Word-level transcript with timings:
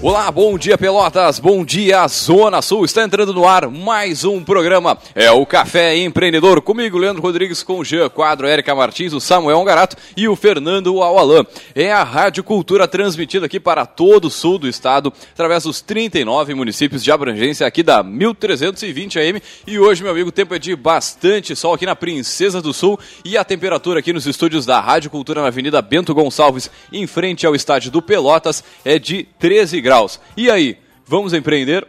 Olá, 0.00 0.30
bom 0.30 0.56
dia 0.56 0.78
Pelotas, 0.78 1.40
bom 1.40 1.64
dia 1.64 2.06
Zona 2.06 2.62
Sul. 2.62 2.84
Está 2.84 3.02
entrando 3.02 3.34
no 3.34 3.48
ar 3.48 3.68
mais 3.68 4.24
um 4.24 4.44
programa. 4.44 4.96
É 5.12 5.28
o 5.32 5.44
Café 5.44 5.96
Empreendedor. 5.96 6.62
Comigo, 6.62 6.96
Leandro 6.96 7.20
Rodrigues, 7.20 7.64
com 7.64 7.80
o 7.80 7.84
Jean 7.84 8.08
Quadro, 8.08 8.46
Érica 8.46 8.76
Martins, 8.76 9.12
o 9.12 9.18
Samuel 9.18 9.64
Garato 9.64 9.96
e 10.16 10.28
o 10.28 10.36
Fernando 10.36 11.02
Aualan. 11.02 11.44
É 11.74 11.90
a 11.90 12.04
Rádio 12.04 12.44
Cultura 12.44 12.86
transmitida 12.86 13.46
aqui 13.46 13.58
para 13.58 13.84
todo 13.86 14.26
o 14.26 14.30
sul 14.30 14.56
do 14.56 14.68
estado, 14.68 15.12
através 15.32 15.64
dos 15.64 15.80
39 15.80 16.54
municípios 16.54 17.02
de 17.02 17.10
abrangência 17.10 17.66
aqui 17.66 17.82
da 17.82 18.00
1320 18.00 19.18
AM. 19.18 19.42
E 19.66 19.80
hoje, 19.80 20.04
meu 20.04 20.12
amigo, 20.12 20.28
o 20.28 20.32
tempo 20.32 20.54
é 20.54 20.60
de 20.60 20.76
bastante 20.76 21.56
sol 21.56 21.74
aqui 21.74 21.84
na 21.84 21.96
Princesa 21.96 22.62
do 22.62 22.72
Sul 22.72 23.00
e 23.24 23.36
a 23.36 23.42
temperatura 23.42 23.98
aqui 23.98 24.12
nos 24.12 24.28
estúdios 24.28 24.64
da 24.64 24.80
Rádio 24.80 25.10
Cultura 25.10 25.42
na 25.42 25.48
Avenida 25.48 25.82
Bento 25.82 26.14
Gonçalves, 26.14 26.70
em 26.92 27.04
frente 27.04 27.44
ao 27.44 27.56
estádio 27.56 27.90
do 27.90 28.00
Pelotas, 28.00 28.62
é 28.84 28.96
de 28.96 29.26
13 29.40 29.80
graus 29.80 29.87
graus. 29.88 30.20
E 30.36 30.50
aí, 30.50 30.76
vamos 31.06 31.32
empreender? 31.32 31.88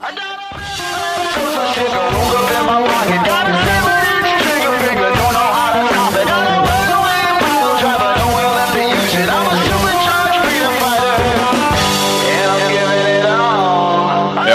É 0.00 0.33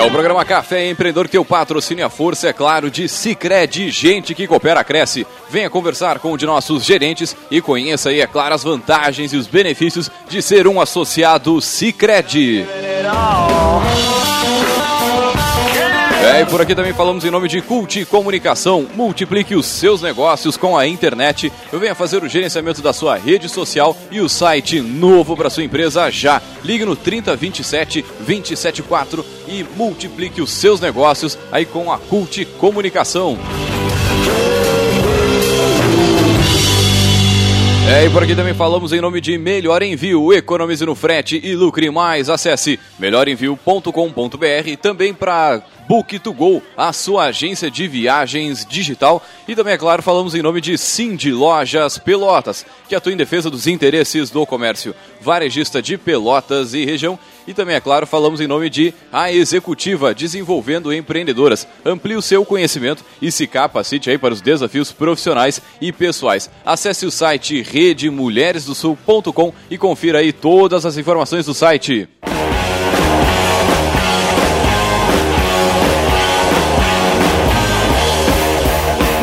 o 0.09 0.11
programa 0.11 0.43
Café 0.43 0.89
Empreendedor 0.89 1.27
que 1.27 1.37
o 1.37 1.45
patrocínio 1.45 2.03
a 2.03 2.09
força, 2.09 2.49
é 2.49 2.53
claro, 2.53 2.89
de 2.89 3.07
Cicred, 3.07 3.91
gente 3.91 4.33
que 4.33 4.47
coopera, 4.47 4.83
cresce. 4.83 5.25
Venha 5.51 5.69
conversar 5.69 6.17
com 6.17 6.33
um 6.33 6.37
de 6.37 6.47
nossos 6.47 6.83
gerentes 6.83 7.37
e 7.51 7.61
conheça 7.61 8.09
aí, 8.09 8.19
é 8.19 8.25
claro, 8.25 8.55
as 8.55 8.63
vantagens 8.63 9.33
e 9.33 9.37
os 9.37 9.45
benefícios 9.45 10.09
de 10.27 10.41
ser 10.41 10.67
um 10.67 10.81
associado 10.81 11.61
Cicred. 11.61 12.65
É, 16.29 16.41
e 16.41 16.45
por 16.45 16.61
aqui 16.61 16.75
também 16.75 16.93
falamos 16.93 17.25
em 17.25 17.31
nome 17.31 17.47
de 17.47 17.59
Cult 17.59 18.05
Comunicação. 18.05 18.87
Multiplique 18.93 19.55
os 19.55 19.65
seus 19.65 19.99
negócios 19.99 20.55
com 20.55 20.77
a 20.77 20.85
internet. 20.85 21.51
Venha 21.73 21.95
fazer 21.95 22.23
o 22.23 22.29
gerenciamento 22.29 22.83
da 22.83 22.93
sua 22.93 23.17
rede 23.17 23.49
social 23.49 23.97
e 24.11 24.21
o 24.21 24.29
site 24.29 24.79
novo 24.79 25.35
para 25.35 25.49
sua 25.49 25.63
empresa 25.63 26.11
já. 26.11 26.39
Ligue 26.63 26.85
no 26.85 26.95
3027 26.95 28.03
274 28.19 29.25
e 29.47 29.65
multiplique 29.75 30.39
os 30.39 30.51
seus 30.51 30.79
negócios 30.79 31.35
aí 31.51 31.65
com 31.65 31.91
a 31.91 31.97
Cult 31.97 32.45
Comunicação. 32.59 33.35
É, 37.91 38.05
e 38.05 38.09
por 38.11 38.21
aqui 38.21 38.35
também 38.35 38.53
falamos 38.53 38.93
em 38.93 39.01
nome 39.01 39.19
de 39.19 39.35
Melhor 39.35 39.81
Envio. 39.81 40.31
Economize 40.31 40.85
no 40.85 40.93
frete 40.93 41.41
e 41.43 41.55
lucre 41.55 41.89
mais. 41.89 42.29
Acesse 42.29 42.79
melhorenvio.com.br 42.99 44.77
também 44.79 45.11
para 45.11 45.63
Book2Go, 45.89 46.61
a 46.77 46.93
sua 46.93 47.25
agência 47.25 47.71
de 47.71 47.87
viagens 47.87 48.63
digital. 48.63 49.25
E 49.47 49.55
também, 49.55 49.73
é 49.73 49.77
claro, 49.77 50.03
falamos 50.03 50.35
em 50.35 50.41
nome 50.43 50.61
de 50.61 50.77
Cindy 50.77 51.31
Lojas 51.31 51.97
Pelotas, 51.97 52.63
que 52.87 52.93
atua 52.93 53.11
em 53.11 53.17
defesa 53.17 53.49
dos 53.49 53.65
interesses 53.65 54.29
do 54.29 54.45
comércio 54.45 54.93
varejista 55.19 55.81
de 55.81 55.97
Pelotas 55.97 56.75
e 56.75 56.85
região. 56.85 57.17
E 57.49 57.53
também, 57.53 57.75
é 57.75 57.81
claro, 57.81 58.05
falamos 58.05 58.39
em 58.39 58.45
nome 58.45 58.69
de 58.69 58.93
A 59.11 59.33
Executiva, 59.33 60.13
desenvolvendo 60.13 60.93
empreendedoras. 60.93 61.67
Amplie 61.83 62.15
o 62.15 62.21
seu 62.21 62.45
conhecimento 62.45 63.03
e 63.19 63.31
se 63.31 63.47
capacite 63.47 64.07
aí 64.07 64.19
para 64.19 64.35
os 64.35 64.39
desafios 64.39 64.91
profissionais 64.91 65.59
e 65.81 65.91
pessoais. 65.91 66.47
Acesse 66.63 67.07
o 67.07 67.11
site 67.11 67.63
redemulheresdosul.com 67.63 69.51
e 69.67 69.79
confira 69.79 70.19
aí 70.19 70.31
todas 70.31 70.85
as 70.85 70.95
informações 70.95 71.47
do 71.47 71.55
site. 71.55 72.07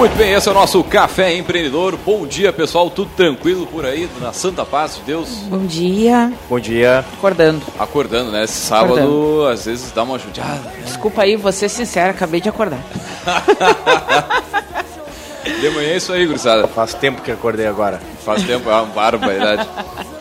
Muito 0.06 0.19
bem, 0.19 0.34
esse 0.34 0.49
é 0.49 0.53
o 0.53 0.55
nosso 0.55 0.84
Café 0.84 1.34
Empreendedor. 1.34 1.99
Bom 2.06 2.28
dia, 2.28 2.53
pessoal. 2.53 2.89
Tudo 2.89 3.11
tranquilo 3.17 3.67
por 3.67 3.84
aí, 3.84 4.09
na 4.21 4.33
Santa 4.33 4.65
Paz 4.65 4.94
de 4.94 5.03
Deus? 5.03 5.28
Bom 5.49 5.67
dia. 5.67 6.33
Bom 6.49 6.61
dia. 6.61 7.05
Acordando. 7.15 7.61
Acordando, 7.77 8.31
né? 8.31 8.44
Esse 8.44 8.53
sábado, 8.53 9.00
Acordando. 9.00 9.49
às 9.49 9.65
vezes, 9.65 9.91
dá 9.91 10.05
uma 10.05 10.17
judiada. 10.17 10.61
Né? 10.61 10.83
Desculpa 10.84 11.22
aí, 11.22 11.34
vou 11.34 11.50
ser 11.50 11.69
sincero, 11.69 12.11
acabei 12.11 12.41
de 12.41 12.49
acordar. 12.49 12.78
de 15.43 15.71
manhã 15.71 15.89
é 15.89 15.97
isso 15.97 16.12
aí, 16.12 16.25
gurizada. 16.25 16.69
Faz 16.69 16.94
tempo 16.94 17.21
que 17.21 17.33
acordei 17.33 17.67
agora. 17.67 18.00
Faz 18.25 18.44
tempo, 18.44 18.71
é 18.71 18.75
uma 18.75 18.84
barbaridade. 18.84 19.69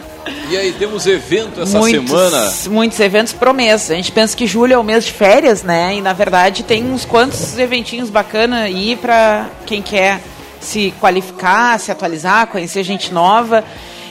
E 0.49 0.57
aí, 0.57 0.73
temos 0.73 1.07
evento 1.07 1.61
essa 1.61 1.79
muitos, 1.79 2.09
semana? 2.09 2.53
Muitos 2.69 2.99
eventos 2.99 3.33
promessa. 3.33 3.93
A 3.93 3.95
gente 3.95 4.11
pensa 4.11 4.37
que 4.37 4.45
julho 4.45 4.73
é 4.73 4.77
o 4.77 4.83
mês 4.83 5.05
de 5.05 5.11
férias, 5.11 5.63
né? 5.63 5.95
E 5.95 6.01
na 6.01 6.13
verdade 6.13 6.63
tem 6.63 6.83
uns 6.85 7.03
quantos 7.03 7.57
eventinhos 7.57 8.09
bacana 8.09 8.61
aí 8.61 8.95
para 8.95 9.49
quem 9.65 9.81
quer 9.81 10.21
se 10.59 10.93
qualificar, 10.99 11.79
se 11.79 11.91
atualizar, 11.91 12.47
conhecer 12.47 12.83
gente 12.83 13.13
nova. 13.13 13.63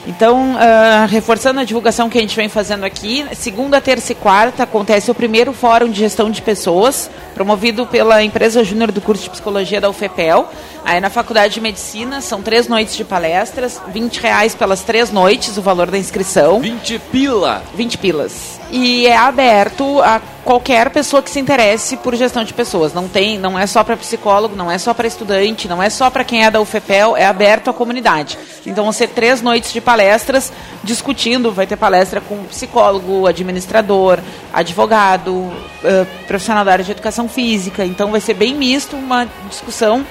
Então, 0.07 0.55
uh, 0.55 1.07
reforçando 1.09 1.61
a 1.61 1.65
divulgação 1.65 2.11
que 2.11 2.19
a 2.19 2.21
gente 2.21 2.37
vem 2.37 2.49
fazendo 2.49 2.85
aqui, 2.85 3.25
segunda, 3.35 3.81
terça 3.81 4.13
e 4.13 4.15
quarta 4.15 4.63
acontece 4.63 5.11
o 5.11 5.15
primeiro 5.15 5.53
Fórum 5.53 5.89
de 5.89 5.99
Gestão 5.99 6.31
de 6.31 6.43
Pessoas, 6.43 7.11
promovido 7.35 7.87
pela 7.87 8.23
empresa 8.23 8.63
júnior 8.63 8.93
do 8.93 9.01
curso 9.01 9.25
de 9.25 9.31
Psicologia 9.31 9.81
da 9.81 9.89
UFPEL. 9.89 10.49
Aí 10.85 11.01
na 11.01 11.09
Faculdade 11.09 11.55
de 11.55 11.61
Medicina 11.61 12.21
são 12.21 12.43
três 12.43 12.69
noites 12.69 12.95
de 12.95 13.05
palestras, 13.05 13.81
20 13.89 14.19
reais 14.19 14.55
pelas 14.55 14.83
três 14.83 15.11
noites, 15.11 15.57
o 15.57 15.63
valor 15.63 15.91
da 15.91 15.97
inscrição. 15.97 16.61
20 16.61 16.99
pila! 17.11 17.63
20 17.75 17.99
pilas. 17.99 18.61
E 18.71 19.07
é 19.07 19.17
aberto 19.17 20.01
a 20.03 20.21
qualquer 20.45 20.91
pessoa 20.91 21.23
que 21.23 21.31
se 21.31 21.41
interesse 21.41 21.97
por 21.97 22.15
gestão 22.15 22.45
de 22.45 22.53
pessoas. 22.53 22.93
Não 22.93 23.09
tem, 23.09 23.39
não 23.39 23.59
é 23.59 23.67
só 23.67 23.83
para 23.83 23.97
psicólogo, 23.97 24.55
não 24.55 24.71
é 24.71 24.77
só 24.79 24.93
para 24.93 25.07
estudante, 25.07 25.67
não 25.67 25.83
é 25.83 25.89
só 25.89 26.11
para 26.11 26.25
quem 26.25 26.45
é 26.45 26.51
da 26.51 26.61
UFPEL, 26.61 27.17
é 27.17 27.25
aberto 27.25 27.71
à 27.71 27.73
comunidade. 27.73 28.39
Então 28.67 28.85
vão 28.85 28.93
ser 28.93 29.09
três 29.09 29.41
noites 29.41 29.73
de 29.73 29.81
palestras 29.81 30.53
discutindo, 30.83 31.51
vai 31.51 31.67
ter 31.67 31.77
palestra 31.77 32.21
com 32.21 32.45
psicólogo, 32.45 33.27
administrador, 33.27 34.19
advogado, 34.53 35.33
uh, 35.33 36.07
profissional 36.27 36.65
da 36.65 36.73
área 36.73 36.85
de 36.85 36.93
educação 36.93 37.29
física. 37.29 37.85
Então 37.85 38.11
vai 38.11 38.21
ser 38.21 38.35
bem 38.35 38.55
misto, 38.55 38.97
uma 38.97 39.27
discussão 39.49 40.05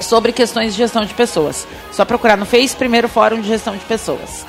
sobre 0.00 0.32
questões 0.32 0.72
de 0.72 0.78
gestão 0.78 1.04
de 1.04 1.12
pessoas. 1.12 1.66
Só 1.92 2.04
procurar 2.04 2.36
no 2.36 2.46
Face, 2.46 2.74
primeiro 2.74 3.08
Fórum 3.08 3.40
de 3.40 3.48
Gestão 3.48 3.76
de 3.76 3.84
Pessoas. 3.84 4.46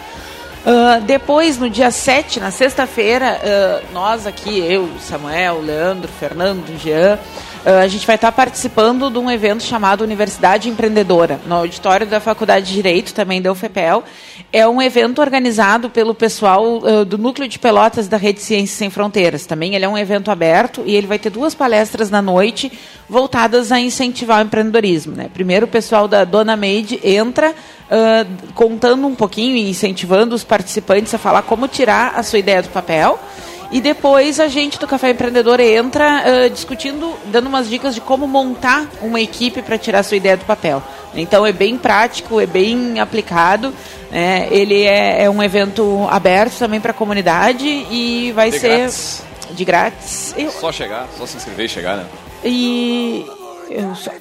Uh, 0.64 1.02
depois, 1.06 1.58
no 1.58 1.68
dia 1.68 1.90
7, 1.90 2.40
na 2.40 2.52
sexta-feira, 2.52 3.40
uh, 3.42 3.94
nós 3.94 4.28
aqui, 4.28 4.60
eu, 4.60 4.88
Samuel, 5.00 5.60
Leandro, 5.60 6.08
Fernando, 6.08 6.78
Jean, 6.78 7.18
uh, 7.66 7.80
a 7.80 7.88
gente 7.88 8.06
vai 8.06 8.16
estar 8.16 8.32
participando 8.32 9.10
de 9.10 9.18
um 9.18 9.32
evento 9.32 9.64
chamado 9.64 10.04
Universidade 10.04 10.70
Empreendedora, 10.70 11.40
no 11.48 11.56
auditório 11.56 12.06
da 12.06 12.20
Faculdade 12.20 12.68
de 12.68 12.74
Direito, 12.74 13.12
também 13.12 13.42
da 13.42 13.52
UFPEL. 13.52 14.04
É 14.54 14.68
um 14.68 14.80
evento 14.80 15.20
organizado 15.20 15.90
pelo 15.90 16.14
pessoal 16.14 16.82
do 17.06 17.18
Núcleo 17.18 17.48
de 17.48 17.58
Pelotas 17.58 18.10
da 18.10 18.18
Rede 18.18 18.42
Ciências 18.42 18.78
Sem 18.78 18.90
Fronteiras. 18.90 19.46
Também 19.46 19.76
ele 19.76 19.86
é 19.86 19.90
um 19.90 19.98
evento 19.98 20.30
aberto 20.30 20.84
e 20.86 20.94
ele 20.94 21.08
vai 21.08 21.18
ter 21.18 21.30
duas 21.30 21.56
palestras 21.56 22.10
na 22.10 22.22
noite 22.22 22.70
voltadas 23.08 23.72
a 23.72 23.80
incentivar 23.80 24.40
o 24.40 24.46
empreendedorismo. 24.46 25.16
Né? 25.16 25.30
Primeiro, 25.34 25.66
o 25.66 25.70
pessoal 25.70 26.06
da 26.06 26.26
Dona 26.26 26.58
Made 26.58 27.00
entra 27.02 27.56
uh, 27.92 28.54
contando 28.54 29.06
um 29.06 29.14
pouquinho 29.14 29.56
e 29.56 29.70
incentivando 29.70 30.34
os 30.34 30.44
participantes 30.44 31.14
a 31.14 31.18
falar 31.18 31.42
como 31.44 31.68
tirar 31.68 32.14
a 32.16 32.24
sua 32.24 32.40
ideia 32.40 32.62
do 32.62 32.70
papel. 32.70 33.20
E 33.72 33.80
depois 33.80 34.40
a 34.40 34.50
gente 34.50 34.78
do 34.78 34.86
Café 34.86 35.12
Empreendedor 35.12 35.60
entra 35.62 36.24
uh, 36.26 36.50
discutindo, 36.50 37.14
dando 37.28 37.48
umas 37.48 37.70
dicas 37.70 37.96
de 37.96 38.02
como 38.02 38.28
montar 38.28 38.86
uma 39.02 39.22
equipe 39.22 39.62
para 39.62 39.78
tirar 39.78 40.00
a 40.00 40.04
sua 40.04 40.18
ideia 40.18 40.36
do 40.36 40.44
papel. 40.44 40.84
Então 41.16 41.46
é 41.46 41.54
bem 41.54 41.78
prático, 41.78 42.40
é 42.40 42.46
bem 42.46 43.00
aplicado. 43.00 43.74
Né? 44.10 44.50
ele 44.52 44.84
é, 44.84 45.24
é, 45.24 45.30
um 45.30 45.42
evento 45.42 46.06
aberto 46.10 46.58
também 46.60 46.82
para 46.82 46.92
a 46.92 46.94
comunidade 46.94 47.66
e 47.66 48.34
vai 48.34 48.52
de 48.52 48.60
ser 48.60 48.78
grátis. 48.78 49.24
de 49.52 49.66
grátis. 49.66 50.36
Eu... 50.38 50.52
Só 50.52 50.70
chegar, 50.70 51.08
só 51.18 51.26
se 51.26 51.38
inscrever 51.38 51.66
e 51.66 51.70
chegar, 51.70 51.96
né? 51.96 52.06
E 52.44 53.26
eu 53.70 53.96
só... 53.96 54.12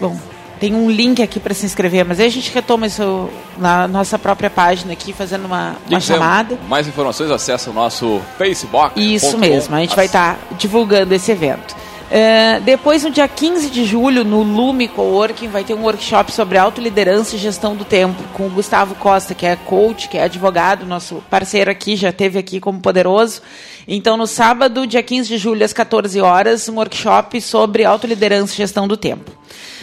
bom, 0.00 0.16
tem 0.60 0.74
um 0.74 0.90
link 0.90 1.22
aqui 1.22 1.40
para 1.40 1.54
se 1.54 1.64
inscrever, 1.64 2.04
mas 2.04 2.20
aí 2.20 2.26
a 2.26 2.30
gente 2.30 2.52
retoma 2.52 2.86
isso 2.86 3.30
na 3.56 3.88
nossa 3.88 4.18
própria 4.18 4.50
página 4.50 4.92
aqui, 4.92 5.10
fazendo 5.10 5.46
uma, 5.46 5.76
uma 5.88 6.00
chamada. 6.00 6.58
Mais 6.68 6.86
informações, 6.86 7.30
acessa 7.30 7.70
o 7.70 7.72
nosso 7.72 8.20
Facebook. 8.36 8.92
Isso 9.00 9.38
mesmo, 9.38 9.74
a 9.74 9.80
gente 9.80 9.96
vai 9.96 10.04
estar 10.04 10.34
tá 10.34 10.54
divulgando 10.56 11.14
esse 11.14 11.32
evento. 11.32 11.74
Uh, 12.10 12.60
depois, 12.62 13.04
no 13.04 13.10
dia 13.10 13.26
15 13.28 13.70
de 13.70 13.84
julho, 13.84 14.24
no 14.24 14.42
Lume 14.42 14.88
Coworking, 14.88 15.48
vai 15.48 15.62
ter 15.62 15.74
um 15.74 15.82
workshop 15.82 16.32
sobre 16.32 16.58
autoliderança 16.58 17.36
e 17.36 17.38
gestão 17.38 17.76
do 17.76 17.84
tempo, 17.84 18.20
com 18.34 18.48
o 18.48 18.50
Gustavo 18.50 18.96
Costa, 18.96 19.32
que 19.32 19.46
é 19.46 19.54
coach, 19.54 20.08
que 20.08 20.18
é 20.18 20.24
advogado, 20.24 20.84
nosso 20.84 21.22
parceiro 21.30 21.70
aqui, 21.70 21.94
já 21.94 22.12
teve 22.12 22.36
aqui 22.36 22.58
como 22.58 22.80
poderoso. 22.80 23.40
Então, 23.86 24.16
no 24.16 24.26
sábado, 24.26 24.88
dia 24.88 25.02
15 25.02 25.28
de 25.28 25.38
julho, 25.38 25.64
às 25.64 25.72
14 25.72 26.20
horas, 26.20 26.68
um 26.68 26.74
workshop 26.74 27.40
sobre 27.40 27.84
autoliderança 27.84 28.54
e 28.54 28.56
gestão 28.56 28.88
do 28.88 28.96
tempo. 28.96 29.30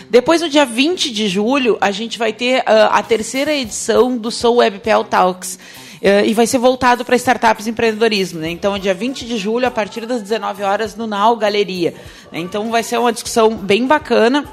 Depois, 0.10 0.42
no 0.42 0.50
dia 0.50 0.66
20 0.66 1.12
de 1.12 1.28
julho, 1.28 1.78
a 1.82 1.92
gente 1.92 2.18
vai 2.18 2.32
ter 2.32 2.60
uh, 2.60 2.64
a 2.92 3.04
terceira 3.04 3.54
edição 3.54 4.18
do 4.18 4.32
Soul 4.32 4.58
WebPel 4.58 5.04
Talks. 5.04 5.60
Uh, 5.98 6.24
e 6.26 6.34
vai 6.34 6.46
ser 6.46 6.60
voltado 6.60 7.04
para 7.04 7.16
startups 7.16 7.66
e 7.66 7.72
empreendedorismo. 7.72 8.40
Né? 8.40 8.50
Então, 8.52 8.78
dia 8.78 8.94
20 8.94 9.26
de 9.26 9.38
julho, 9.38 9.68
a 9.68 9.72
partir 9.72 10.06
das 10.06 10.22
19 10.22 10.64
horas, 10.64 10.96
no 10.96 11.08
Nau 11.08 11.36
Galeria. 11.36 11.94
Né? 12.32 12.40
Então, 12.40 12.70
vai 12.70 12.84
ser 12.84 12.98
uma 13.00 13.12
discussão 13.12 13.56
bem 13.56 13.86
bacana. 13.88 14.46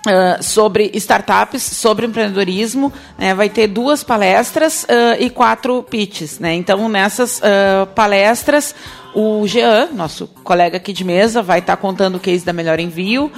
Uh, 0.00 0.42
sobre 0.42 0.90
startups, 0.94 1.62
sobre 1.62 2.06
empreendedorismo. 2.06 2.90
Né? 3.18 3.34
Vai 3.34 3.50
ter 3.50 3.66
duas 3.66 4.02
palestras 4.02 4.84
uh, 4.84 5.16
e 5.18 5.28
quatro 5.28 5.82
pitches. 5.82 6.38
Né? 6.38 6.54
Então, 6.54 6.88
nessas 6.88 7.38
uh, 7.38 7.86
palestras, 7.94 8.74
o 9.14 9.46
Jean, 9.46 9.88
nosso 9.92 10.26
colega 10.42 10.78
aqui 10.78 10.94
de 10.94 11.04
mesa, 11.04 11.42
vai 11.42 11.58
estar 11.58 11.76
tá 11.76 11.82
contando 11.82 12.14
o 12.14 12.20
case 12.20 12.44
da 12.44 12.52
Melhor 12.52 12.80
Envio. 12.80 13.30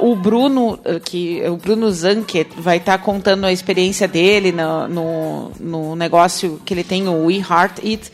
o 0.00 0.16
Bruno, 0.16 0.78
que, 1.04 1.42
o 1.48 1.56
Bruno 1.56 1.90
Zanket, 1.92 2.48
vai 2.58 2.78
estar 2.78 2.98
tá 2.98 3.04
contando 3.04 3.44
a 3.44 3.52
experiência 3.52 4.08
dele 4.08 4.50
no, 4.50 4.88
no, 4.88 5.52
no 5.60 5.96
negócio 5.96 6.60
que 6.64 6.74
ele 6.74 6.82
tem, 6.82 7.06
o 7.06 7.26
We 7.26 7.36
Heart 7.36 7.78
It. 7.84 8.10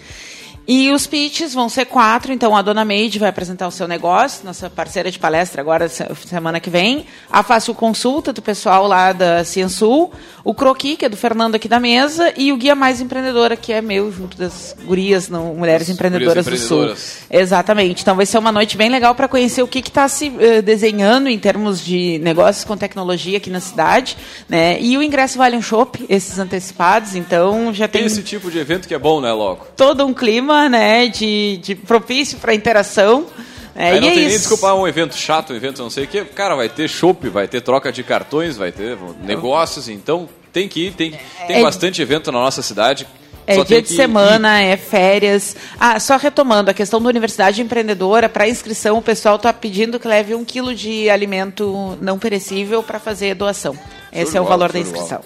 E 0.67 0.91
os 0.93 1.07
pitches 1.07 1.53
vão 1.53 1.69
ser 1.69 1.87
quatro, 1.87 2.33
então 2.33 2.57
a 2.57 2.63
Dona 2.63 2.85
Meide 2.85 3.19
vai 3.19 3.29
apresentar 3.29 3.67
o 3.67 3.71
seu 3.71 3.89
negócio, 3.89 4.45
nossa 4.45 4.71
parceira 4.71 5.11
de 5.11 5.19
palestra 5.19 5.61
agora 5.61 5.89
semana 5.89 6.61
que 6.61 6.71
vem, 6.71 7.05
a 7.31 7.43
Fácil 7.43 7.75
Consulta 7.75 8.33
do 8.33 8.41
pessoal 8.41 8.87
lá 8.87 9.13
da 9.13 9.45
Ciensul, 9.45 10.13
o 10.45 10.55
Croqui, 10.55 10.97
que 10.97 11.05
é 11.05 11.09
do 11.09 11.17
Fernando 11.17 11.57
aqui 11.57 11.69
da 11.69 11.81
mesa, 11.81 12.33
e 12.37 12.53
o 12.53 12.57
Guia 12.57 12.77
Mais 12.77 13.01
Empreendedora, 13.01 13.57
que 13.57 13.73
é 13.73 13.83
meu, 13.83 14.13
junto 14.13 14.37
das 14.37 14.77
gurias, 14.85 15.29
não, 15.29 15.55
Mulheres 15.55 15.89
As 15.89 15.95
Empreendedoras 15.95 16.47
do 16.47 16.57
Sul. 16.57 16.95
Exatamente. 17.29 18.03
Então 18.03 18.15
vai 18.15 18.27
ser 18.27 18.39
uma 18.39 18.53
noite 18.53 18.77
bem 18.77 18.89
legal 18.89 19.15
para 19.17 19.27
conhecer 19.27 19.63
o 19.63 19.67
que 19.67 19.81
está 19.81 20.07
se 20.07 20.29
uh, 20.29 20.63
desenhando 20.63 21.29
em 21.29 21.39
termos 21.39 21.85
de 21.85 22.19
negócios 22.19 22.65
com 22.65 22.77
tecnologia 22.77 23.39
aqui 23.39 23.51
na 23.51 23.61
cidade, 23.61 24.17
né? 24.49 24.81
E 24.81 24.97
o 24.97 25.03
ingresso 25.03 25.39
vale 25.39 25.57
um 25.57 25.63
chopp, 25.63 26.05
esses 26.09 26.39
antecipados, 26.39 27.17
então 27.17 27.75
já 27.75 27.89
tem... 27.89 28.03
tem 28.03 28.07
esse 28.07 28.23
tipo 28.23 28.49
de 28.51 28.59
evento 28.59 28.87
que 28.87 28.95
é 28.95 28.99
bom, 28.99 29.21
né, 29.21 29.33
Loco? 29.33 29.67
Todo 29.77 30.07
um 30.07 30.15
clima 30.15 30.52
clima 30.53 30.69
né, 30.69 31.09
de, 31.09 31.59
de 31.63 31.75
propício 31.75 32.39
para 32.39 32.55
interação. 32.55 33.27
É, 33.75 33.93
Aí 33.93 34.01
não 34.01 34.09
é 34.09 34.11
tem 34.11 34.21
isso. 34.21 34.29
nem 34.29 34.39
desculpa 34.39 34.75
um 34.75 34.87
evento 34.87 35.17
chato, 35.17 35.53
um 35.53 35.57
evento 35.57 35.83
não 35.83 35.91
sei 35.91 36.05
o 36.05 36.07
que. 36.07 36.25
Cara, 36.27 36.55
vai 36.55 36.69
ter 36.69 36.89
chopp, 36.89 37.29
vai 37.29 37.49
ter 37.49 37.63
troca 37.63 37.91
de 37.91 38.03
cartões, 38.03 38.57
vai 38.57 38.71
ter 38.71 38.99
negócios, 39.23 39.89
então 39.89 40.29
tem 40.53 40.69
que 40.69 40.89
ir, 40.89 40.93
tem, 40.93 41.19
tem 41.47 41.57
é, 41.57 41.63
bastante 41.63 42.03
evento 42.03 42.31
na 42.31 42.39
nossa 42.39 42.61
cidade. 42.61 43.07
É 43.47 43.57
só 43.57 43.65
dia 43.65 43.83
de 43.83 43.89
semana, 43.89 44.63
ir. 44.63 44.67
é 44.67 44.77
férias. 44.77 45.57
Ah, 45.81 45.99
só 45.99 46.17
retomando 46.17 46.71
a 46.71 46.75
questão 46.75 47.03
da 47.03 47.09
Universidade 47.09 47.61
Empreendedora, 47.61 48.29
para 48.29 48.47
inscrição 48.47 48.99
o 48.99 49.03
pessoal 49.03 49.37
está 49.37 49.53
pedindo 49.53 49.99
que 49.99 50.07
leve 50.07 50.35
um 50.35 50.45
quilo 50.45 50.75
de 50.75 51.09
alimento 51.11 51.99
não 52.01 52.19
perecível 52.19 52.83
para 52.83 53.01
fazer 53.01 53.35
doação. 53.35 53.77
Esse 54.13 54.37
é 54.37 54.41
o 54.41 54.45
valor 54.45 54.71
da 54.71 54.79
inscrição. 54.79 55.23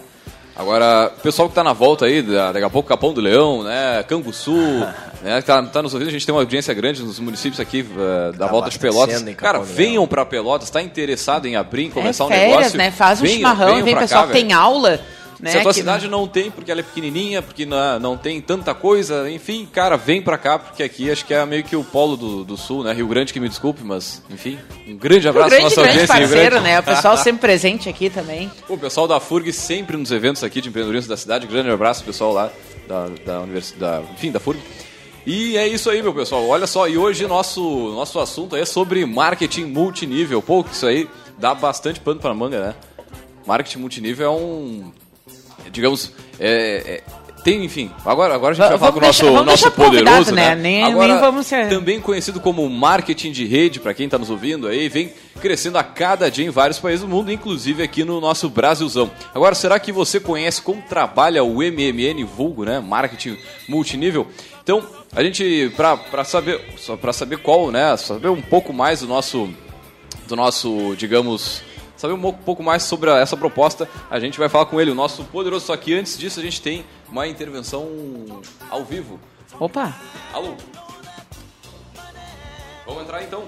Agora, 0.59 1.13
o 1.15 1.21
pessoal 1.21 1.49
que 1.49 1.53
está 1.53 1.63
na 1.63 1.75
volta 1.75 2.07
aí, 2.07 2.23
daqui 2.23 2.65
a 2.65 2.71
pouco 2.71 2.89
Capão 2.89 3.13
do 3.13 3.21
Leão, 3.21 3.63
né, 3.63 4.03
Canguçu, 4.05 4.57
né, 5.23 5.41
que 5.41 5.47
tá, 5.47 5.63
tá 5.63 5.83
nos 5.83 5.93
ouvindo, 5.93 6.09
a 6.09 6.13
gente 6.13 6.25
tem 6.25 6.35
uma 6.35 6.41
audiência 6.41 6.73
grande 6.73 7.03
nos 7.03 7.21
municípios 7.21 7.61
aqui 7.61 7.83
uh, 7.83 8.33
da 8.33 8.47
tá 8.47 8.51
volta 8.51 8.71
de 8.71 8.79
Pelotas. 8.79 9.23
Cara, 9.35 9.59
venham 9.59 10.07
para 10.07 10.25
Pelotas, 10.25 10.69
está 10.69 10.81
interessado 10.81 11.47
em 11.47 11.57
abrir, 11.57 11.85
em 11.85 11.91
começar 11.91 12.25
é, 12.25 12.27
um 12.27 12.31
férias, 12.31 12.57
negócio. 12.57 12.79
né? 12.79 12.91
Faz 12.91 13.21
um 13.21 13.25
venham, 13.25 13.37
chimarrão, 13.37 13.67
venham 13.67 13.85
vem 13.85 13.97
pessoal 13.97 14.23
cá, 14.23 14.27
que 14.29 14.33
tem 14.33 14.53
aula 14.55 14.99
né, 15.41 15.51
Se 15.51 15.59
a 15.59 15.63
tua 15.63 15.73
cidade 15.73 16.09
não... 16.09 16.27
tem, 16.27 16.51
porque 16.51 16.71
ela 16.71 16.81
é 16.81 16.83
pequenininha, 16.83 17.43
porque 17.43 17.67
não, 17.67 18.01
não 18.01 18.17
tem 18.17 18.41
tanta 18.41 18.75
coisa, 18.75 19.31
enfim, 19.31 19.69
cara, 19.71 19.97
vem 19.97 20.23
pra 20.23 20.39
cá, 20.39 20.59
porque 20.59 20.83
aqui 20.83 21.11
acho 21.11 21.25
que 21.25 21.35
é 21.35 21.45
meio 21.45 21.65
que 21.65 21.77
o 21.77 21.85
polo 21.85 22.17
do, 22.17 22.45
do 22.45 22.57
sul, 22.57 22.83
né? 22.83 22.93
Rio 22.93 23.07
Grande, 23.07 23.33
que 23.33 23.41
me 23.41 23.49
desculpe, 23.49 23.83
mas, 23.85 24.23
enfim, 24.31 24.59
um 24.87 24.97
grande 24.97 25.29
abraço 25.29 25.51
Rio 25.51 25.59
grande, 25.59 25.77
nossa 25.77 25.83
grande 25.83 25.99
audiência. 25.99 26.27
parceiro, 26.27 26.61
né? 26.61 26.81
O 26.81 26.83
pessoal 26.83 27.17
sempre 27.19 27.41
presente 27.41 27.89
aqui 27.89 28.11
também. 28.11 28.51
O 28.69 28.79
pessoal 28.79 29.07
da 29.07 29.21
FURG 29.21 29.53
sempre 29.53 29.97
nos 29.97 30.11
eventos 30.11 30.43
aqui 30.43 30.61
de 30.61 30.69
empreendedorismo 30.69 31.09
da 31.09 31.17
cidade. 31.17 31.47
Grande 31.47 31.71
abraço, 31.71 32.05
pessoal 32.05 32.33
lá 32.33 32.51
da, 32.89 33.09
da 33.25 33.41
universidade, 33.41 34.07
enfim, 34.15 34.31
da 34.31 34.41
FURG. 34.41 34.61
E 35.27 35.57
é 35.57 35.67
isso 35.67 35.91
aí, 35.91 36.01
meu 36.03 36.15
pessoal. 36.15 36.47
Olha 36.47 36.69
só, 36.69 36.89
e 36.89 36.97
hoje 36.97 37.27
nosso, 37.27 37.61
nosso 37.93 38.21
assunto 38.21 38.55
é 38.55 38.65
sobre 38.65 39.05
marketing 39.05 39.65
multinível. 39.65 40.41
Pô, 40.41 40.65
isso 40.71 40.87
aí 40.87 41.09
dá 41.37 41.53
bastante 41.53 41.99
pano 41.99 42.21
pra 42.21 42.33
manga, 42.33 42.61
né? 42.61 42.75
Marketing 43.45 43.79
multinível 43.79 44.27
é 44.27 44.31
um 44.31 44.93
digamos, 45.71 46.13
é, 46.39 47.03
é, 47.05 47.17
tem, 47.47 47.65
enfim, 47.65 47.93
agora, 48.05 48.35
agora 48.35 48.53
a 48.53 48.55
gente 48.57 48.69
vai 48.69 48.77
falar 48.77 48.91
com 48.91 48.99
o 48.99 49.03
nosso, 49.03 49.23
deixar, 49.23 49.45
nosso 49.45 49.71
poderoso, 49.71 50.35
né? 50.35 50.49
né? 50.49 50.55
Nem, 50.57 50.83
agora, 50.83 51.13
nem 51.13 51.21
vamos 51.21 51.47
ser... 51.47 51.69
também 51.69 52.01
conhecido 52.01 52.41
como 52.41 52.69
marketing 52.69 53.31
de 53.31 53.47
rede, 53.47 53.79
para 53.79 53.95
quem 53.95 54.07
está 54.07 54.19
nos 54.19 54.31
ouvindo 54.31 54.67
aí, 54.67 54.89
vem 54.89 55.13
crescendo 55.41 55.79
a 55.79 55.85
cada 55.85 56.29
dia 56.29 56.45
em 56.45 56.51
vários 56.51 56.81
países 56.81 57.03
do 57.03 57.09
mundo, 57.09 57.31
inclusive 57.31 57.85
aqui 57.85 58.03
no 58.03 58.21
nosso 58.21 58.51
Brasilzão. 58.51 59.09
Agora, 59.33 59.55
será 59.55 59.79
que 59.79 59.93
você 59.93 60.19
conhece 60.19 60.61
como 60.61 60.83
trabalha 60.83 61.45
o 61.45 61.59
MMN 61.59 62.25
vulgo, 62.25 62.65
né? 62.65 62.81
Marketing 62.81 63.39
multinível? 63.69 64.27
Então, 64.61 64.85
a 65.15 65.23
gente, 65.23 65.73
para 65.77 66.25
saber, 66.25 66.61
para 67.01 67.13
saber 67.13 67.39
qual, 67.39 67.71
né? 67.71 67.97
Saber 67.97 68.29
um 68.29 68.43
pouco 68.43 68.73
mais 68.73 69.03
do 69.03 69.07
nosso, 69.07 69.49
do 70.27 70.35
nosso, 70.35 70.97
digamos, 70.97 71.63
saber 71.97 72.15
um 72.15 72.33
pouco 72.33 72.63
mais 72.63 72.83
sobre 72.83 73.11
essa 73.11 73.37
proposta, 73.37 73.89
a 74.11 74.21
gente 74.21 74.39
vai 74.39 74.49
falar 74.49 74.67
com 74.67 74.81
ele, 74.81 74.91
o 74.91 74.95
nosso 74.95 75.25
poderoso. 75.25 75.67
Só 75.67 75.77
que 75.77 75.95
antes 75.95 76.19
disso, 76.19 76.41
a 76.41 76.43
gente 76.43 76.61
tem 76.61 76.85
uma 77.11 77.27
intervenção 77.27 77.87
ao 78.71 78.85
vivo. 78.85 79.19
Opa! 79.59 79.95
Alô? 80.33 80.55
Vamos 82.87 83.03
entrar 83.03 83.23
então. 83.23 83.45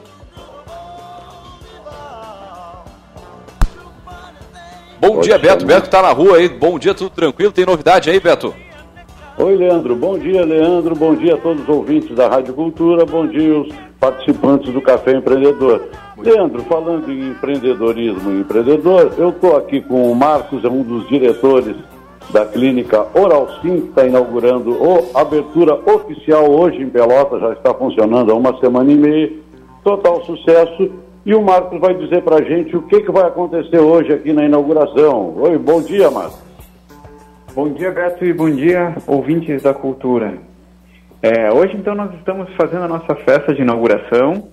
Bom 5.01 5.15
Pode 5.15 5.29
dia, 5.29 5.39
Beto. 5.39 5.65
Beto 5.65 5.89
tá 5.89 6.03
na 6.03 6.11
rua 6.11 6.39
aí. 6.39 6.49
Bom 6.49 6.79
dia, 6.79 6.93
tudo 6.93 7.11
tranquilo? 7.11 7.53
Tem 7.53 7.65
novidade 7.65 8.11
aí, 8.11 8.19
Beto? 8.19 8.53
Oi, 9.37 9.55
Leandro. 9.55 9.95
Bom 9.95 10.19
dia, 10.19 10.45
Leandro. 10.45 10.97
Bom 10.97 11.15
dia 11.15 11.35
a 11.35 11.39
todos 11.39 11.63
os 11.63 11.69
ouvintes 11.69 12.17
da 12.17 12.29
Rádio 12.29 12.53
Cultura. 12.55 13.07
Bom 13.07 13.25
dia 13.25 13.61
os 13.61 13.69
participantes 14.01 14.73
do 14.73 14.81
Café 14.81 15.13
Empreendedor. 15.13 15.89
Leandro, 16.17 16.63
falando 16.65 17.11
em 17.11 17.31
empreendedorismo 17.31 18.33
e 18.33 18.41
empreendedor, 18.41 19.13
eu 19.17 19.31
estou 19.31 19.57
aqui 19.57 19.81
com 19.81 20.11
o 20.11 20.15
Marcos, 20.15 20.65
é 20.65 20.69
um 20.69 20.83
dos 20.83 21.09
diretores 21.09 21.77
da 22.31 22.45
clínica 22.45 23.07
Oral 23.15 23.49
Sim, 23.63 23.81
que 23.81 23.89
está 23.89 24.07
inaugurando 24.07 24.77
a 25.15 25.21
abertura 25.21 25.75
oficial 25.75 26.51
hoje 26.51 26.83
em 26.83 26.89
Pelotas, 26.89 27.41
já 27.41 27.53
está 27.53 27.73
funcionando 27.73 28.31
há 28.33 28.35
uma 28.35 28.59
semana 28.61 28.91
e 28.91 28.97
meia, 28.97 29.33
total 29.83 30.25
sucesso. 30.25 30.91
E 31.25 31.35
o 31.35 31.43
Marcos 31.43 31.81
vai 31.81 31.95
dizer 31.95 32.23
para 32.23 32.37
a 32.37 32.43
gente 32.43 32.77
o 32.77 32.83
que, 32.83 33.01
que 33.01 33.11
vai 33.11 33.27
acontecer 33.27 33.79
hoje 33.79 34.13
aqui 34.13 34.33
na 34.33 34.45
inauguração. 34.45 35.35
Oi, 35.37 35.59
bom 35.59 35.81
dia, 35.81 36.11
Marcos. 36.11 36.39
Bom 37.55 37.69
dia, 37.71 37.91
Beto, 37.91 38.25
e 38.25 38.33
bom 38.33 38.51
dia, 38.51 38.97
ouvintes 39.07 39.63
da 39.63 39.75
cultura. 39.75 40.48
É, 41.21 41.53
hoje, 41.53 41.77
então, 41.77 41.97
nós 41.97 42.15
estamos 42.15 42.49
fazendo 42.55 42.85
a 42.85 42.89
nossa 42.89 43.13
festa 43.17 43.53
de 43.53 43.63
inauguração. 43.63 44.51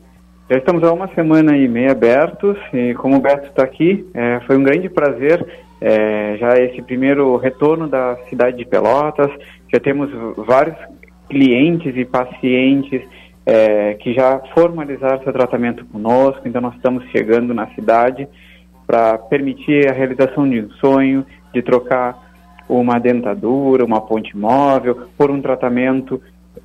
Já 0.49 0.57
estamos 0.57 0.83
há 0.83 0.91
uma 0.91 1.07
semana 1.09 1.55
e 1.55 1.67
meia 1.67 1.91
abertos 1.91 2.57
e 2.73 2.95
como 2.95 3.17
o 3.17 3.19
Beto 3.19 3.47
está 3.47 3.63
aqui, 3.63 4.07
é, 4.13 4.39
foi 4.47 4.57
um 4.57 4.63
grande 4.63 4.89
prazer 4.89 5.45
é, 5.79 6.37
já 6.37 6.57
esse 6.57 6.81
primeiro 6.81 7.37
retorno 7.37 7.87
da 7.87 8.17
cidade 8.29 8.57
de 8.57 8.65
Pelotas. 8.65 9.29
Já 9.71 9.79
temos 9.79 10.09
vários 10.37 10.75
clientes 11.29 11.95
e 11.95 12.03
pacientes 12.03 13.01
é, 13.45 13.93
que 13.95 14.13
já 14.13 14.39
formalizaram 14.55 15.21
seu 15.21 15.33
tratamento 15.33 15.85
conosco, 15.85 16.47
então 16.47 16.61
nós 16.61 16.75
estamos 16.75 17.05
chegando 17.11 17.53
na 17.53 17.67
cidade 17.75 18.27
para 18.87 19.19
permitir 19.19 19.87
a 19.87 19.93
realização 19.93 20.49
de 20.49 20.61
um 20.61 20.69
sonho, 20.71 21.25
de 21.53 21.61
trocar 21.61 22.25
uma 22.67 22.99
dentadura, 22.99 23.85
uma 23.85 24.01
ponte 24.01 24.35
móvel, 24.35 25.07
por 25.15 25.29
um 25.29 25.39
tratamento 25.39 26.19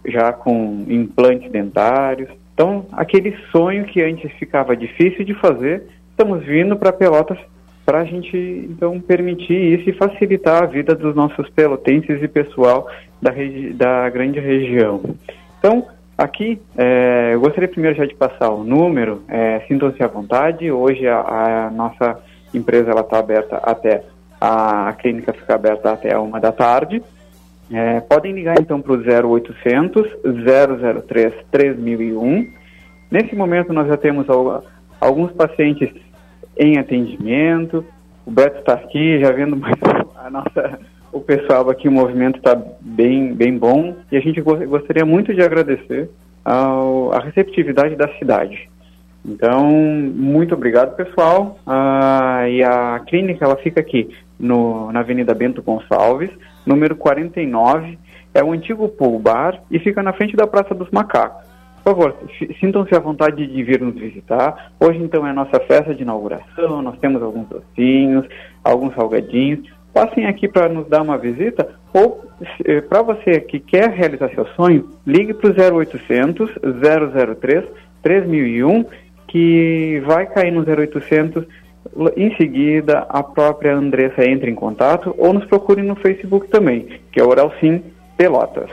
já 0.06 0.32
com 0.32 0.85
implantes 0.88 1.50
dentários. 1.50 2.28
Então, 2.54 2.87
aquele 2.92 3.37
sonho 3.50 3.85
que 3.85 4.02
antes 4.02 4.30
ficava 4.32 4.76
difícil 4.76 5.25
de 5.25 5.35
fazer, 5.35 5.85
estamos 6.11 6.44
vindo 6.44 6.76
para 6.76 6.92
Pelotas 6.92 7.38
para 7.90 8.02
a 8.02 8.04
gente 8.04 8.37
então 8.70 9.00
permitir 9.00 9.80
isso 9.80 9.90
e 9.90 9.92
facilitar 9.92 10.62
a 10.62 10.66
vida 10.66 10.94
dos 10.94 11.14
nossos 11.14 11.49
pelotenses 11.50 12.23
e 12.23 12.28
pessoal 12.28 12.88
da, 13.20 13.32
da 13.75 14.09
grande 14.11 14.38
região. 14.38 15.02
Então, 15.59 15.88
aqui, 16.16 16.61
é, 16.76 17.30
eu 17.32 17.40
gostaria 17.40 17.68
primeiro 17.68 17.97
já 17.97 18.06
de 18.06 18.14
passar 18.14 18.50
o 18.50 18.62
número, 18.62 19.23
é, 19.26 19.61
sintam-se 19.66 20.02
à 20.02 20.06
vontade, 20.06 20.70
hoje 20.70 21.06
a, 21.09 21.18
a 21.66 21.70
nossa 21.70 22.20
empresa 22.54 22.92
está 22.92 23.18
aberta 23.18 23.56
até, 23.56 24.04
a, 24.40 24.90
a 24.90 24.92
clínica 24.92 25.32
fica 25.32 25.54
aberta 25.54 25.92
até 25.92 26.16
uma 26.16 26.38
da 26.38 26.52
tarde, 26.52 27.02
é, 27.72 28.00
podem 28.00 28.32
ligar 28.32 28.56
então 28.60 28.80
para 28.80 28.92
o 28.92 28.96
0800 28.96 30.06
003 31.06 31.34
3001. 31.50 32.50
Nesse 33.10 33.34
momento 33.34 33.72
nós 33.72 33.88
já 33.88 33.96
temos 33.96 34.26
alguns 35.00 35.32
pacientes 35.32 35.90
em 36.56 36.78
atendimento. 36.78 37.84
O 38.26 38.30
Beto 38.30 38.60
está 38.60 38.74
aqui, 38.74 39.18
já 39.20 39.32
vendo 39.32 39.56
mais 39.56 39.76
a 40.16 40.30
nossa, 40.30 40.78
o 41.12 41.20
pessoal 41.20 41.68
aqui, 41.70 41.88
o 41.88 41.92
movimento 41.92 42.38
está 42.38 42.60
bem, 42.80 43.34
bem 43.34 43.56
bom. 43.56 43.96
E 44.12 44.16
a 44.16 44.20
gente 44.20 44.40
gostaria 44.40 45.04
muito 45.04 45.34
de 45.34 45.42
agradecer 45.42 46.08
ao, 46.44 47.12
a 47.12 47.20
receptividade 47.20 47.96
da 47.96 48.08
cidade. 48.18 48.69
Então, 49.24 49.70
muito 49.70 50.54
obrigado, 50.54 50.96
pessoal. 50.96 51.58
Ah, 51.66 52.48
e 52.48 52.62
a 52.62 53.00
clínica 53.06 53.44
ela 53.44 53.56
fica 53.56 53.80
aqui 53.80 54.08
no, 54.38 54.90
na 54.92 55.00
Avenida 55.00 55.34
Bento 55.34 55.62
Gonçalves, 55.62 56.30
número 56.64 56.96
49, 56.96 57.98
É 58.32 58.42
o 58.42 58.52
antigo 58.52 58.88
Pool 58.88 59.18
Bar 59.18 59.60
e 59.70 59.78
fica 59.78 60.02
na 60.02 60.12
frente 60.12 60.36
da 60.36 60.46
Praça 60.46 60.74
dos 60.74 60.90
Macacos. 60.90 61.50
Por 61.82 61.94
favor, 61.94 62.14
sintam-se 62.60 62.94
à 62.94 62.98
vontade 62.98 63.46
de 63.46 63.62
vir 63.62 63.80
nos 63.80 63.94
visitar. 63.94 64.70
Hoje, 64.78 64.98
então, 64.98 65.26
é 65.26 65.30
a 65.30 65.34
nossa 65.34 65.58
festa 65.60 65.94
de 65.94 66.02
inauguração. 66.02 66.82
Nós 66.82 66.98
temos 66.98 67.22
alguns 67.22 67.48
docinhos, 67.48 68.26
alguns 68.62 68.94
salgadinhos. 68.94 69.66
Passem 69.92 70.26
aqui 70.26 70.46
para 70.46 70.68
nos 70.68 70.86
dar 70.88 71.02
uma 71.02 71.18
visita 71.18 71.68
ou, 71.92 72.24
eh, 72.64 72.80
para 72.82 73.02
você 73.02 73.40
que 73.40 73.58
quer 73.58 73.90
realizar 73.90 74.30
seu 74.30 74.46
sonho, 74.48 74.88
ligue 75.04 75.34
para 75.34 75.50
o 75.50 75.78
0800 75.82 76.50
003 77.40 77.64
3001 78.02 78.84
que 79.30 80.02
vai 80.04 80.26
cair 80.26 80.50
no 80.50 80.60
0800. 80.60 81.44
Em 82.16 82.37
seguida, 82.37 83.06
a 83.08 83.22
própria 83.22 83.75
Andressa 83.75 84.25
entra 84.25 84.50
em 84.50 84.54
contato 84.54 85.14
ou 85.16 85.32
nos 85.32 85.44
procure 85.46 85.82
no 85.82 85.96
Facebook 85.96 86.49
também, 86.49 86.87
que 87.10 87.20
é 87.20 87.25
Oral 87.25 87.52
Sim 87.58 87.82
Pelotas. 88.16 88.70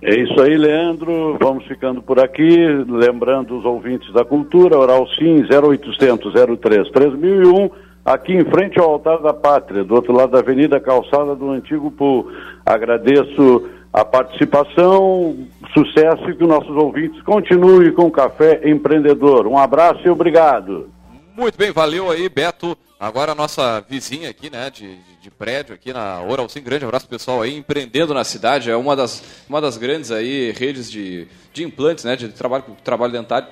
É 0.00 0.14
isso 0.14 0.40
aí, 0.40 0.56
Leandro. 0.56 1.36
Vamos 1.40 1.66
ficando 1.66 2.00
por 2.02 2.18
aqui. 2.20 2.66
Lembrando 2.88 3.58
os 3.58 3.64
ouvintes 3.64 4.12
da 4.12 4.24
cultura, 4.24 4.78
Oral 4.78 5.06
Sim 5.18 5.42
0800 5.42 6.32
03 6.60 6.90
3001, 6.90 7.70
aqui 8.04 8.32
em 8.32 8.44
frente 8.44 8.78
ao 8.78 8.92
Altar 8.92 9.20
da 9.20 9.34
Pátria, 9.34 9.84
do 9.84 9.94
outro 9.94 10.12
lado 10.12 10.32
da 10.32 10.38
Avenida 10.38 10.80
Calçada 10.80 11.34
do 11.34 11.50
Antigo 11.50 11.90
Pool. 11.90 12.30
Agradeço 12.64 13.68
a 13.92 14.04
participação, 14.04 15.46
sucesso 15.72 16.30
e 16.30 16.36
que 16.36 16.46
nossos 16.46 16.76
ouvintes 16.76 17.20
continuem 17.22 17.92
com 17.92 18.06
o 18.06 18.10
Café 18.10 18.60
Empreendedor. 18.68 19.46
Um 19.46 19.58
abraço 19.58 20.00
e 20.04 20.10
obrigado. 20.10 20.90
Muito 21.36 21.56
bem, 21.56 21.70
valeu 21.70 22.10
aí, 22.10 22.28
Beto. 22.28 22.76
Agora 23.00 23.30
a 23.30 23.34
nossa 23.34 23.80
vizinha 23.88 24.28
aqui, 24.28 24.50
né, 24.50 24.70
de, 24.70 24.96
de 25.22 25.30
prédio 25.30 25.72
aqui 25.72 25.92
na 25.92 26.20
Oral 26.20 26.48
Sim, 26.48 26.60
grande 26.60 26.84
abraço 26.84 27.06
pessoal 27.06 27.40
aí, 27.40 27.56
empreendendo 27.56 28.12
na 28.12 28.24
cidade, 28.24 28.70
é 28.70 28.76
uma 28.76 28.96
das, 28.96 29.44
uma 29.48 29.60
das 29.60 29.76
grandes 29.76 30.10
aí 30.10 30.50
redes 30.50 30.90
de, 30.90 31.28
de 31.52 31.62
implantes, 31.62 32.04
né, 32.04 32.16
de 32.16 32.28
trabalho, 32.28 32.64
trabalho 32.82 33.12
dentário. 33.12 33.46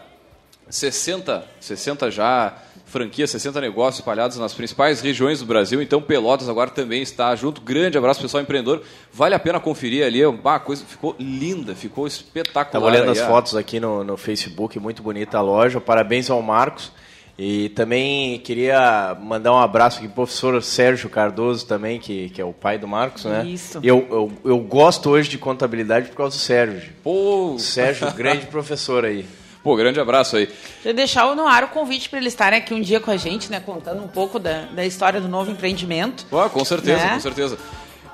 60, 0.68 1.44
60 1.61 2.11
já 2.11 2.54
franquias, 2.85 3.30
60 3.30 3.61
negócios 3.61 3.99
espalhados 3.99 4.38
nas 4.38 4.54
principais 4.54 5.00
regiões 5.00 5.40
do 5.40 5.46
Brasil. 5.46 5.82
Então 5.82 6.00
Pelotas 6.00 6.49
agora 6.49 6.70
também 6.70 7.02
está 7.02 7.35
junto. 7.35 7.61
Grande 7.61 7.99
abraço 7.99 8.20
pessoal 8.20 8.42
empreendedor. 8.42 8.82
Vale 9.12 9.35
a 9.35 9.38
pena 9.38 9.61
conferir 9.61 10.04
ali, 10.06 10.23
a 10.23 10.58
coisa 10.58 10.85
ficou 10.85 11.14
linda, 11.18 11.75
ficou 11.75 12.06
espetacular. 12.06 12.66
Estava 12.66 12.87
olhando 12.87 13.11
as 13.11 13.20
fotos 13.20 13.54
aqui 13.56 13.78
no, 13.80 14.02
no 14.04 14.16
Facebook, 14.16 14.78
muito 14.78 15.02
bonita 15.02 15.38
a 15.38 15.40
loja. 15.42 15.80
Parabéns 15.80 16.30
ao 16.30 16.40
Marcos. 16.42 16.92
E 17.38 17.68
também 17.70 18.38
queria 18.38 19.14
mandar 19.20 19.52
um 19.52 19.58
abraço 19.58 19.99
aqui 19.99 20.06
pro 20.06 20.14
professor 20.14 20.62
Sérgio 20.62 21.11
Cardoso 21.11 21.66
também, 21.66 22.00
que, 22.00 22.30
que 22.30 22.40
é 22.40 22.44
o 22.44 22.52
pai 22.52 22.78
do 22.78 22.88
Marcos, 22.88 23.26
né? 23.26 23.44
Isso. 23.44 23.78
Eu, 23.82 24.06
eu, 24.11 24.32
eu 24.42 24.58
gosto 24.58 25.11
hoje 25.11 25.28
de 25.28 25.37
contabilidade 25.37 26.08
por 26.08 26.16
causa 26.16 26.35
do 26.35 26.40
Sérgio. 26.40 26.94
Pô, 27.02 27.56
Sérgio, 27.58 28.11
grande 28.14 28.46
professor 28.49 29.04
aí. 29.04 29.26
Pô, 29.66 29.75
grande 29.75 29.99
abraço 29.99 30.37
aí. 30.37 30.49
Eu 30.85 30.94
deixar 30.94 31.35
no 31.35 31.44
ar 31.44 31.64
o 31.64 31.68
convite 31.70 32.08
para 32.08 32.20
eles 32.20 32.32
estarem 32.35 32.56
aqui 32.56 32.73
um 32.73 32.80
dia 32.80 33.00
com 33.00 33.11
a 33.11 33.16
gente, 33.16 33.50
né? 33.50 33.58
Contando 33.58 34.00
um 34.00 34.06
pouco 34.06 34.38
da, 34.38 34.61
da 34.66 34.87
história 34.87 35.20
do 35.20 35.26
novo 35.26 35.50
empreendimento. 35.50 36.25
Ah, 36.32 36.49
com 36.49 36.64
certeza, 36.64 37.02
Né? 37.02 37.14
com 37.14 37.20
certeza. 37.20 37.58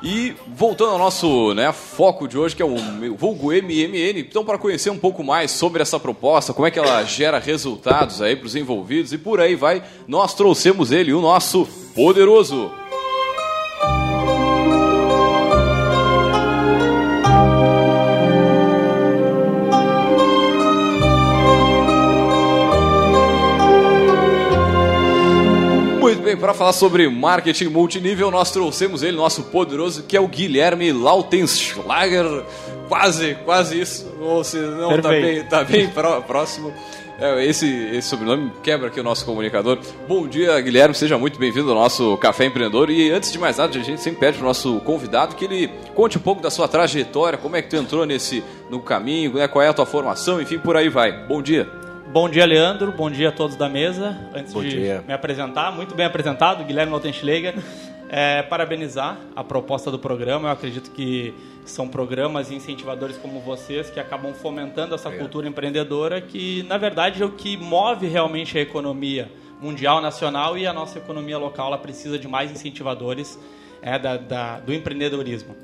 E 0.03 0.35
voltando 0.49 0.93
ao 0.93 0.99
nosso 0.99 1.53
né, 1.53 1.71
foco 1.71 2.27
de 2.27 2.39
hoje, 2.39 2.57
que 2.57 2.63
é 2.63 2.65
o 2.65 2.81
meu- 2.83 3.15
vulgo 3.15 3.53
MMN, 3.53 4.19
então 4.21 4.43
para 4.47 4.57
conhecer 4.57 4.89
um 4.89 4.99
pouco 4.99 5.23
mais 5.23 5.51
sobre 5.51 5.83
essa 5.83 6.01
proposta, 6.01 6.55
como 6.55 6.67
é 6.67 6.71
que 6.71 6.79
ela 6.79 7.05
gera 7.05 7.39
resultados 7.39 8.23
aí 8.23 8.35
para 8.35 8.47
os 8.47 8.57
envolvidos 8.57 9.13
e 9.13 9.19
por 9.19 9.39
aí 9.39 9.55
vai, 9.55 9.83
nós 10.09 10.33
trouxemos 10.35 10.91
ele, 10.91 11.13
o 11.13 11.21
nosso 11.21 11.69
poderoso. 11.95 12.73
Bem, 26.33 26.37
para 26.41 26.55
falar 26.55 26.73
sobre 26.73 27.09
marketing 27.09 27.67
multinível, 27.67 28.31
nós 28.31 28.51
trouxemos 28.51 29.03
ele, 29.03 29.17
nosso 29.17 29.45
poderoso, 29.45 30.03
que 30.05 30.17
é 30.17 30.21
o 30.21 30.27
Guilherme 30.27 30.91
Lautenschlager. 30.93 32.45
Quase, 32.89 33.37
quase 33.45 33.81
isso. 33.81 34.07
Ou 34.21 34.43
se 34.45 34.57
não, 34.59 35.01
tá 35.01 35.09
bem, 35.11 35.45
tá 35.45 35.65
bem 35.65 35.89
pró- 35.89 36.21
próximo. 36.21 36.73
É, 37.19 37.45
esse, 37.45 37.67
esse 37.95 38.09
sobrenome 38.09 38.51
quebra 38.63 38.89
aqui 38.89 38.99
o 38.99 39.03
nosso 39.03 39.25
comunicador. 39.25 39.79
Bom 40.09 40.27
dia, 40.27 40.59
Guilherme, 40.61 40.95
seja 40.95 41.17
muito 41.17 41.39
bem-vindo 41.39 41.69
ao 41.71 41.77
nosso 41.77 42.17
Café 42.17 42.47
Empreendedor. 42.47 42.91
E 42.91 43.11
antes 43.11 43.31
de 43.31 43.39
mais 43.39 43.59
nada, 43.59 43.79
a 43.79 43.83
gente 43.83 44.01
sempre 44.01 44.21
pede 44.21 44.39
para 44.39 44.45
o 44.45 44.49
nosso 44.49 44.81
convidado 44.81 45.37
que 45.37 45.45
ele 45.45 45.71
conte 45.95 46.19
um 46.19 46.21
pouco 46.21 46.43
da 46.43 46.51
sua 46.51 46.67
trajetória, 46.67 47.39
como 47.39 47.57
é 47.57 47.63
que 47.63 47.69
tu 47.69 47.77
entrou 47.77 48.05
nesse 48.05 48.43
no 48.69 48.81
caminho, 48.81 49.35
né, 49.35 49.47
qual 49.47 49.63
é 49.63 49.69
a 49.69 49.73
tua 49.73 49.87
formação, 49.87 50.41
enfim, 50.41 50.59
por 50.59 50.77
aí 50.77 50.89
vai. 50.89 51.13
Bom 51.27 51.41
dia. 51.41 51.69
Bom 52.13 52.29
dia, 52.29 52.45
Leandro. 52.45 52.93
Bom 52.93 53.11
dia 53.11 53.31
a 53.31 53.33
todos 53.33 53.57
da 53.57 53.69
mesa. 53.69 54.19
Antes 54.35 54.53
Bom 54.53 54.63
de 54.63 54.71
dia. 54.71 55.05
me 55.07 55.13
apresentar, 55.15 55.73
muito 55.73 55.95
bem 55.95 56.05
apresentado, 56.07 56.65
Guilherme 56.65 56.93
Lautenschläger. 56.93 57.55
É, 58.15 58.43
parabenizar 58.43 59.19
a 59.35 59.43
proposta 59.43 59.91
do 59.91 59.99
programa. 59.99 60.49
Eu 60.49 60.53
acredito 60.53 60.91
que 60.91 61.33
são 61.65 61.89
programas 61.89 62.51
e 62.51 62.55
incentivadores 62.55 63.17
como 63.17 63.41
vocês 63.41 63.89
que 63.89 63.99
acabam 63.99 64.35
fomentando 64.35 64.95
essa 64.95 65.11
cultura 65.11 65.49
empreendedora 65.49 66.21
que, 66.21 66.63
na 66.65 66.77
verdade, 66.77 67.23
é 67.23 67.25
o 67.25 67.31
que 67.33 67.57
move 67.57 68.07
realmente 68.07 68.59
a 68.59 68.61
economia 68.61 69.31
mundial, 69.63 70.03
nacional 70.03 70.59
e 70.59 70.67
a 70.67 70.73
nossa 70.75 70.99
economia 70.99 71.39
local. 71.39 71.69
Ela 71.69 71.79
precisa 71.79 72.19
de 72.19 72.29
mais 72.29 72.51
incentivadores 72.51 73.39
é, 73.81 73.99
da- 73.99 74.19
da- 74.19 74.61
do 74.61 74.75
empreendedorismo. 74.75 75.57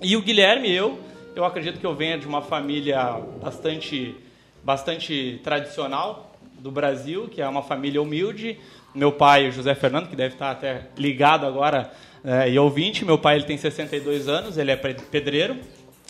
E 0.00 0.16
o 0.16 0.22
Guilherme, 0.22 0.72
eu, 0.74 0.98
eu 1.36 1.44
acredito 1.44 1.78
que 1.78 1.86
eu 1.86 1.94
venha 1.94 2.18
de 2.18 2.26
uma 2.26 2.42
família 2.42 3.20
bastante, 3.40 4.16
bastante 4.64 5.40
tradicional 5.42 6.32
do 6.58 6.70
Brasil, 6.70 7.28
que 7.28 7.42
é 7.42 7.48
uma 7.48 7.62
família 7.62 8.00
humilde. 8.00 8.58
Meu 8.94 9.12
pai, 9.12 9.50
José 9.50 9.74
Fernando, 9.74 10.08
que 10.08 10.16
deve 10.16 10.34
estar 10.34 10.50
até 10.50 10.88
ligado 10.96 11.46
agora 11.46 11.90
é, 12.24 12.48
e 12.50 12.58
ouvinte, 12.58 13.04
meu 13.04 13.18
pai 13.18 13.36
ele 13.36 13.44
tem 13.44 13.58
62 13.58 14.28
anos, 14.28 14.56
ele 14.56 14.70
é 14.70 14.76
pedreiro, 14.76 15.56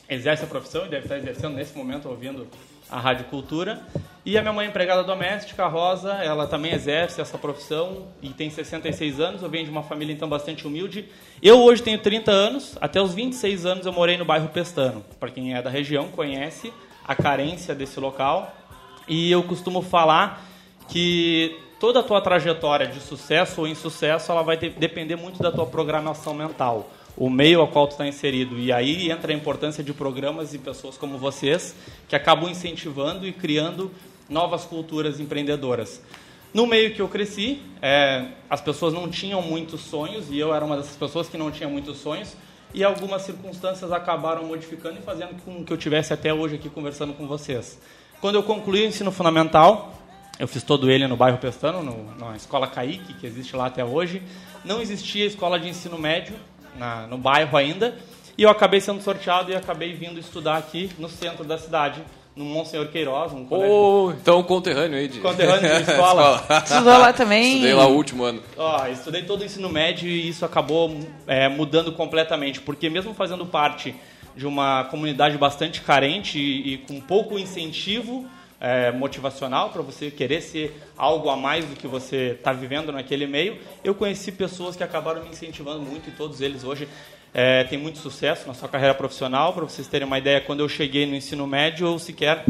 exerce 0.09 0.45
a 0.45 0.47
profissão 0.47 0.85
e 0.85 0.91
deve 0.91 1.05
estar 1.05 1.17
exercendo 1.17 1.55
nesse 1.55 1.77
momento 1.77 2.07
ouvindo 2.07 2.47
a 2.91 3.01
Rádio 3.01 3.25
Cultura. 3.27 3.81
E 4.25 4.37
a 4.37 4.43
minha 4.43 4.53
mãe 4.53 4.67
é 4.67 4.69
empregada 4.69 5.03
doméstica, 5.03 5.65
a 5.65 5.69
Rosa, 5.69 6.13
ela 6.23 6.47
também 6.47 6.75
exerce 6.75 7.21
essa 7.21 7.39
profissão 7.39 8.09
e 8.21 8.29
tem 8.29 8.51
66 8.51 9.19
anos. 9.21 9.43
Eu 9.43 9.49
venho 9.49 9.65
de 9.65 9.71
uma 9.71 9.83
família 9.83 10.13
então 10.13 10.29
bastante 10.29 10.67
humilde. 10.67 11.09
Eu 11.43 11.61
hoje 11.61 11.83
tenho 11.83 11.99
30 11.99 12.31
anos, 12.31 12.77
até 12.81 13.01
os 13.01 13.15
26 13.15 13.65
anos 13.65 13.87
eu 13.87 13.93
morei 13.93 14.19
no 14.19 14.25
bairro 14.25 14.49
Pestano. 14.49 15.03
Para 15.19 15.31
quem 15.31 15.55
é 15.55 15.63
da 15.63 15.71
região 15.71 16.09
conhece 16.09 16.71
a 17.07 17.15
carência 17.15 17.75
desse 17.75 17.99
local. 17.99 18.55
E 19.09 19.31
eu 19.31 19.43
costumo 19.43 19.83
falar 19.83 20.45
que 20.89 21.57
toda 21.81 22.01
a 22.01 22.03
tua 22.03 22.21
trajetória 22.21 22.87
de 22.87 23.01
sucesso 23.01 23.63
ou 23.63 23.67
insucesso, 23.67 24.31
ela 24.31 24.43
vai 24.43 24.57
de- 24.57 24.71
depender 24.71 25.17
muito 25.17 25.43
da 25.43 25.51
tua 25.51 25.67
programação 25.67 26.35
mental, 26.35 26.91
o 27.17 27.29
meio 27.29 27.61
ao 27.61 27.69
qual 27.69 27.87
tu 27.89 27.93
está 27.93 28.07
inserido. 28.07 28.59
E 28.59 28.73
aí 28.73 29.11
entra 29.11 29.33
a 29.33 29.35
importância 29.35 29.83
de 29.83 29.93
programas 29.93 30.55
e 30.55 30.59
pessoas 30.59 30.97
como 30.97 31.19
vocês, 31.19 31.75
que 32.09 32.15
acabam 32.15 32.49
incentivando 32.49 33.27
e 33.27 33.33
criando 33.33 33.91
novas 34.29 34.65
culturas 34.65 35.19
empreendedoras. 35.19 36.01
No 36.55 36.67
meio 36.67 36.95
que 36.95 37.01
eu 37.01 37.09
cresci, 37.09 37.63
é, 37.81 38.27
as 38.49 38.61
pessoas 38.61 38.93
não 38.93 39.09
tinham 39.09 39.41
muitos 39.43 39.81
sonhos, 39.81 40.31
e 40.31 40.39
eu 40.39 40.55
era 40.55 40.65
uma 40.65 40.77
dessas 40.77 40.97
pessoas 40.97 41.29
que 41.29 41.37
não 41.37 41.51
tinha 41.51 41.69
muitos 41.69 41.99
sonhos, 41.99 42.37
e 42.75 42.83
algumas 42.83 43.23
circunstâncias 43.23 43.93
acabaram 43.93 44.45
modificando 44.45 44.99
e 44.99 45.03
fazendo 45.03 45.35
com 45.45 45.65
que 45.65 45.73
eu 45.73 45.77
tivesse 45.77 46.13
até 46.13 46.33
hoje 46.33 46.55
aqui 46.57 46.69
conversando 46.69 47.13
com 47.13 47.27
vocês. 47.27 47.79
Quando 48.21 48.37
eu 48.37 48.43
concluí 48.43 48.83
o 48.83 48.87
ensino 48.87 49.11
fundamental, 49.13 49.95
eu 50.39 50.49
fiz 50.49 50.63
todo 50.63 50.91
ele 50.91 51.07
no 51.07 51.17
bairro 51.17 51.39
Pestano, 51.39 51.83
no, 51.83 52.15
na 52.17 52.37
escola 52.37 52.67
Caíque, 52.67 53.15
que 53.15 53.27
existe 53.27 53.55
lá 53.55 53.67
até 53.67 53.85
hoje. 53.85 54.23
Não 54.65 54.81
existia 54.81 55.27
escola 55.27 55.59
de 55.59 55.69
ensino 55.69 55.99
médio 55.99 56.35
na- 56.77 57.07
no 57.07 57.19
bairro 57.19 57.57
ainda. 57.57 57.95
E 58.39 58.43
eu 58.43 58.49
acabei 58.49 58.81
sendo 58.81 59.03
sorteado 59.03 59.51
e 59.51 59.55
acabei 59.55 59.93
vindo 59.93 60.19
estudar 60.19 60.57
aqui 60.57 60.91
no 60.99 61.09
centro 61.09 61.45
da 61.45 61.59
cidade, 61.59 62.03
no 62.35 62.45
Monsenhor 62.45 62.89
Queiroz, 62.89 63.33
um 63.33 63.45
colégio 63.45 63.75
Ô, 63.75 64.13
então 64.13 64.43
conterrâneo 64.43 64.99
aí 64.99 65.09
de. 65.09 65.21
Conterrâneo 65.21 65.69
de 65.77 65.83
escola. 65.91 66.43
Estudou 66.65 66.99
lá 66.99 67.13
também? 67.13 67.55
Estudei 67.55 67.75
lá 67.75 67.87
o 67.87 67.95
último 67.95 68.25
ano. 68.25 68.43
Ó, 68.57 68.87
estudei 68.87 69.23
todo 69.23 69.43
o 69.43 69.45
ensino 69.45 69.69
médio 69.69 70.09
e 70.09 70.29
isso 70.29 70.45
acabou 70.45 70.97
é, 71.27 71.49
mudando 71.49 71.93
completamente, 71.93 72.61
porque 72.61 72.89
mesmo 72.89 73.13
fazendo 73.15 73.45
parte 73.45 73.95
de 74.35 74.47
uma 74.47 74.85
comunidade 74.85 75.37
bastante 75.37 75.83
carente 75.83 76.39
e, 76.39 76.75
e 76.75 76.79
com 76.79 77.01
pouco 77.01 77.39
incentivo 77.39 78.27
é, 78.59 78.93
motivacional 78.93 79.71
para 79.71 79.83
você 79.83 80.11
querer 80.11 80.41
ser 80.41 80.81
algo 80.97 81.29
a 81.29 81.37
mais 81.37 81.65
do 81.65 81.75
que 81.75 81.87
você 81.87 82.37
está 82.39 82.53
vivendo 82.53 82.93
naquele 82.93 83.27
meio, 83.27 83.59
eu 83.83 83.95
conheci 83.95 84.31
pessoas 84.31 84.77
que 84.77 84.85
acabaram 84.85 85.23
me 85.23 85.31
incentivando 85.31 85.81
muito 85.81 86.09
e 86.09 86.13
todos 86.13 86.41
eles 86.41 86.65
hoje 86.65 86.89
é, 87.35 87.65
têm 87.65 87.79
muito 87.79 87.99
sucesso 87.99 88.47
na 88.47 88.55
sua 88.55 88.69
carreira 88.69 88.95
profissional. 88.95 89.53
Para 89.53 89.65
vocês 89.65 89.89
terem 89.89 90.07
uma 90.07 90.19
ideia, 90.19 90.41
quando 90.41 90.61
eu 90.61 90.69
cheguei 90.69 91.07
no 91.07 91.15
ensino 91.15 91.47
médio, 91.47 91.87
eu 91.87 91.99
sequer 91.99 92.45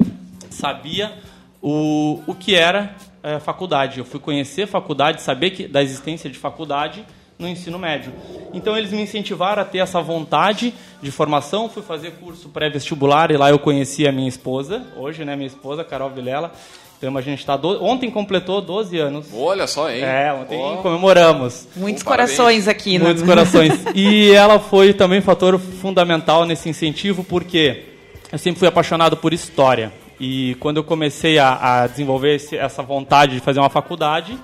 sabia 0.51 1.13
o, 1.61 2.21
o 2.27 2.35
que 2.35 2.55
era 2.55 2.95
é, 3.23 3.39
faculdade. 3.39 3.99
Eu 3.99 4.05
fui 4.05 4.19
conhecer 4.19 4.67
faculdade, 4.67 5.23
saber 5.23 5.51
que, 5.51 5.69
da 5.69 5.83
existência 5.83 6.29
de 6.29 6.39
faculdade 6.39 7.05
no 7.39 7.49
ensino 7.49 7.79
médio. 7.79 8.13
Então 8.53 8.77
eles 8.77 8.93
me 8.93 9.03
incentivaram 9.03 9.63
a 9.63 9.65
ter 9.65 9.79
essa 9.79 10.01
vontade 10.01 10.73
de 11.03 11.11
formação, 11.11 11.69
fui 11.69 11.83
fazer 11.83 12.13
curso 12.13 12.49
pré-vestibular 12.49 13.31
e 13.31 13.37
lá 13.37 13.51
eu 13.51 13.59
conheci 13.59 14.07
a 14.07 14.13
minha 14.13 14.29
esposa, 14.29 14.87
hoje, 14.97 15.25
né, 15.25 15.35
minha 15.35 15.49
esposa, 15.49 15.83
Carol 15.83 16.11
Vilela. 16.11 16.53
Então 17.03 17.19
a 17.19 17.21
gente 17.21 17.41
está 17.41 17.57
do... 17.57 17.83
ontem 17.85 18.09
completou 18.09 18.61
12 18.61 18.97
anos. 18.97 19.27
Olha 19.35 19.67
só, 19.67 19.91
hein? 19.91 20.05
É, 20.05 20.33
ontem 20.33 20.57
oh. 20.57 20.77
comemoramos. 20.77 21.67
Muitos 21.75 22.05
corações 22.05 22.69
aqui, 22.69 22.97
né? 22.97 23.07
Muitos 23.07 23.25
corações. 23.25 23.73
e 23.93 24.31
ela 24.31 24.61
foi 24.61 24.95
também 24.95 25.21
fator 25.21 25.59
fundamental 25.59 26.45
nesse 26.45 26.69
incentivo 26.69 27.25
porque 27.25 27.87
eu 28.31 28.39
sempre 28.39 28.61
fui 28.61 28.69
apaixonado 28.69 29.17
por 29.17 29.33
história. 29.33 29.93
E 30.21 30.55
quando 30.61 30.77
eu 30.77 30.85
comecei 30.85 31.41
a, 31.41 31.83
a 31.83 31.87
desenvolver 31.89 32.37
esse, 32.37 32.57
essa 32.57 32.85
vontade 32.85 33.35
de 33.35 33.41
fazer 33.41 33.59
uma 33.59 33.71
faculdade, 33.71 34.39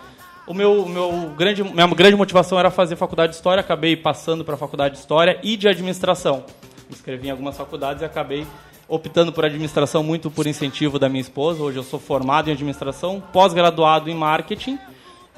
o 0.45 0.53
meu, 0.53 0.85
meu 0.89 1.33
grande, 1.37 1.63
minha 1.63 1.87
grande 1.87 2.17
motivação 2.17 2.59
era 2.59 2.73
fazer 2.73 2.97
faculdade 2.97 3.31
de 3.31 3.37
História, 3.37 3.61
acabei 3.61 3.95
passando 3.97 4.45
para 4.45 4.55
a 4.55 4.59
faculdade 4.59 4.95
de 4.95 5.01
História 5.01 5.39
e 5.45 5.57
de 5.57 5.69
Administração. 5.69 6.45
Me 6.89 6.97
inscrevi 6.97 7.29
em 7.29 7.31
algumas 7.31 7.57
faculdades 7.57 8.03
e 8.03 8.05
acabei 8.05 8.45
optando 8.89 9.33
por 9.33 9.45
administração 9.45 10.03
muito 10.03 10.31
por 10.31 10.47
incentivo 10.47 10.99
da 10.99 11.09
minha 11.09 11.21
esposa. 11.21 11.63
Hoje 11.63 11.77
eu 11.77 11.83
sou 11.83 12.01
formado 12.01 12.49
em 12.49 12.53
administração, 12.53 13.23
pós-graduado 13.33 14.09
em 14.09 14.15
marketing, 14.15 14.79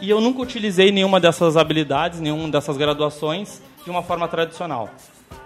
e 0.00 0.08
eu 0.08 0.20
nunca 0.20 0.40
utilizei 0.40 0.92
nenhuma 0.92 1.18
dessas 1.18 1.56
habilidades, 1.56 2.20
nenhuma 2.20 2.48
dessas 2.48 2.76
graduações 2.76 3.60
de 3.84 3.90
uma 3.90 4.02
forma 4.02 4.28
tradicional. 4.28 4.88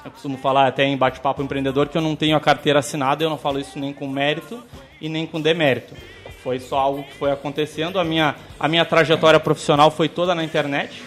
Eu 0.04 0.11
costumo 0.11 0.37
falar 0.37 0.66
até 0.66 0.84
em 0.84 0.96
bate-papo 0.96 1.42
empreendedor 1.42 1.88
que 1.88 1.96
eu 1.96 2.02
não 2.02 2.14
tenho 2.14 2.37
a 2.37 2.40
carteira 2.40 2.80
assinada, 2.80 3.25
eu 3.25 3.30
não 3.30 3.38
falo 3.38 3.58
isso 3.58 3.78
nem 3.78 3.92
com 3.92 4.06
mérito 4.06 4.62
e 5.00 5.08
nem 5.08 5.26
com 5.26 5.40
demérito. 5.40 5.94
Foi 6.42 6.61
só 6.61 6.78
algo 6.78 7.02
que 7.04 7.14
foi 7.14 7.32
acontecendo. 7.32 7.99
A 7.99 8.04
minha, 8.04 8.34
a 8.61 8.68
minha 8.68 8.84
trajetória 8.84 9.40
profissional 9.40 9.90
foi 9.90 10.11
toda 10.11 10.34
na 10.34 10.44
internet. 10.44 11.02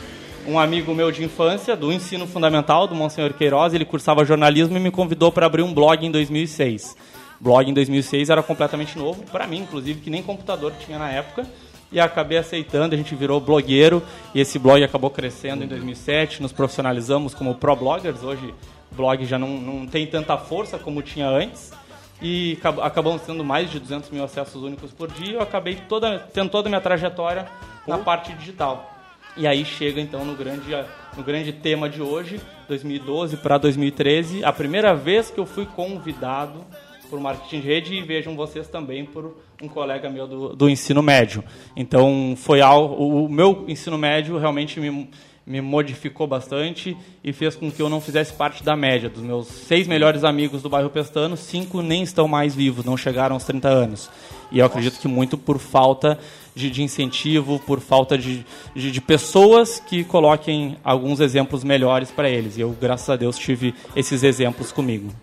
Um 0.47 0.57
amigo 0.57 0.95
meu 0.95 1.11
de 1.11 1.25
infância, 1.25 1.75
do 1.75 1.91
ensino 1.91 2.25
fundamental, 2.25 2.87
do 2.87 2.95
Monsenhor 2.95 3.33
Queiroz, 3.33 3.73
ele 3.73 3.83
cursava 3.83 4.23
jornalismo 4.23 4.77
e 4.77 4.79
me 4.79 4.89
convidou 4.89 5.29
para 5.29 5.45
abrir 5.45 5.61
um 5.61 5.73
blog 5.73 6.05
em 6.05 6.09
2006. 6.09 6.95
blog 7.37 7.69
em 7.69 7.73
2006 7.73 8.29
era 8.29 8.41
completamente 8.41 8.97
novo, 8.97 9.23
para 9.29 9.45
mim, 9.45 9.57
inclusive, 9.57 9.99
que 9.99 10.09
nem 10.09 10.23
computador 10.23 10.71
tinha 10.79 10.97
na 10.97 11.11
época. 11.11 11.45
E 11.91 11.99
acabei 11.99 12.37
aceitando, 12.37 12.95
a 12.95 12.97
gente 12.97 13.13
virou 13.13 13.41
blogueiro 13.41 14.01
e 14.33 14.39
esse 14.39 14.57
blog 14.57 14.81
acabou 14.81 15.09
crescendo 15.09 15.65
em 15.65 15.67
2007. 15.67 16.41
Nos 16.41 16.53
profissionalizamos 16.53 17.33
como 17.33 17.53
pro-bloggers. 17.55 18.23
Hoje 18.23 18.53
blog 18.91 19.25
já 19.25 19.37
não, 19.37 19.49
não 19.49 19.85
tem 19.85 20.07
tanta 20.07 20.37
força 20.37 20.77
como 20.77 21.01
tinha 21.01 21.27
antes. 21.27 21.73
E 22.21 22.57
acabamos 22.81 23.21
tendo 23.21 23.43
mais 23.43 23.69
de 23.69 23.81
200 23.81 24.09
mil 24.11 24.23
acessos 24.23 24.63
únicos 24.63 24.91
por 24.91 25.11
dia. 25.11 25.33
Eu 25.33 25.41
acabei 25.41 25.75
toda, 25.75 26.19
tendo 26.19 26.49
toda 26.49 26.69
a 26.69 26.69
minha 26.69 26.81
trajetória 26.81 27.47
na 27.85 27.97
parte 27.97 28.31
digital. 28.31 28.96
E 29.37 29.45
aí 29.45 29.63
chega 29.63 30.01
então 30.01 30.25
no 30.25 30.35
grande, 30.35 30.75
no 31.15 31.23
grande 31.23 31.53
tema 31.53 31.87
de 31.87 32.01
hoje, 32.01 32.41
2012 32.67 33.37
para 33.37 33.59
2013, 33.59 34.43
a 34.43 34.51
primeira 34.51 34.95
vez 34.95 35.29
que 35.29 35.39
eu 35.39 35.45
fui 35.45 35.65
convidado 35.65 36.65
por 37.07 37.19
marketing 37.19 37.59
de 37.59 37.67
rede 37.67 37.93
e 37.93 38.01
vejam 38.01 38.35
vocês 38.35 38.67
também 38.67 39.05
por 39.05 39.37
um 39.61 39.67
colega 39.67 40.09
meu 40.09 40.27
do, 40.27 40.55
do 40.55 40.67
ensino 40.67 41.03
médio. 41.03 41.43
Então 41.75 42.33
foi 42.35 42.61
algo, 42.61 42.95
o 42.95 43.29
meu 43.29 43.65
ensino 43.67 43.95
médio 43.95 44.39
realmente 44.39 44.79
me, 44.79 45.07
me 45.47 45.61
modificou 45.61 46.27
bastante 46.27 46.95
e 47.23 47.31
fez 47.31 47.55
com 47.55 47.71
que 47.71 47.81
eu 47.81 47.87
não 47.87 48.01
fizesse 48.01 48.33
parte 48.33 48.61
da 48.61 48.75
média. 48.75 49.09
Dos 49.09 49.23
meus 49.23 49.47
seis 49.47 49.87
melhores 49.87 50.25
amigos 50.25 50.61
do 50.61 50.69
bairro 50.69 50.89
Pestano, 50.89 51.37
cinco 51.37 51.81
nem 51.81 52.03
estão 52.03 52.27
mais 52.27 52.53
vivos, 52.53 52.83
não 52.83 52.97
chegaram 52.97 53.35
aos 53.35 53.45
30 53.45 53.69
anos. 53.69 54.09
E 54.51 54.59
eu 54.59 54.65
acredito 54.65 54.99
que 54.99 55.07
muito 55.07 55.37
por 55.37 55.57
falta 55.57 56.19
de, 56.53 56.69
de 56.69 56.83
incentivo, 56.83 57.59
por 57.59 57.79
falta 57.79 58.17
de, 58.17 58.45
de, 58.75 58.91
de, 58.91 59.01
pessoas 59.01 59.79
que 59.79 60.03
coloquem 60.03 60.77
alguns 60.83 61.21
exemplos 61.21 61.63
melhores 61.63 62.11
para 62.11 62.29
eles. 62.29 62.57
E 62.57 62.61
eu, 62.61 62.75
graças 62.79 63.09
a 63.09 63.15
Deus, 63.15 63.37
tive 63.37 63.73
esses 63.95 64.23
exemplos 64.23 64.71
comigo. 64.73 65.13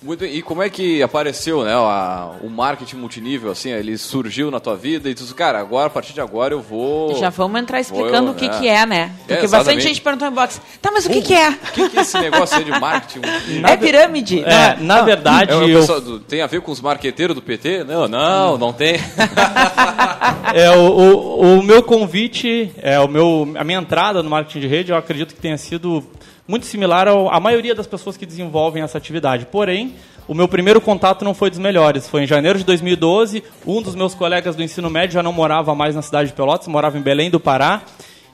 Muito 0.00 0.20
bem. 0.20 0.34
E 0.34 0.42
como 0.42 0.62
é 0.62 0.70
que 0.70 1.02
apareceu 1.02 1.64
né, 1.64 1.74
a, 1.74 2.30
o 2.40 2.48
marketing 2.48 2.96
multinível, 2.96 3.50
assim, 3.50 3.70
ele 3.70 3.98
surgiu 3.98 4.50
na 4.50 4.60
tua 4.60 4.76
vida 4.76 5.08
e 5.08 5.14
tu 5.14 5.22
disse, 5.22 5.34
cara, 5.34 5.58
agora, 5.58 5.88
a 5.88 5.90
partir 5.90 6.12
de 6.12 6.20
agora 6.20 6.54
eu 6.54 6.60
vou... 6.60 7.16
Já 7.16 7.30
vamos 7.30 7.60
entrar 7.60 7.80
explicando 7.80 8.28
eu, 8.28 8.32
o 8.32 8.34
que, 8.34 8.46
é. 8.46 8.48
que 8.48 8.68
é, 8.68 8.86
né? 8.86 9.12
É, 9.26 9.34
Porque 9.34 9.46
é, 9.46 9.48
bastante 9.48 9.80
gente 9.80 10.00
perguntou 10.00 10.28
em 10.28 10.30
box, 10.30 10.60
tá, 10.80 10.90
mas 10.92 11.04
o 11.06 11.10
que, 11.10 11.18
uh, 11.18 11.22
que 11.22 11.34
é? 11.34 11.50
O 11.50 11.72
que, 11.72 11.88
que 11.88 11.98
é 11.98 12.02
esse 12.02 12.18
negócio 12.18 12.56
aí 12.56 12.64
de 12.64 12.70
marketing 12.70 13.20
É 13.66 13.76
pirâmide? 13.76 14.44
É, 14.44 14.76
não, 14.76 14.86
na 14.86 15.02
verdade... 15.02 15.52
É, 15.52 15.54
eu... 15.54 16.20
tem 16.20 16.42
a 16.42 16.46
ver 16.46 16.60
com 16.60 16.70
os 16.70 16.80
marqueteiros 16.80 17.34
do 17.34 17.42
PT? 17.42 17.82
Não, 17.82 18.06
não, 18.06 18.56
não 18.56 18.72
tem. 18.72 18.94
é, 20.54 20.70
o, 20.70 20.80
o, 20.80 21.58
o 21.58 21.62
meu 21.62 21.82
convite, 21.82 22.70
é, 22.80 23.00
o 23.00 23.08
meu, 23.08 23.52
a 23.56 23.64
minha 23.64 23.78
entrada 23.78 24.22
no 24.22 24.30
marketing 24.30 24.60
de 24.60 24.66
rede, 24.68 24.92
eu 24.92 24.96
acredito 24.96 25.34
que 25.34 25.40
tenha 25.40 25.58
sido 25.58 26.04
muito 26.48 26.64
similar 26.64 27.06
à 27.06 27.38
maioria 27.38 27.74
das 27.74 27.86
pessoas 27.86 28.16
que 28.16 28.24
desenvolvem 28.24 28.82
essa 28.82 28.96
atividade. 28.96 29.46
Porém, 29.52 29.94
o 30.26 30.34
meu 30.34 30.48
primeiro 30.48 30.80
contato 30.80 31.22
não 31.22 31.34
foi 31.34 31.50
dos 31.50 31.58
melhores. 31.58 32.08
Foi 32.08 32.22
em 32.22 32.26
janeiro 32.26 32.58
de 32.58 32.64
2012. 32.64 33.44
Um 33.66 33.82
dos 33.82 33.94
meus 33.94 34.14
colegas 34.14 34.56
do 34.56 34.62
ensino 34.62 34.88
médio 34.88 35.12
já 35.12 35.22
não 35.22 35.32
morava 35.32 35.74
mais 35.74 35.94
na 35.94 36.00
cidade 36.00 36.30
de 36.30 36.34
Pelotas, 36.34 36.66
morava 36.66 36.98
em 36.98 37.02
Belém 37.02 37.30
do 37.30 37.38
Pará. 37.38 37.82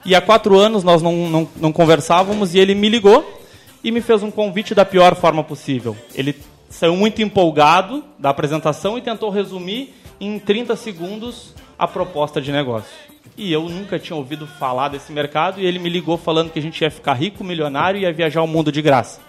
E 0.05 0.15
há 0.15 0.21
quatro 0.21 0.57
anos 0.57 0.83
nós 0.83 1.01
não, 1.01 1.29
não, 1.29 1.49
não 1.57 1.71
conversávamos 1.73 2.55
e 2.55 2.59
ele 2.59 2.73
me 2.73 2.87
ligou 2.87 3.41
e 3.83 3.91
me 3.91 3.99
fez 4.01 4.23
um 4.23 4.31
convite 4.31 4.73
da 4.73 4.85
pior 4.85 5.13
forma 5.15 5.43
possível. 5.43 5.95
Ele 6.13 6.35
saiu 6.69 6.95
muito 6.95 7.21
empolgado 7.21 8.03
da 8.17 8.29
apresentação 8.29 8.97
e 8.97 9.01
tentou 9.01 9.29
resumir 9.29 9.93
em 10.21 10.39
30 10.39 10.75
segundos 10.75 11.53
a 11.77 11.87
proposta 11.87 12.41
de 12.41 12.51
negócio. 12.51 13.14
E 13.37 13.51
eu 13.51 13.63
nunca 13.63 13.99
tinha 13.99 14.15
ouvido 14.15 14.47
falar 14.47 14.89
desse 14.89 15.11
mercado 15.11 15.59
e 15.59 15.65
ele 15.65 15.79
me 15.79 15.89
ligou 15.89 16.17
falando 16.17 16.49
que 16.49 16.59
a 16.59 16.61
gente 16.61 16.81
ia 16.81 16.89
ficar 16.89 17.13
rico, 17.13 17.43
milionário 17.43 17.99
e 17.99 18.03
ia 18.03 18.13
viajar 18.13 18.41
o 18.41 18.47
mundo 18.47 18.71
de 18.71 18.81
graça. 18.81 19.19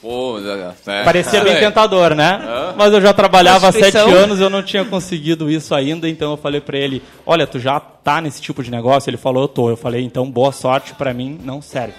Pô, 0.00 0.38
é. 0.38 1.02
Parecia 1.02 1.42
bem 1.42 1.58
tentador, 1.58 2.14
né? 2.14 2.40
Mas 2.76 2.92
eu 2.92 3.00
já 3.00 3.12
trabalhava 3.12 3.68
há 3.68 3.72
sete 3.72 3.96
anos, 3.96 4.38
eu 4.38 4.48
não 4.48 4.62
tinha 4.62 4.84
conseguido 4.84 5.50
isso 5.50 5.74
ainda, 5.74 6.08
então 6.08 6.30
eu 6.30 6.36
falei 6.36 6.60
para 6.60 6.78
ele, 6.78 7.02
olha, 7.24 7.46
tu 7.46 7.58
já 7.58 7.80
tá 7.80 8.20
nesse 8.20 8.40
tipo 8.40 8.62
de 8.62 8.70
negócio? 8.70 9.10
Ele 9.10 9.16
falou, 9.16 9.42
eu 9.42 9.48
tô. 9.48 9.68
Eu 9.68 9.76
falei, 9.76 10.04
então 10.04 10.30
boa 10.30 10.52
sorte, 10.52 10.94
para 10.94 11.12
mim 11.12 11.40
não 11.42 11.60
serve. 11.60 11.94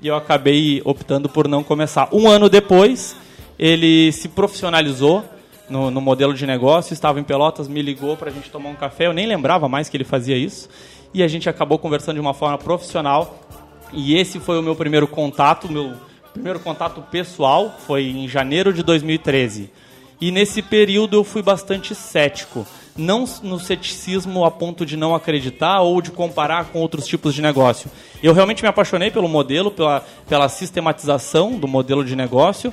E 0.00 0.06
eu 0.06 0.14
acabei 0.14 0.80
optando 0.84 1.28
por 1.28 1.48
não 1.48 1.64
começar. 1.64 2.08
Um 2.12 2.28
ano 2.28 2.48
depois, 2.48 3.16
ele 3.58 4.12
se 4.12 4.28
profissionalizou 4.28 5.24
no, 5.70 5.90
no 5.90 6.00
modelo 6.00 6.34
de 6.34 6.46
negócio, 6.46 6.92
estava 6.92 7.20
em 7.20 7.24
Pelotas, 7.24 7.68
me 7.68 7.80
ligou 7.80 8.16
para 8.16 8.30
a 8.30 8.32
gente 8.32 8.50
tomar 8.50 8.68
um 8.70 8.74
café, 8.74 9.06
eu 9.06 9.12
nem 9.12 9.26
lembrava 9.26 9.68
mais 9.68 9.88
que 9.88 9.96
ele 9.96 10.04
fazia 10.04 10.36
isso 10.36 10.68
e 11.14 11.22
a 11.22 11.28
gente 11.28 11.48
acabou 11.48 11.78
conversando 11.78 12.14
de 12.14 12.20
uma 12.20 12.34
forma 12.34 12.58
profissional. 12.58 13.40
E 13.92 14.16
esse 14.16 14.38
foi 14.38 14.58
o 14.58 14.62
meu 14.62 14.76
primeiro 14.76 15.06
contato, 15.06 15.70
meu 15.70 15.94
primeiro 16.32 16.60
contato 16.60 17.02
pessoal 17.10 17.74
foi 17.86 18.04
em 18.04 18.28
janeiro 18.28 18.72
de 18.72 18.82
2013. 18.82 19.70
E 20.20 20.30
nesse 20.30 20.62
período 20.62 21.16
eu 21.16 21.24
fui 21.24 21.42
bastante 21.42 21.94
cético. 21.94 22.66
Não 22.96 23.24
no 23.42 23.58
ceticismo 23.58 24.44
a 24.44 24.50
ponto 24.50 24.84
de 24.84 24.96
não 24.96 25.14
acreditar 25.14 25.80
ou 25.80 26.02
de 26.02 26.10
comparar 26.10 26.66
com 26.66 26.80
outros 26.80 27.06
tipos 27.06 27.34
de 27.34 27.40
negócio. 27.40 27.90
Eu 28.22 28.34
realmente 28.34 28.62
me 28.62 28.68
apaixonei 28.68 29.10
pelo 29.10 29.28
modelo, 29.28 29.70
pela, 29.70 30.04
pela 30.28 30.48
sistematização 30.48 31.58
do 31.58 31.66
modelo 31.66 32.04
de 32.04 32.14
negócio, 32.14 32.72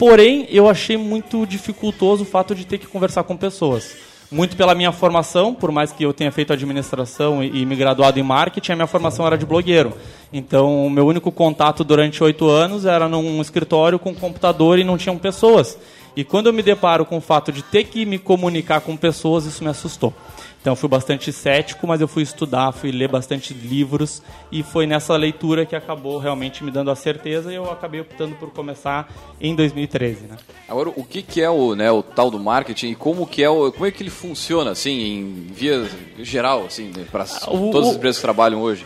porém 0.00 0.48
eu 0.50 0.68
achei 0.68 0.96
muito 0.96 1.46
dificultoso 1.46 2.24
o 2.24 2.26
fato 2.26 2.56
de 2.56 2.64
ter 2.64 2.78
que 2.78 2.88
conversar 2.88 3.22
com 3.22 3.36
pessoas 3.36 3.94
muito 4.30 4.56
pela 4.56 4.74
minha 4.74 4.92
formação, 4.92 5.52
por 5.52 5.72
mais 5.72 5.90
que 5.90 6.04
eu 6.04 6.12
tenha 6.12 6.30
feito 6.30 6.52
administração 6.52 7.42
e, 7.42 7.62
e 7.62 7.66
me 7.66 7.74
graduado 7.74 8.18
em 8.18 8.22
marketing, 8.22 8.72
a 8.72 8.76
minha 8.76 8.86
formação 8.86 9.26
era 9.26 9.36
de 9.36 9.44
blogueiro. 9.44 9.92
Então, 10.32 10.86
o 10.86 10.90
meu 10.90 11.04
único 11.06 11.32
contato 11.32 11.82
durante 11.82 12.22
oito 12.22 12.48
anos 12.48 12.86
era 12.86 13.08
num 13.08 13.40
escritório 13.40 13.98
com 13.98 14.14
computador 14.14 14.78
e 14.78 14.84
não 14.84 14.96
tinham 14.96 15.18
pessoas. 15.18 15.76
E 16.16 16.22
quando 16.22 16.46
eu 16.46 16.52
me 16.52 16.62
deparo 16.62 17.04
com 17.04 17.16
o 17.16 17.20
fato 17.20 17.50
de 17.50 17.62
ter 17.62 17.84
que 17.84 18.06
me 18.06 18.18
comunicar 18.18 18.80
com 18.80 18.96
pessoas, 18.96 19.46
isso 19.46 19.64
me 19.64 19.70
assustou. 19.70 20.14
Então 20.60 20.76
fui 20.76 20.88
bastante 20.88 21.32
cético, 21.32 21.86
mas 21.86 22.00
eu 22.00 22.08
fui 22.08 22.22
estudar, 22.22 22.70
fui 22.72 22.90
ler 22.90 23.08
bastante 23.08 23.54
livros 23.54 24.22
e 24.52 24.62
foi 24.62 24.86
nessa 24.86 25.16
leitura 25.16 25.64
que 25.64 25.74
acabou 25.74 26.18
realmente 26.18 26.62
me 26.62 26.70
dando 26.70 26.90
a 26.90 26.96
certeza 26.96 27.50
e 27.50 27.54
eu 27.54 27.70
acabei 27.70 28.00
optando 28.00 28.34
por 28.36 28.50
começar 28.50 29.10
em 29.40 29.54
2013, 29.54 30.26
né? 30.26 30.36
Agora, 30.68 30.90
o 30.90 31.02
que, 31.02 31.22
que 31.22 31.40
é 31.40 31.48
o, 31.48 31.74
né, 31.74 31.90
o 31.90 32.02
tal 32.02 32.30
do 32.30 32.38
marketing 32.38 32.88
e 32.88 32.94
como 32.94 33.26
que 33.26 33.42
é 33.42 33.48
o, 33.48 33.72
como 33.72 33.86
é 33.86 33.90
que 33.90 34.02
ele 34.02 34.10
funciona 34.10 34.70
assim 34.72 34.90
em 34.90 35.46
via 35.50 35.88
geral 36.18 36.66
assim 36.66 36.92
né, 36.94 37.06
para 37.10 37.24
todas 37.24 37.88
as 37.88 37.96
empresas 37.96 38.16
que 38.16 38.22
trabalham 38.22 38.60
hoje? 38.60 38.84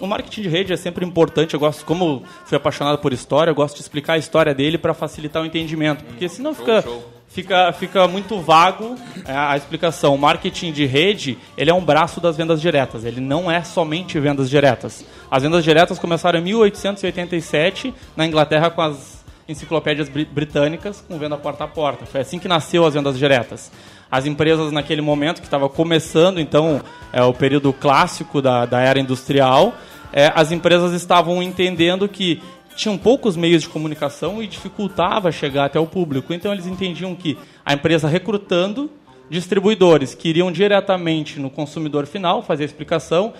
O 0.00 0.06
marketing 0.06 0.42
de 0.42 0.48
rede 0.48 0.72
é 0.72 0.76
sempre 0.76 1.04
importante. 1.04 1.54
Eu 1.54 1.60
gosto, 1.60 1.84
como 1.84 2.22
fui 2.44 2.56
apaixonado 2.56 2.98
por 2.98 3.12
história, 3.12 3.50
eu 3.50 3.54
gosto 3.54 3.76
de 3.76 3.82
explicar 3.82 4.14
a 4.14 4.18
história 4.18 4.54
dele 4.54 4.78
para 4.78 4.92
facilitar 4.94 5.42
o 5.42 5.46
entendimento, 5.46 6.04
porque 6.04 6.28
senão 6.28 6.54
show, 6.54 6.64
fica 6.64 6.82
show 6.82 7.14
fica, 7.34 7.72
fica 7.72 8.06
muito 8.06 8.38
vago 8.38 8.94
é, 9.26 9.32
a 9.34 9.56
explicação. 9.56 10.14
O 10.14 10.18
marketing 10.18 10.72
de 10.72 10.86
rede 10.86 11.36
ele 11.58 11.68
é 11.68 11.74
um 11.74 11.84
braço 11.84 12.20
das 12.20 12.36
vendas 12.36 12.60
diretas. 12.60 13.04
Ele 13.04 13.20
não 13.20 13.50
é 13.50 13.62
somente 13.64 14.18
vendas 14.20 14.48
diretas. 14.48 15.04
As 15.28 15.42
vendas 15.42 15.64
diretas 15.64 15.98
começaram 15.98 16.38
em 16.38 16.42
1887 16.42 17.92
na 18.16 18.24
Inglaterra 18.24 18.70
com 18.70 18.80
as 18.80 19.24
enciclopédias 19.48 20.08
britânicas 20.08 21.04
com 21.06 21.18
venda 21.18 21.36
porta 21.36 21.64
a 21.64 21.68
porta. 21.68 22.06
Foi 22.06 22.20
assim 22.20 22.38
que 22.38 22.48
nasceu 22.48 22.86
as 22.86 22.94
vendas 22.94 23.18
diretas. 23.18 23.70
As 24.14 24.26
empresas 24.26 24.70
naquele 24.70 25.00
momento 25.00 25.40
que 25.40 25.46
estava 25.48 25.68
começando, 25.68 26.38
então, 26.38 26.80
é 27.12 27.20
o 27.24 27.34
período 27.34 27.72
clássico 27.72 28.40
da, 28.40 28.64
da 28.64 28.80
era 28.80 29.00
industrial, 29.00 29.74
é, 30.12 30.30
as 30.36 30.52
empresas 30.52 30.92
estavam 30.92 31.42
entendendo 31.42 32.08
que 32.08 32.40
tinham 32.76 32.96
poucos 32.96 33.36
meios 33.36 33.62
de 33.62 33.68
comunicação 33.68 34.40
e 34.40 34.46
dificultava 34.46 35.32
chegar 35.32 35.64
até 35.64 35.80
o 35.80 35.86
público. 35.88 36.32
Então 36.32 36.52
eles 36.52 36.64
entendiam 36.64 37.12
que 37.16 37.36
a 37.66 37.74
empresa 37.74 38.06
recrutando 38.06 38.88
distribuidores 39.28 40.14
que 40.14 40.28
iriam 40.28 40.52
diretamente 40.52 41.40
no 41.40 41.50
consumidor 41.50 42.06
final 42.06 42.40
fazer 42.40 42.62
a 42.62 42.66
explicação 42.66 43.34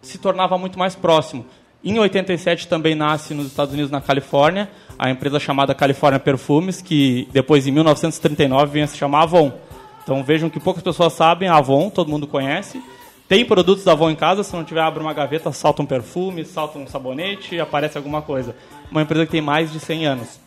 se 0.00 0.16
tornava 0.18 0.56
muito 0.56 0.78
mais 0.78 0.94
próximo. 0.94 1.44
Em 1.82 1.98
87 1.98 2.68
também 2.68 2.94
nasce 2.94 3.34
nos 3.34 3.48
Estados 3.48 3.74
Unidos, 3.74 3.90
na 3.90 4.00
Califórnia, 4.00 4.70
a 4.96 5.10
empresa 5.10 5.40
chamada 5.40 5.74
California 5.74 6.20
Perfumes, 6.20 6.80
que 6.80 7.28
depois 7.32 7.66
em 7.66 7.72
1939 7.72 8.72
vinha 8.72 8.86
se 8.86 8.96
chamar 8.96 9.24
Avon. 9.24 9.52
Então 10.04 10.22
vejam 10.22 10.48
que 10.48 10.60
poucas 10.60 10.82
pessoas 10.82 11.14
sabem, 11.14 11.48
a 11.48 11.56
Avon 11.56 11.90
todo 11.90 12.10
mundo 12.10 12.26
conhece. 12.26 12.80
Tem 13.26 13.44
produtos 13.44 13.84
da 13.84 13.92
Avon 13.92 14.10
em 14.10 14.14
casa, 14.14 14.44
se 14.44 14.54
não 14.54 14.62
tiver, 14.62 14.82
abre 14.82 15.02
uma 15.02 15.14
gaveta, 15.14 15.50
salta 15.50 15.82
um 15.82 15.86
perfume, 15.86 16.44
salta 16.44 16.78
um 16.78 16.86
sabonete, 16.86 17.58
aparece 17.58 17.96
alguma 17.96 18.20
coisa. 18.20 18.54
Uma 18.90 19.02
empresa 19.02 19.24
que 19.24 19.32
tem 19.32 19.40
mais 19.40 19.72
de 19.72 19.80
100 19.80 20.06
anos. 20.06 20.40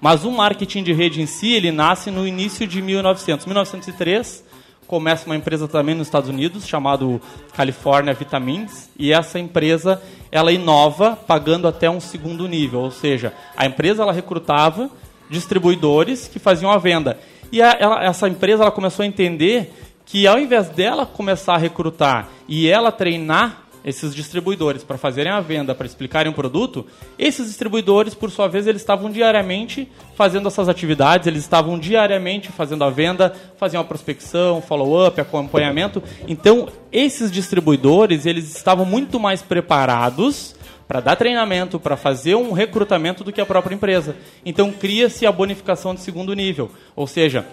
Mas 0.00 0.24
o 0.24 0.30
marketing 0.30 0.82
de 0.82 0.92
rede 0.92 1.22
em 1.22 1.26
si, 1.26 1.52
ele 1.52 1.70
nasce 1.70 2.10
no 2.10 2.26
início 2.26 2.66
de 2.66 2.82
1900. 2.82 3.46
1903, 3.46 4.44
começa 4.88 5.26
uma 5.26 5.36
empresa 5.36 5.68
também 5.68 5.94
nos 5.94 6.08
Estados 6.08 6.28
Unidos, 6.28 6.66
chamado 6.66 7.20
California 7.52 8.14
Vitamins, 8.14 8.88
e 8.98 9.12
essa 9.12 9.38
empresa, 9.38 10.02
ela 10.32 10.50
inova 10.50 11.14
pagando 11.14 11.68
até 11.68 11.88
um 11.90 12.00
segundo 12.00 12.48
nível, 12.48 12.80
ou 12.80 12.90
seja, 12.90 13.32
a 13.56 13.66
empresa 13.66 14.02
ela 14.02 14.12
recrutava 14.12 14.90
distribuidores 15.28 16.26
que 16.26 16.38
faziam 16.38 16.70
a 16.70 16.78
venda. 16.78 17.18
E 17.50 17.62
a, 17.62 17.76
ela, 17.78 18.04
essa 18.04 18.28
empresa 18.28 18.62
ela 18.62 18.70
começou 18.70 19.02
a 19.02 19.06
entender 19.06 19.72
que 20.04 20.26
ao 20.26 20.38
invés 20.38 20.68
dela 20.68 21.04
começar 21.04 21.54
a 21.54 21.58
recrutar 21.58 22.28
e 22.48 22.68
ela 22.68 22.90
treinar 22.90 23.68
esses 23.84 24.14
distribuidores 24.14 24.84
para 24.84 24.98
fazerem 24.98 25.32
a 25.32 25.40
venda, 25.40 25.74
para 25.74 25.86
explicarem 25.86 26.30
o 26.30 26.34
produto, 26.34 26.84
esses 27.18 27.46
distribuidores, 27.46 28.14
por 28.14 28.30
sua 28.30 28.46
vez, 28.46 28.66
eles 28.66 28.82
estavam 28.82 29.10
diariamente 29.10 29.90
fazendo 30.14 30.48
essas 30.48 30.68
atividades, 30.68 31.26
eles 31.26 31.42
estavam 31.42 31.78
diariamente 31.78 32.50
fazendo 32.52 32.84
a 32.84 32.90
venda, 32.90 33.34
faziam 33.56 33.80
a 33.80 33.84
prospecção, 33.84 34.60
follow-up, 34.60 35.20
acompanhamento. 35.20 36.02
Então, 36.26 36.68
esses 36.92 37.30
distribuidores, 37.30 38.26
eles 38.26 38.54
estavam 38.54 38.84
muito 38.84 39.18
mais 39.18 39.40
preparados 39.40 40.54
para 40.88 41.00
dar 41.00 41.16
treinamento, 41.16 41.78
para 41.78 41.98
fazer 41.98 42.34
um 42.34 42.52
recrutamento 42.52 43.22
do 43.22 43.30
que 43.30 43.40
a 43.40 43.46
própria 43.46 43.74
empresa. 43.74 44.16
Então, 44.44 44.72
cria-se 44.72 45.26
a 45.26 45.30
bonificação 45.30 45.94
de 45.94 46.00
segundo 46.00 46.32
nível. 46.32 46.70
Ou 46.96 47.06
seja, 47.06 47.46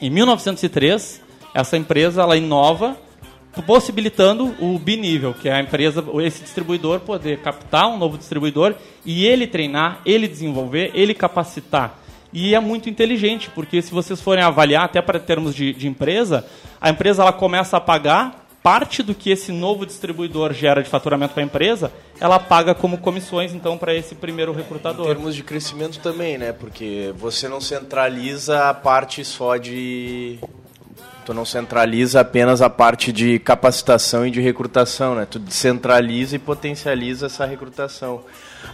em 0.00 0.08
1903, 0.08 1.20
essa 1.54 1.76
empresa 1.76 2.22
ela 2.22 2.36
inova 2.36 2.96
possibilitando 3.66 4.54
o 4.60 4.78
binível, 4.78 5.34
que 5.34 5.48
é 5.48 5.52
a 5.52 5.60
empresa, 5.60 6.04
esse 6.22 6.42
distribuidor 6.42 7.00
poder 7.00 7.40
captar 7.40 7.88
um 7.88 7.98
novo 7.98 8.16
distribuidor 8.16 8.74
e 9.04 9.26
ele 9.26 9.46
treinar, 9.46 10.00
ele 10.06 10.28
desenvolver, 10.28 10.92
ele 10.94 11.12
capacitar. 11.12 11.98
E 12.32 12.54
é 12.54 12.60
muito 12.60 12.88
inteligente, 12.88 13.50
porque 13.54 13.82
se 13.82 13.90
vocês 13.90 14.20
forem 14.20 14.44
avaliar, 14.44 14.84
até 14.84 15.00
para 15.00 15.18
termos 15.18 15.54
de, 15.54 15.72
de 15.72 15.88
empresa, 15.88 16.46
a 16.80 16.90
empresa 16.90 17.22
ela 17.22 17.32
começa 17.32 17.76
a 17.76 17.80
pagar 17.80 18.37
parte 18.62 19.02
do 19.02 19.14
que 19.14 19.30
esse 19.30 19.52
novo 19.52 19.86
distribuidor 19.86 20.52
gera 20.52 20.82
de 20.82 20.88
faturamento 20.88 21.34
para 21.34 21.42
a 21.42 21.46
empresa, 21.46 21.92
ela 22.20 22.38
paga 22.38 22.74
como 22.74 22.98
comissões, 22.98 23.54
então, 23.54 23.78
para 23.78 23.94
esse 23.94 24.14
primeiro 24.14 24.52
recrutador. 24.52 25.06
Em 25.06 25.14
termos 25.14 25.34
de 25.34 25.42
crescimento 25.42 26.00
também, 26.00 26.36
né? 26.36 26.52
Porque 26.52 27.14
você 27.16 27.48
não 27.48 27.60
centraliza 27.60 28.68
a 28.68 28.74
parte 28.74 29.24
só 29.24 29.56
de 29.56 30.38
tu 31.28 31.34
não 31.34 31.44
centraliza 31.44 32.20
apenas 32.22 32.62
a 32.62 32.70
parte 32.70 33.12
de 33.12 33.38
capacitação 33.38 34.26
e 34.26 34.30
de 34.30 34.40
recrutação, 34.40 35.14
né? 35.14 35.26
Tu 35.30 35.38
descentraliza 35.38 36.36
e 36.36 36.38
potencializa 36.38 37.26
essa 37.26 37.44
recrutação. 37.44 38.22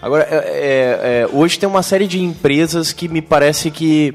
Agora, 0.01 0.25
é, 0.31 0.37
é, 0.37 1.23
é, 1.23 1.29
hoje 1.33 1.59
tem 1.59 1.69
uma 1.69 1.83
série 1.83 2.07
de 2.07 2.21
empresas 2.21 2.93
que 2.93 3.09
me 3.09 3.21
parece 3.21 3.73
que, 3.73 4.15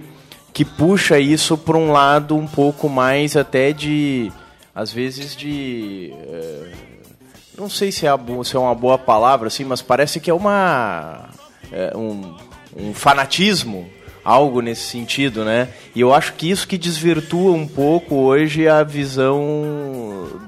que 0.54 0.64
puxa 0.64 1.20
isso 1.20 1.58
para 1.58 1.76
um 1.76 1.92
lado 1.92 2.34
um 2.34 2.48
pouco 2.48 2.88
mais 2.88 3.36
até 3.36 3.74
de, 3.74 4.32
às 4.80 4.94
vezes 4.94 5.36
de... 5.36 6.14
É, 6.14 6.72
não 7.58 7.70
sei 7.70 7.92
se 7.92 8.08
é, 8.08 8.12
se 8.46 8.56
é 8.56 8.60
uma 8.60 8.74
boa 8.74 8.98
palavra, 8.98 9.48
assim, 9.48 9.66
mas 9.66 9.82
parece 9.82 10.22
que 10.22 10.30
é 10.30 10.34
uma... 10.34 11.30
É, 11.70 11.96
um, 11.96 12.34
um 12.76 12.94
fanatismo 12.94 13.90
algo 14.24 14.62
nesse 14.62 14.84
sentido, 14.84 15.44
né? 15.44 15.68
E 15.94 16.00
eu 16.00 16.14
acho 16.14 16.34
que 16.34 16.50
isso 16.50 16.68
que 16.68 16.78
desvirtua 16.78 17.52
um 17.52 17.68
pouco 17.68 18.16
hoje 18.16 18.68
a 18.68 18.84
visão 18.84 19.42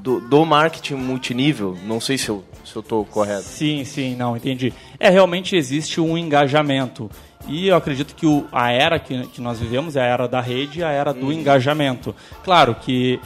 do, 0.01 0.21
do 0.21 0.45
marketing 0.45 0.95
multinível. 0.95 1.77
Não 1.83 1.99
sei 1.99 2.17
se 2.17 2.29
eu 2.29 2.43
se 2.63 2.75
eu 2.75 2.81
estou 2.81 3.03
correto. 3.03 3.43
Sim, 3.43 3.83
sim, 3.83 4.15
não, 4.15 4.37
entendi. 4.37 4.71
É, 4.99 5.09
realmente 5.09 5.55
existe 5.55 5.99
um 5.99 6.17
engajamento. 6.17 7.09
E 7.47 7.67
eu 7.67 7.75
acredito 7.75 8.15
que 8.15 8.25
o, 8.25 8.45
a 8.51 8.71
era 8.71 8.99
que, 8.99 9.27
que 9.27 9.41
nós 9.41 9.59
vivemos 9.59 9.95
é 9.95 10.01
a 10.01 10.05
era 10.05 10.27
da 10.27 10.39
rede, 10.39 10.83
a 10.83 10.89
era 10.89 11.13
do 11.13 11.27
hum. 11.27 11.31
engajamento. 11.33 12.15
Claro 12.43 12.75
que 12.75 13.19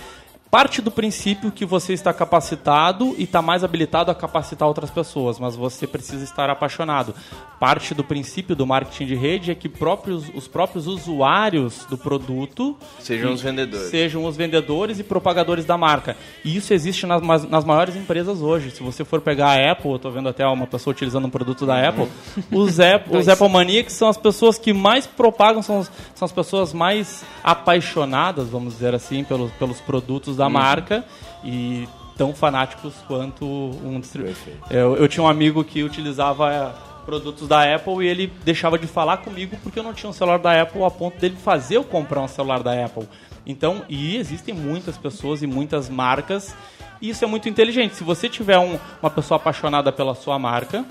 parte 0.55 0.81
do 0.81 0.89
princípio 0.89 1.51
que 1.51 1.65
você 1.65 1.91
está 1.91 2.13
capacitado 2.13 3.13
e 3.17 3.23
está 3.23 3.41
mais 3.41 3.61
habilitado 3.61 4.09
a 4.09 4.15
capacitar 4.15 4.65
outras 4.65 4.89
pessoas, 4.89 5.37
mas 5.37 5.53
você 5.53 5.85
precisa 5.85 6.23
estar 6.23 6.49
apaixonado. 6.49 7.13
Parte 7.59 7.93
do 7.93 8.05
princípio 8.05 8.55
do 8.55 8.65
marketing 8.65 9.05
de 9.05 9.15
rede 9.15 9.51
é 9.51 9.55
que 9.55 9.67
próprios, 9.67 10.29
os 10.33 10.47
próprios 10.47 10.87
usuários 10.87 11.85
do 11.89 11.97
produto 11.97 12.77
sejam 12.99 13.33
os 13.33 13.41
vendedores. 13.41 13.89
Sejam 13.89 14.23
os 14.23 14.37
vendedores 14.37 14.97
e 14.97 15.03
propagadores 15.03 15.65
da 15.65 15.77
marca. 15.77 16.15
E 16.41 16.55
isso 16.55 16.73
existe 16.73 17.05
nas, 17.05 17.21
nas 17.49 17.65
maiores 17.65 17.97
empresas 17.97 18.39
hoje. 18.39 18.71
Se 18.71 18.81
você 18.81 19.03
for 19.03 19.19
pegar 19.19 19.57
a 19.57 19.71
Apple, 19.71 19.89
eu 19.89 19.97
estou 19.97 20.11
vendo 20.11 20.29
até 20.29 20.47
uma 20.47 20.67
pessoa 20.67 20.93
utilizando 20.93 21.25
um 21.25 21.29
produto 21.29 21.65
da 21.65 21.85
Apple, 21.85 22.07
os, 22.49 22.79
Apple, 22.79 23.11
os 23.19 23.27
Apple 23.27 23.49
Maniacs 23.49 23.91
são 23.91 24.07
as 24.07 24.15
pessoas 24.15 24.57
que 24.57 24.71
mais 24.71 25.05
propagam, 25.05 25.61
são, 25.61 25.83
são 25.83 26.25
as 26.25 26.31
pessoas 26.31 26.71
mais 26.71 27.25
apaixonadas, 27.43 28.47
vamos 28.47 28.75
dizer 28.75 28.95
assim, 28.95 29.21
pelos, 29.25 29.51
pelos 29.51 29.81
produtos 29.81 30.37
da 30.37 30.44
da 30.45 30.60
uhum. 30.60 30.63
marca 30.63 31.03
e 31.43 31.88
tão 32.17 32.34
fanáticos 32.34 32.93
quanto 33.08 33.45
um 33.45 33.99
distribuidor. 33.99 34.38
Eu, 34.69 34.95
eu 34.95 35.08
tinha 35.08 35.23
um 35.23 35.27
amigo 35.27 35.63
que 35.63 35.84
utilizava 35.84 36.75
produtos 37.05 37.47
da 37.47 37.75
Apple 37.75 38.03
e 38.05 38.08
ele 38.08 38.34
deixava 38.43 38.79
de 38.79 38.88
falar 38.88 39.17
comigo 39.17 39.58
porque 39.62 39.77
eu 39.77 39.84
não 39.84 39.93
tinha 39.93 40.10
um 40.10 40.13
celular 40.13 40.39
da 40.39 40.62
Apple 40.62 40.84
a 40.84 40.89
ponto 40.89 41.19
dele 41.19 41.36
fazer 41.36 41.77
eu 41.77 41.84
comprar 41.84 42.21
um 42.21 42.27
celular 42.27 42.63
da 42.63 42.86
Apple. 42.86 43.08
Então, 43.45 43.84
e 43.88 44.15
existem 44.15 44.55
muitas 44.55 44.97
pessoas 44.97 45.43
e 45.43 45.47
muitas 45.47 45.88
marcas 45.89 46.55
e 47.01 47.10
isso 47.10 47.23
é 47.23 47.27
muito 47.27 47.49
inteligente. 47.49 47.95
Se 47.95 48.03
você 48.03 48.27
tiver 48.27 48.58
um, 48.58 48.79
uma 49.01 49.12
pessoa 49.12 49.38
apaixonada 49.38 49.91
pela 49.91 50.15
sua 50.15 50.39
marca, 50.39 50.86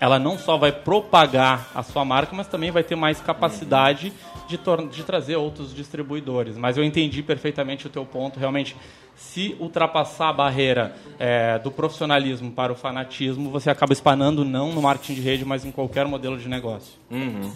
ela 0.00 0.18
não 0.18 0.38
só 0.38 0.56
vai 0.56 0.72
propagar 0.72 1.70
a 1.74 1.82
sua 1.82 2.04
marca, 2.04 2.34
mas 2.34 2.46
também 2.46 2.70
vai 2.70 2.82
ter 2.82 2.96
mais 2.96 3.20
capacidade 3.20 4.12
de, 4.48 4.58
de 4.90 5.02
trazer 5.02 5.36
outros 5.36 5.74
distribuidores. 5.74 6.56
Mas 6.56 6.76
eu 6.76 6.84
entendi 6.84 7.22
perfeitamente 7.22 7.86
o 7.86 7.90
teu 7.90 8.04
ponto. 8.04 8.38
Realmente, 8.38 8.76
se 9.16 9.56
ultrapassar 9.60 10.30
a 10.30 10.32
barreira 10.32 10.94
é, 11.18 11.58
do 11.58 11.70
profissionalismo 11.70 12.50
para 12.50 12.72
o 12.72 12.76
fanatismo, 12.76 13.50
você 13.50 13.70
acaba 13.70 13.92
espanando 13.92 14.44
não 14.44 14.72
no 14.72 14.82
marketing 14.82 15.14
de 15.14 15.20
rede, 15.20 15.44
mas 15.44 15.64
em 15.64 15.70
qualquer 15.70 16.06
modelo 16.06 16.36
de 16.36 16.48
negócio. 16.48 16.94
Uhum. 17.10 17.50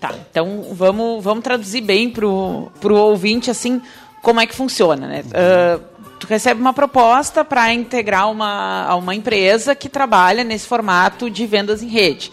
Tá, 0.00 0.12
então 0.30 0.66
vamos, 0.72 1.22
vamos 1.22 1.44
traduzir 1.44 1.80
bem 1.80 2.10
para 2.10 2.26
o 2.26 2.70
ouvinte 2.82 3.50
assim 3.50 3.80
como 4.24 4.40
é 4.40 4.46
que 4.46 4.54
funciona, 4.54 5.06
né? 5.06 5.22
Uhum. 5.22 5.76
Uh, 5.76 5.93
tu 6.24 6.28
recebe 6.28 6.60
uma 6.60 6.72
proposta 6.72 7.44
para 7.44 7.72
integrar 7.72 8.30
uma, 8.30 8.94
uma 8.96 9.14
empresa 9.14 9.74
que 9.74 9.88
trabalha 9.88 10.42
nesse 10.42 10.66
formato 10.66 11.28
de 11.30 11.46
vendas 11.46 11.82
em 11.82 11.88
rede. 11.88 12.32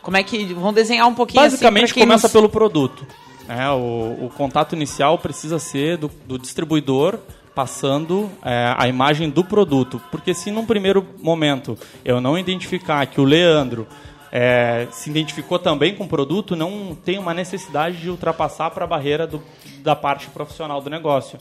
Como 0.00 0.16
é 0.16 0.22
que 0.22 0.44
vão 0.54 0.72
desenhar 0.72 1.06
um 1.06 1.14
pouquinho 1.14 1.42
assim 1.42 1.52
Basicamente 1.52 1.92
assim, 1.92 2.00
começa 2.00 2.26
nos... 2.26 2.32
pelo 2.32 2.48
produto. 2.48 3.06
É, 3.48 3.68
o, 3.70 4.26
o, 4.26 4.32
contato 4.36 4.74
inicial 4.74 5.18
precisa 5.18 5.58
ser 5.58 5.96
do, 5.96 6.10
do 6.26 6.38
distribuidor 6.38 7.18
passando 7.54 8.30
é, 8.44 8.74
a 8.76 8.88
imagem 8.88 9.28
do 9.28 9.44
produto. 9.44 10.00
Porque 10.10 10.32
se 10.32 10.50
num 10.50 10.64
primeiro 10.64 11.06
momento 11.20 11.78
eu 12.04 12.20
não 12.20 12.38
identificar 12.38 13.04
que 13.06 13.20
o 13.20 13.24
Leandro 13.24 13.86
é, 14.32 14.88
se 14.90 15.10
identificou 15.10 15.58
também 15.58 15.94
com 15.94 16.04
o 16.04 16.08
produto, 16.08 16.56
não 16.56 16.96
tem 17.04 17.18
uma 17.18 17.34
necessidade 17.34 17.98
de 17.98 18.08
ultrapassar 18.08 18.70
para 18.70 18.84
a 18.84 18.88
barreira 18.88 19.26
do, 19.26 19.42
da 19.82 19.94
parte 19.94 20.28
profissional 20.28 20.80
do 20.80 20.88
negócio. 20.88 21.38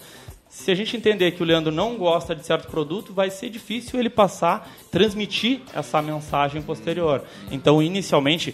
Se 0.51 0.69
a 0.69 0.75
gente 0.75 0.97
entender 0.97 1.31
que 1.31 1.41
o 1.41 1.45
Leandro 1.45 1.71
não 1.71 1.95
gosta 1.95 2.35
de 2.35 2.45
certo 2.45 2.69
produto, 2.69 3.13
vai 3.13 3.29
ser 3.29 3.49
difícil 3.49 3.97
ele 3.97 4.09
passar, 4.09 4.69
transmitir 4.91 5.61
essa 5.73 6.01
mensagem 6.01 6.61
posterior. 6.61 7.23
Então, 7.49 7.81
inicialmente, 7.81 8.53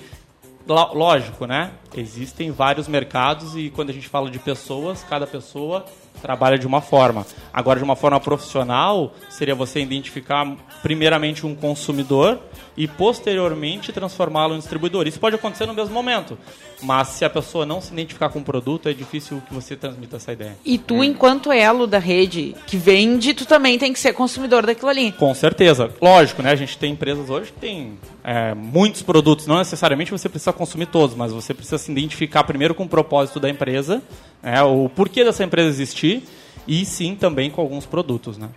lógico, 0.68 1.48
né? 1.48 1.72
Existem 1.96 2.52
vários 2.52 2.88
mercados 2.88 3.58
e 3.58 3.72
quando 3.72 3.90
a 3.90 3.94
gente 3.94 4.08
fala 4.08 4.30
de 4.30 4.38
pessoas, 4.38 5.04
cada 5.10 5.26
pessoa 5.26 5.86
trabalha 6.22 6.60
de 6.60 6.68
uma 6.68 6.82
forma. 6.82 7.26
Agora, 7.52 7.80
de 7.80 7.84
uma 7.84 7.96
forma 7.96 8.20
profissional, 8.20 9.16
seria 9.28 9.56
você 9.56 9.80
identificar 9.80 10.56
primeiramente 10.84 11.48
um 11.48 11.56
consumidor 11.56 12.40
e 12.78 12.88
posteriormente 12.88 13.92
transformá-lo 13.92 14.54
em 14.54 14.60
distribuidor. 14.60 15.08
Isso 15.08 15.20
pode 15.20 15.36
acontecer 15.36 15.66
no 15.66 15.74
mesmo 15.74 15.94
momento, 15.94 16.38
mas 16.82 17.08
se 17.10 17.26
a 17.26 17.30
pessoa 17.30 17.66
não 17.66 17.82
se 17.82 17.92
identificar 17.92 18.30
com 18.30 18.40
o 18.40 18.44
produto, 18.44 18.88
é 18.88 18.94
difícil 18.94 19.42
que 19.48 19.54
você 19.54 19.76
transmita 19.76 20.18
essa 20.18 20.32
ideia. 20.32 20.56
E 20.64 20.78
tu, 20.78 21.04
enquanto 21.04 21.52
elo 21.52 21.88
da 21.88 21.98
rede 21.98 22.56
que 22.68 22.78
vende, 22.78 23.34
tu 23.34 23.46
também 23.46 23.80
tem 23.80 23.92
que 23.92 24.00
ser 24.00 24.14
consumidor 24.14 24.64
daquilo 24.66 24.90
ali. 24.90 25.12
Com 25.12 25.34
certeza. 25.34 25.92
Lógico, 26.00 26.44
né? 26.44 26.52
A 26.52 26.56
gente 26.56 26.78
tem 26.78 26.94
empresas 26.94 27.30
hoje 27.32 27.52
que 27.52 27.60
tem 27.60 27.98
é, 28.24 28.54
muitos 28.54 29.02
produtos. 29.02 29.48
Não 29.48 29.58
necessariamente 29.58 30.12
você 30.12 30.30
precisa 30.30 30.54
consumir 30.54 30.86
todos, 30.86 31.16
mas 31.16 31.32
você 31.32 31.54
precisa 31.54 31.80
se 31.80 31.92
identificar 31.92 32.44
primeiro 32.44 32.76
com 32.76 32.84
o 32.84 32.90
propósito 32.90 33.40
da 33.40 33.50
empresa, 33.50 34.04
né? 34.44 34.62
o 34.62 34.88
porquê 34.88 35.24
dessa 35.24 35.44
empresa 35.44 35.70
existir 35.70 36.24
e 36.68 36.86
sim 36.86 37.16
também 37.16 37.50
com 37.50 37.60
alguns 37.60 37.86
produtos, 37.86 38.38
né? 38.38 38.50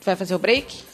Tu 0.00 0.04
vai 0.04 0.14
fazer 0.14 0.34
o 0.34 0.38
break? 0.38 0.89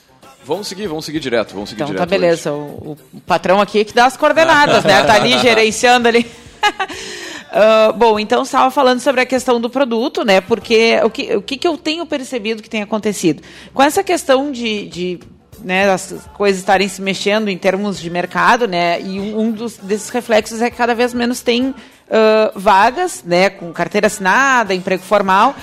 Vamos 0.46 0.68
seguir, 0.68 0.86
vamos 0.86 1.04
seguir 1.04 1.18
direto, 1.18 1.54
vamos 1.54 1.70
seguir 1.70 1.82
Então 1.82 1.88
direto. 1.88 2.00
tá 2.00 2.06
beleza. 2.06 2.52
O, 2.52 2.96
o 3.12 3.20
patrão 3.26 3.60
aqui 3.60 3.80
é 3.80 3.84
que 3.84 3.92
dá 3.92 4.06
as 4.06 4.16
coordenadas, 4.16 4.84
né? 4.84 5.02
Tá 5.02 5.14
ali 5.14 5.36
gerenciando 5.40 6.06
ali. 6.08 6.24
Ah, 7.58 7.92
bom, 7.92 8.18
então 8.18 8.42
estava 8.42 8.70
falando 8.70 9.00
sobre 9.00 9.20
a 9.20 9.24
questão 9.24 9.58
do 9.58 9.70
produto, 9.70 10.24
né? 10.24 10.42
Porque 10.42 11.00
o 11.02 11.08
que, 11.08 11.36
o 11.36 11.40
que, 11.40 11.56
que 11.56 11.66
eu 11.66 11.78
tenho 11.78 12.04
percebido 12.04 12.62
que 12.62 12.68
tem 12.68 12.82
acontecido? 12.82 13.42
Com 13.72 13.82
essa 13.82 14.02
questão 14.02 14.50
de, 14.50 14.86
de 14.88 15.20
né, 15.64 15.88
as 15.88 16.12
coisas 16.34 16.58
estarem 16.60 16.86
se 16.86 17.00
mexendo 17.00 17.48
em 17.48 17.56
termos 17.56 17.98
de 17.98 18.10
mercado, 18.10 18.66
né? 18.68 19.00
E 19.00 19.20
um, 19.20 19.52
dos, 19.52 19.78
desses 19.78 20.10
reflexos 20.10 20.60
é 20.60 20.68
que 20.68 20.76
cada 20.76 20.94
vez 20.94 21.14
menos 21.14 21.40
tem 21.40 21.74
ah, 22.10 22.52
vagas, 22.54 23.22
né? 23.24 23.48
Com 23.48 23.72
carteira 23.72 24.08
assinada, 24.08 24.74
emprego 24.74 25.02
formal. 25.02 25.54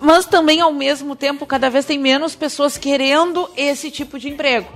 Mas 0.00 0.24
também, 0.26 0.60
ao 0.60 0.72
mesmo 0.72 1.16
tempo, 1.16 1.44
cada 1.46 1.68
vez 1.68 1.84
tem 1.84 1.98
menos 1.98 2.34
pessoas 2.36 2.78
querendo 2.78 3.48
esse 3.56 3.90
tipo 3.90 4.18
de 4.18 4.28
emprego. 4.28 4.68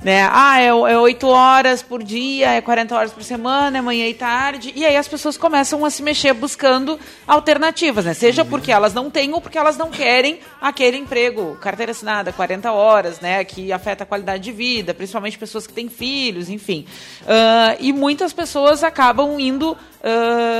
Né? 0.00 0.28
Ah, 0.30 0.60
é, 0.60 0.66
é 0.68 0.72
8 0.72 1.26
horas 1.26 1.82
por 1.82 2.04
dia, 2.04 2.52
é 2.52 2.60
40 2.60 2.94
horas 2.94 3.12
por 3.12 3.24
semana, 3.24 3.78
é 3.78 3.80
manhã 3.80 4.06
e 4.06 4.14
tarde. 4.14 4.72
E 4.76 4.86
aí 4.86 4.96
as 4.96 5.08
pessoas 5.08 5.36
começam 5.36 5.84
a 5.84 5.90
se 5.90 6.04
mexer 6.04 6.32
buscando 6.34 6.96
alternativas, 7.26 8.04
né? 8.04 8.14
Seja 8.14 8.44
porque 8.44 8.70
elas 8.70 8.94
não 8.94 9.10
têm 9.10 9.34
ou 9.34 9.40
porque 9.40 9.58
elas 9.58 9.76
não 9.76 9.90
querem 9.90 10.38
aquele 10.60 10.96
emprego, 10.98 11.56
carteira 11.60 11.90
assinada, 11.90 12.32
40 12.32 12.70
horas, 12.70 13.18
né? 13.18 13.42
Que 13.42 13.72
afeta 13.72 14.04
a 14.04 14.06
qualidade 14.06 14.44
de 14.44 14.52
vida, 14.52 14.94
principalmente 14.94 15.36
pessoas 15.36 15.66
que 15.66 15.72
têm 15.72 15.88
filhos, 15.88 16.48
enfim. 16.48 16.86
Ah, 17.26 17.74
e 17.80 17.92
muitas 17.92 18.32
pessoas 18.32 18.84
acabam 18.84 19.40
indo. 19.40 19.76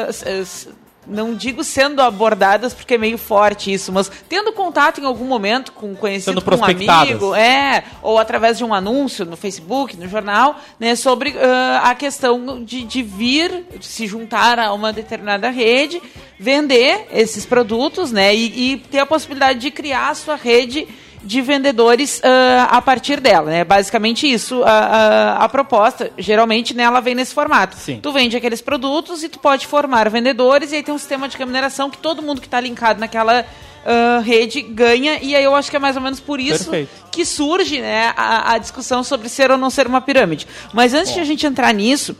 s- 0.09 0.69
não 1.09 1.35
digo 1.35 1.65
sendo 1.65 2.01
abordadas 2.01 2.75
porque 2.75 2.95
é 2.95 2.99
meio 2.99 3.19
forte 3.19 3.73
isso, 3.73 3.91
mas 3.93 4.11
tendo 4.29 4.53
contato 4.53 5.01
em 5.01 5.05
algum 5.05 5.25
momento 5.25 5.73
com 5.73 5.93
um 5.93 5.95
conhecido, 5.95 6.41
com 6.43 6.57
um 6.57 6.65
amigo, 6.65 7.35
é, 7.35 7.85
ou 8.03 8.19
através 8.19 8.59
de 8.59 8.65
um 8.65 8.75
anúncio 8.75 9.25
no 9.25 9.37
Facebook, 9.37 9.97
no 9.97 10.09
jornal, 10.09 10.61
né, 10.79 10.95
sobre 10.95 11.35
ah, 11.39 11.91
a 11.91 11.95
questão 11.95 12.63
de, 12.63 12.85
de 12.85 13.03
vir, 13.03 13.65
de 13.79 13.87
se 13.87 14.07
juntar 14.07 14.59
a 14.59 14.73
uma 14.73 14.93
determinada 14.93 15.51
rede, 15.51 16.01
vender 16.39 17.07
esses 17.13 17.47
produtos, 17.47 18.13
né, 18.13 18.35
e, 18.35 18.73
e 18.73 18.77
ter 18.77 18.99
a 18.99 19.07
possibilidade 19.07 19.59
de 19.59 19.71
criar 19.71 20.11
a 20.11 20.15
sua 20.15 20.37
rede 20.37 20.87
de 21.23 21.41
vendedores 21.43 22.21
ah, 22.25 22.69
a 22.71 22.83
partir 22.83 23.21
dela, 23.21 23.51
né? 23.51 23.65
Basicamente 23.65 24.31
isso, 24.31 24.63
a, 24.65 24.71
a, 24.71 25.45
a 25.45 25.49
proposta, 25.49 26.11
geralmente, 26.19 26.75
né, 26.75 26.85
ela 26.85 27.01
vem 27.01 27.15
nesse 27.15 27.35
formato. 27.35 27.77
Sim. 27.77 28.01
Tu 28.03 28.13
vende 28.13 28.37
aqueles 28.37 28.61
produtos 28.61 29.23
e 29.23 29.29
tu 29.29 29.39
pode 29.39 29.67
formar 29.67 30.09
vendedores 30.09 30.73
e 30.73 30.77
aí 30.77 30.83
tem 30.83 30.95
um 30.95 30.99
sistema 30.99 31.29
de 31.29 31.37
remuneração 31.37 31.91
que 31.91 31.99
todo 31.99 32.23
mundo 32.23 32.41
que 32.41 32.47
está 32.47 32.61
linkado 32.61 33.01
naquela 33.01 33.45
ah, 33.87 34.21
rede 34.23 34.61
ganha 34.61 35.19
e 35.23 35.35
aí 35.35 35.43
eu 35.43 35.55
acho 35.55 35.71
que 35.71 35.77
é 35.77 35.79
mais 35.79 35.97
ou 35.97 36.03
menos 36.03 36.21
por 36.21 36.39
isso 36.39 36.71
Perfeito. 36.71 36.91
que 37.11 37.25
surge, 37.25 37.81
né, 37.81 38.13
a, 38.17 38.53
a 38.53 38.59
discussão 38.59 39.03
sobre 39.03 39.29
ser 39.29 39.51
ou 39.51 39.57
não 39.57 39.71
ser 39.71 39.87
uma 39.87 40.01
pirâmide. 40.01 40.47
Mas 40.73 40.93
antes 40.93 41.15
de 41.15 41.21
a 41.21 41.25
gente 41.25 41.47
entrar 41.47 41.73
nisso, 41.73 42.15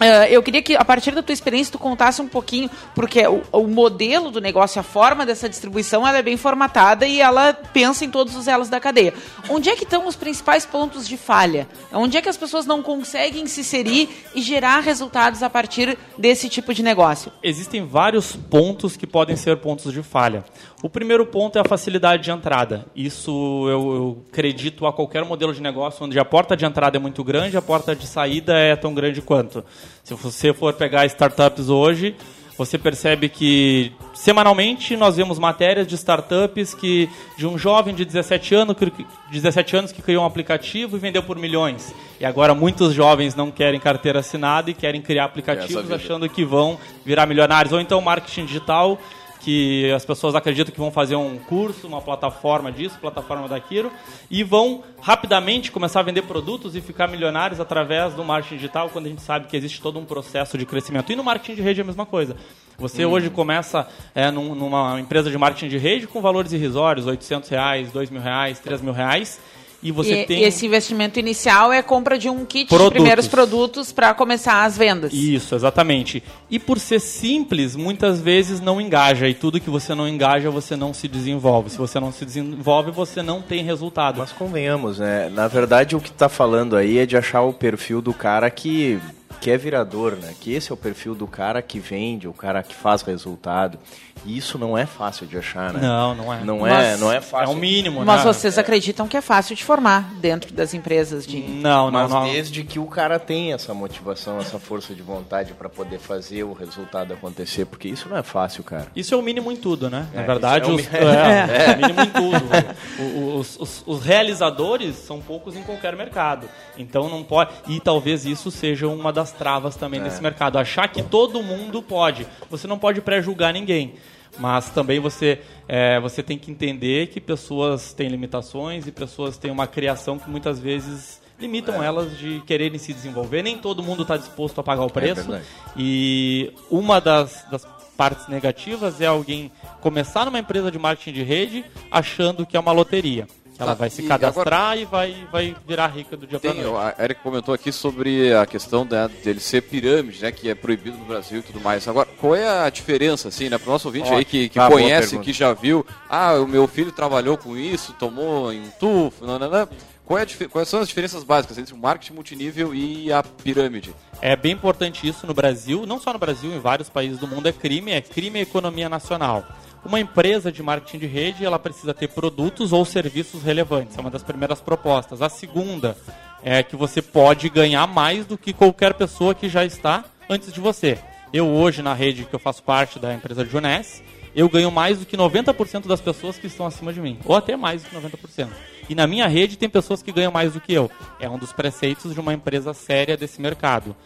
ah, 0.00 0.28
eu 0.28 0.42
queria 0.42 0.62
que, 0.62 0.76
a 0.76 0.84
partir 0.84 1.12
da 1.12 1.22
tua 1.22 1.32
experiência, 1.32 1.72
tu 1.72 1.78
contasse 1.78 2.22
um 2.22 2.28
pouquinho, 2.28 2.70
porque 2.94 3.26
o, 3.26 3.42
o 3.52 3.66
modelo 3.66 4.30
do 4.30 4.40
negócio, 4.40 4.80
a 4.80 4.82
forma 4.82 5.26
dessa 5.26 5.48
distribuição, 5.48 6.06
ela 6.06 6.18
é 6.18 6.22
bem 6.22 6.36
formatada 6.36 7.06
e 7.06 7.20
ela 7.20 7.52
pensa 7.52 8.04
em 8.04 8.10
todos 8.10 8.36
os 8.36 8.46
elos 8.46 8.68
da 8.68 8.78
cadeia. 8.80 9.12
Onde 9.48 9.68
é 9.68 9.76
que 9.76 9.84
estão 9.84 10.06
os 10.06 10.16
principais 10.16 10.64
pontos 10.64 11.06
de 11.06 11.16
falha? 11.16 11.68
Onde 11.92 12.16
é 12.16 12.22
que 12.22 12.28
as 12.28 12.36
pessoas 12.36 12.66
não 12.66 12.82
conseguem 12.82 13.46
se 13.46 13.60
inserir 13.60 14.08
e 14.34 14.42
gerar 14.42 14.80
resultados 14.80 15.42
a 15.42 15.50
partir 15.50 15.98
desse 16.16 16.48
tipo 16.48 16.72
de 16.72 16.82
negócio? 16.82 17.32
Existem 17.42 17.86
vários 17.86 18.36
pontos 18.36 18.96
que 18.96 19.06
podem 19.06 19.36
ser 19.36 19.56
pontos 19.58 19.92
de 19.92 20.02
falha. 20.02 20.44
O 20.82 20.88
primeiro 20.88 21.26
ponto 21.26 21.56
é 21.58 21.60
a 21.60 21.64
facilidade 21.64 22.22
de 22.22 22.30
entrada. 22.30 22.86
Isso 22.94 23.30
eu, 23.68 23.94
eu 23.94 24.24
acredito 24.30 24.86
a 24.86 24.92
qualquer 24.92 25.24
modelo 25.24 25.52
de 25.52 25.60
negócio 25.60 26.04
onde 26.06 26.18
a 26.20 26.24
porta 26.24 26.56
de 26.56 26.64
entrada 26.64 26.96
é 26.96 27.00
muito 27.00 27.24
grande, 27.24 27.56
a 27.56 27.62
porta 27.62 27.96
de 27.96 28.06
saída 28.06 28.56
é 28.56 28.76
tão 28.76 28.94
grande 28.94 29.20
quanto. 29.20 29.64
Se 30.04 30.14
você 30.14 30.52
for 30.54 30.72
pegar 30.74 31.04
startups 31.06 31.68
hoje, 31.68 32.14
você 32.56 32.78
percebe 32.78 33.28
que 33.28 33.92
semanalmente 34.14 34.96
nós 34.96 35.16
vemos 35.16 35.36
matérias 35.38 35.84
de 35.86 35.96
startups 35.96 36.74
que 36.74 37.08
de 37.36 37.44
um 37.46 37.58
jovem 37.58 37.92
de 37.94 38.04
17 38.04 38.54
anos, 38.54 38.76
que- 38.76 39.06
17 39.32 39.76
anos 39.76 39.90
que 39.92 40.00
criou 40.00 40.22
um 40.22 40.26
aplicativo 40.26 40.96
e 40.96 41.00
vendeu 41.00 41.22
por 41.24 41.36
milhões. 41.38 41.92
E 42.20 42.24
agora 42.24 42.54
muitos 42.54 42.94
jovens 42.94 43.34
não 43.34 43.50
querem 43.50 43.80
carteira 43.80 44.20
assinada 44.20 44.70
e 44.70 44.74
querem 44.74 45.00
criar 45.02 45.24
aplicativos 45.24 45.72
achando 45.92 46.28
que 46.28 46.44
vão 46.44 46.78
virar 47.04 47.26
milionários. 47.26 47.72
Ou 47.72 47.80
então 47.80 48.00
marketing 48.00 48.44
digital, 48.46 48.98
que 49.40 49.90
as 49.92 50.04
pessoas 50.04 50.34
acreditam 50.34 50.72
que 50.72 50.78
vão 50.80 50.90
fazer 50.90 51.16
um 51.16 51.38
curso, 51.38 51.86
uma 51.86 52.00
plataforma 52.00 52.70
disso, 52.72 52.98
plataforma 53.00 53.46
daquilo, 53.48 53.90
e 54.30 54.42
vão 54.42 54.82
rapidamente 55.00 55.70
começar 55.70 56.00
a 56.00 56.02
vender 56.02 56.22
produtos 56.22 56.74
e 56.76 56.80
ficar 56.80 57.06
milionários 57.08 57.60
através 57.60 58.14
do 58.14 58.24
marketing 58.24 58.56
digital, 58.56 58.88
quando 58.90 59.06
a 59.06 59.08
gente 59.08 59.22
sabe 59.22 59.46
que 59.46 59.56
existe 59.56 59.80
todo 59.80 59.98
um 59.98 60.04
processo 60.04 60.58
de 60.58 60.66
crescimento. 60.66 61.12
E 61.12 61.16
no 61.16 61.22
marketing 61.24 61.54
de 61.54 61.62
rede 61.62 61.80
é 61.80 61.82
a 61.82 61.86
mesma 61.86 62.04
coisa. 62.04 62.36
Você 62.78 63.04
hoje 63.04 63.28
começa 63.30 63.88
é, 64.14 64.30
num- 64.30 64.54
numa 64.54 65.00
empresa 65.00 65.30
de 65.30 65.36
marketing 65.38 65.68
de 65.68 65.78
rede 65.78 66.06
com 66.06 66.20
valores 66.20 66.52
irrisórios, 66.52 67.06
800 67.06 67.48
reais, 67.48 67.90
2 67.90 68.10
mil 68.10 68.20
reais, 68.22 68.58
3 68.60 68.80
mil 68.80 68.92
reais, 68.92 69.40
e 69.82 69.92
você 69.92 70.22
e, 70.22 70.26
tem... 70.26 70.40
e 70.40 70.44
esse 70.44 70.66
investimento 70.66 71.20
inicial 71.20 71.72
é 71.72 71.78
a 71.78 71.82
compra 71.82 72.18
de 72.18 72.28
um 72.28 72.44
kit 72.44 72.64
de 72.64 72.68
Produtos. 72.68 72.92
primeiros 72.92 73.28
produtos 73.28 73.92
para 73.92 74.12
começar 74.12 74.64
as 74.64 74.76
vendas. 74.76 75.12
Isso, 75.12 75.54
exatamente. 75.54 76.22
E 76.50 76.58
por 76.58 76.80
ser 76.80 77.00
simples, 77.00 77.76
muitas 77.76 78.20
vezes 78.20 78.60
não 78.60 78.80
engaja. 78.80 79.28
E 79.28 79.34
tudo 79.34 79.60
que 79.60 79.70
você 79.70 79.94
não 79.94 80.08
engaja, 80.08 80.50
você 80.50 80.74
não 80.74 80.92
se 80.92 81.06
desenvolve. 81.06 81.70
Se 81.70 81.78
você 81.78 82.00
não 82.00 82.10
se 82.10 82.24
desenvolve, 82.24 82.90
você 82.90 83.22
não 83.22 83.40
tem 83.40 83.62
resultado. 83.62 84.18
Mas 84.18 84.32
convenhamos, 84.32 84.98
né? 84.98 85.30
Na 85.32 85.46
verdade, 85.46 85.94
o 85.94 86.00
que 86.00 86.10
tá 86.10 86.28
falando 86.28 86.76
aí 86.76 86.98
é 86.98 87.06
de 87.06 87.16
achar 87.16 87.42
o 87.42 87.52
perfil 87.52 88.02
do 88.02 88.12
cara 88.12 88.50
que, 88.50 88.98
que 89.40 89.50
é 89.50 89.56
virador, 89.56 90.12
né? 90.16 90.34
Que 90.40 90.52
esse 90.54 90.70
é 90.70 90.74
o 90.74 90.76
perfil 90.76 91.14
do 91.14 91.26
cara 91.26 91.62
que 91.62 91.78
vende, 91.78 92.26
o 92.28 92.32
cara 92.32 92.62
que 92.62 92.74
faz 92.74 93.02
resultado. 93.02 93.78
E 94.26 94.36
isso 94.36 94.58
não 94.58 94.76
é 94.76 94.84
fácil 94.84 95.28
de 95.28 95.38
achar, 95.38 95.72
né? 95.72 95.78
Não, 95.80 96.12
não 96.12 96.34
é. 96.34 96.42
Não 96.42 96.58
Mas 96.58 96.84
é, 96.84 96.96
não 96.96 97.12
é 97.12 97.18
É 97.18 97.20
fácil. 97.20 97.54
o 97.54 97.56
mínimo, 97.56 98.04
Mas 98.04 98.24
né? 98.24 98.32
vocês 98.32 98.58
acreditam 98.58 99.06
que 99.06 99.16
é 99.16 99.20
fácil 99.20 99.54
de 99.54 99.62
formar 99.64 100.12
dentro 100.14 100.52
das 100.52 100.74
empresas 100.74 101.24
de. 101.24 101.38
Não, 101.40 101.84
não, 101.88 101.92
Mas 101.92 102.10
não. 102.10 102.24
desde 102.24 102.64
que 102.64 102.80
o 102.80 102.86
cara 102.86 103.20
tem 103.20 103.52
essa 103.52 103.72
motivação, 103.72 104.40
essa 104.40 104.58
força 104.58 104.92
de 104.92 105.02
vontade 105.02 105.52
para 105.54 105.68
poder 105.68 106.00
fazer 106.00 106.42
o 106.42 106.52
resultado 106.52 107.14
acontecer, 107.14 107.64
porque 107.66 107.86
isso 107.86 108.08
não 108.08 108.16
é 108.16 108.22
fácil, 108.24 108.64
cara. 108.64 108.88
Isso 108.96 109.14
é 109.14 109.16
o 109.16 109.22
mínimo 109.22 109.52
em 109.52 109.56
tudo, 109.56 109.88
né? 109.88 110.08
Na 110.12 110.22
É, 110.22 110.26
verdade, 110.26 110.68
isso 110.68 110.70
é 110.70 110.74
o 110.74 110.76
os, 110.76 110.82
mi- 110.90 110.98
é, 111.16 111.70
é 111.70 111.74
o 111.74 111.76
mínimo 111.76 112.00
em 112.00 112.10
tudo. 112.10 113.36
Os, 113.38 113.56
os- 113.60 113.84
os 113.86 114.02
realizadores 114.04 114.96
são 114.96 115.20
poucos 115.20 115.54
em 115.56 115.62
qualquer 115.62 115.94
mercado. 115.96 116.48
Então 116.76 117.08
não 117.08 117.22
pode. 117.22 117.52
E 117.68 117.78
talvez 117.78 118.26
isso 118.26 118.50
seja 118.50 118.88
uma 118.88 119.12
das 119.12 119.27
travas 119.32 119.76
também 119.76 120.02
desse 120.02 120.22
mercado. 120.22 120.58
Achar 120.58 120.88
que 120.88 121.02
todo 121.02 121.42
mundo 121.42 121.82
pode. 121.82 122.26
Você 122.50 122.66
não 122.66 122.78
pode 122.78 123.00
pré-julgar 123.00 123.52
ninguém. 123.52 123.94
Mas 124.38 124.70
também 124.70 125.00
você, 125.00 125.40
é, 125.66 125.98
você 126.00 126.22
tem 126.22 126.38
que 126.38 126.50
entender 126.50 127.08
que 127.08 127.20
pessoas 127.20 127.92
têm 127.92 128.08
limitações 128.08 128.86
e 128.86 128.92
pessoas 128.92 129.36
têm 129.36 129.50
uma 129.50 129.66
criação 129.66 130.18
que 130.18 130.30
muitas 130.30 130.60
vezes 130.60 131.20
limitam 131.40 131.82
elas 131.82 132.18
de 132.18 132.40
quererem 132.46 132.78
se 132.78 132.92
desenvolver. 132.92 133.42
Nem 133.42 133.58
todo 133.58 133.82
mundo 133.82 134.02
está 134.02 134.16
disposto 134.16 134.60
a 134.60 134.64
pagar 134.64 134.84
o 134.84 134.90
preço. 134.90 135.22
verdade. 135.22 135.44
E 135.76 136.52
uma 136.70 137.00
das, 137.00 137.44
das 137.50 137.66
partes 137.96 138.28
negativas 138.28 139.00
é 139.00 139.06
alguém 139.06 139.50
começar 139.80 140.24
numa 140.24 140.38
empresa 140.38 140.70
de 140.70 140.78
marketing 140.78 141.12
de 141.12 141.22
rede 141.22 141.64
achando 141.90 142.46
que 142.46 142.56
é 142.56 142.60
uma 142.60 142.72
loteria. 142.72 143.26
Ela 143.58 143.70
Tá, 143.72 143.74
vai 143.74 143.90
se 143.90 144.02
e 144.02 144.06
cadastrar 144.06 144.78
e 144.78 144.84
vai, 144.84 145.26
vai 145.32 145.56
virar 145.66 145.88
rica 145.88 146.16
do 146.16 146.26
dia 146.26 146.38
para 146.38 146.52
Tem, 146.52 146.62
noite. 146.62 146.94
a 146.98 147.02
Eric 147.04 147.20
comentou 147.22 147.52
aqui 147.52 147.72
sobre 147.72 148.32
a 148.32 148.46
questão 148.46 148.86
da- 148.86 149.08
dele 149.08 149.40
ser 149.40 149.62
pirâmide, 149.62 150.22
né, 150.22 150.30
que 150.30 150.48
é 150.48 150.54
proibido 150.54 150.96
no 150.96 151.04
Brasil 151.04 151.40
e 151.40 151.42
tudo 151.42 151.60
mais. 151.60 151.88
Agora, 151.88 152.08
qual 152.18 152.36
é 152.36 152.46
a 152.66 152.70
diferença, 152.70 153.28
assim, 153.28 153.48
né, 153.48 153.58
para 153.58 153.68
o 153.68 153.72
nosso 153.72 153.88
ouvinte 153.88 154.12
aí 154.12 154.24
que, 154.24 154.48
que 154.48 154.58
Ah, 154.60 154.68
conhece, 154.68 155.18
que 155.18 155.32
já 155.32 155.52
viu, 155.52 155.84
ah, 156.08 156.34
o 156.34 156.46
meu 156.46 156.68
filho 156.68 156.92
trabalhou 156.92 157.36
com 157.36 157.56
isso, 157.56 157.92
tomou 157.94 158.52
em 158.52 158.62
tufo, 158.78 159.26
nananã. 159.26 159.66
Qual 160.04 160.18
é 160.18 160.22
a 160.22 160.24
dife- 160.24 160.48
quais 160.48 160.66
são 160.68 160.80
as 160.80 160.88
diferenças 160.88 161.22
básicas 161.22 161.58
entre 161.58 161.74
o 161.74 161.76
marketing 161.76 162.14
multinível 162.14 162.74
e 162.74 163.12
a 163.12 163.22
pirâmide? 163.22 163.94
É 164.22 164.34
bem 164.34 164.52
importante 164.52 165.06
isso 165.06 165.26
no 165.26 165.34
Brasil, 165.34 165.84
não 165.84 166.00
só 166.00 166.12
no 166.14 166.18
Brasil, 166.18 166.50
em 166.50 166.58
vários 166.58 166.88
países 166.88 167.18
do 167.18 167.26
mundo 167.28 167.46
é 167.46 167.52
crime, 167.52 167.90
é 167.92 168.00
crime 168.00 168.38
e 168.38 168.42
economia 168.42 168.88
nacional. 168.88 169.44
Uma 169.88 169.98
empresa 169.98 170.52
de 170.52 170.62
marketing 170.62 170.98
de 170.98 171.06
rede, 171.06 171.46
ela 171.46 171.58
precisa 171.58 171.94
ter 171.94 172.08
produtos 172.08 172.74
ou 172.74 172.84
serviços 172.84 173.42
relevantes, 173.42 173.96
é 173.96 174.00
uma 174.02 174.10
das 174.10 174.22
primeiras 174.22 174.60
propostas. 174.60 175.22
A 175.22 175.30
segunda 175.30 175.96
é 176.42 176.62
que 176.62 176.76
você 176.76 177.00
pode 177.00 177.48
ganhar 177.48 177.86
mais 177.86 178.26
do 178.26 178.36
que 178.36 178.52
qualquer 178.52 178.92
pessoa 178.92 179.34
que 179.34 179.48
já 179.48 179.64
está 179.64 180.04
antes 180.28 180.52
de 180.52 180.60
você. 180.60 180.98
Eu 181.32 181.46
hoje, 181.46 181.80
na 181.80 181.94
rede 181.94 182.26
que 182.26 182.34
eu 182.34 182.38
faço 182.38 182.62
parte 182.62 182.98
da 182.98 183.14
empresa 183.14 183.42
de 183.42 183.50
Juness, 183.50 184.02
eu 184.36 184.46
ganho 184.46 184.70
mais 184.70 184.98
do 184.98 185.06
que 185.06 185.16
90% 185.16 185.86
das 185.86 186.02
pessoas 186.02 186.36
que 186.36 186.48
estão 186.48 186.66
acima 186.66 186.92
de 186.92 187.00
mim. 187.00 187.18
Ou 187.24 187.34
até 187.34 187.56
mais 187.56 187.82
do 187.82 187.88
que 187.88 187.96
90%. 187.96 188.50
E 188.90 188.94
na 188.94 189.06
minha 189.06 189.26
rede 189.26 189.56
tem 189.56 189.70
pessoas 189.70 190.02
que 190.02 190.12
ganham 190.12 190.30
mais 190.30 190.52
do 190.52 190.60
que 190.60 190.74
eu. 190.74 190.90
É 191.18 191.30
um 191.30 191.38
dos 191.38 191.50
preceitos 191.50 192.12
de 192.12 192.20
uma 192.20 192.34
empresa 192.34 192.74
séria 192.74 193.16
desse 193.16 193.40
mercado. 193.40 193.96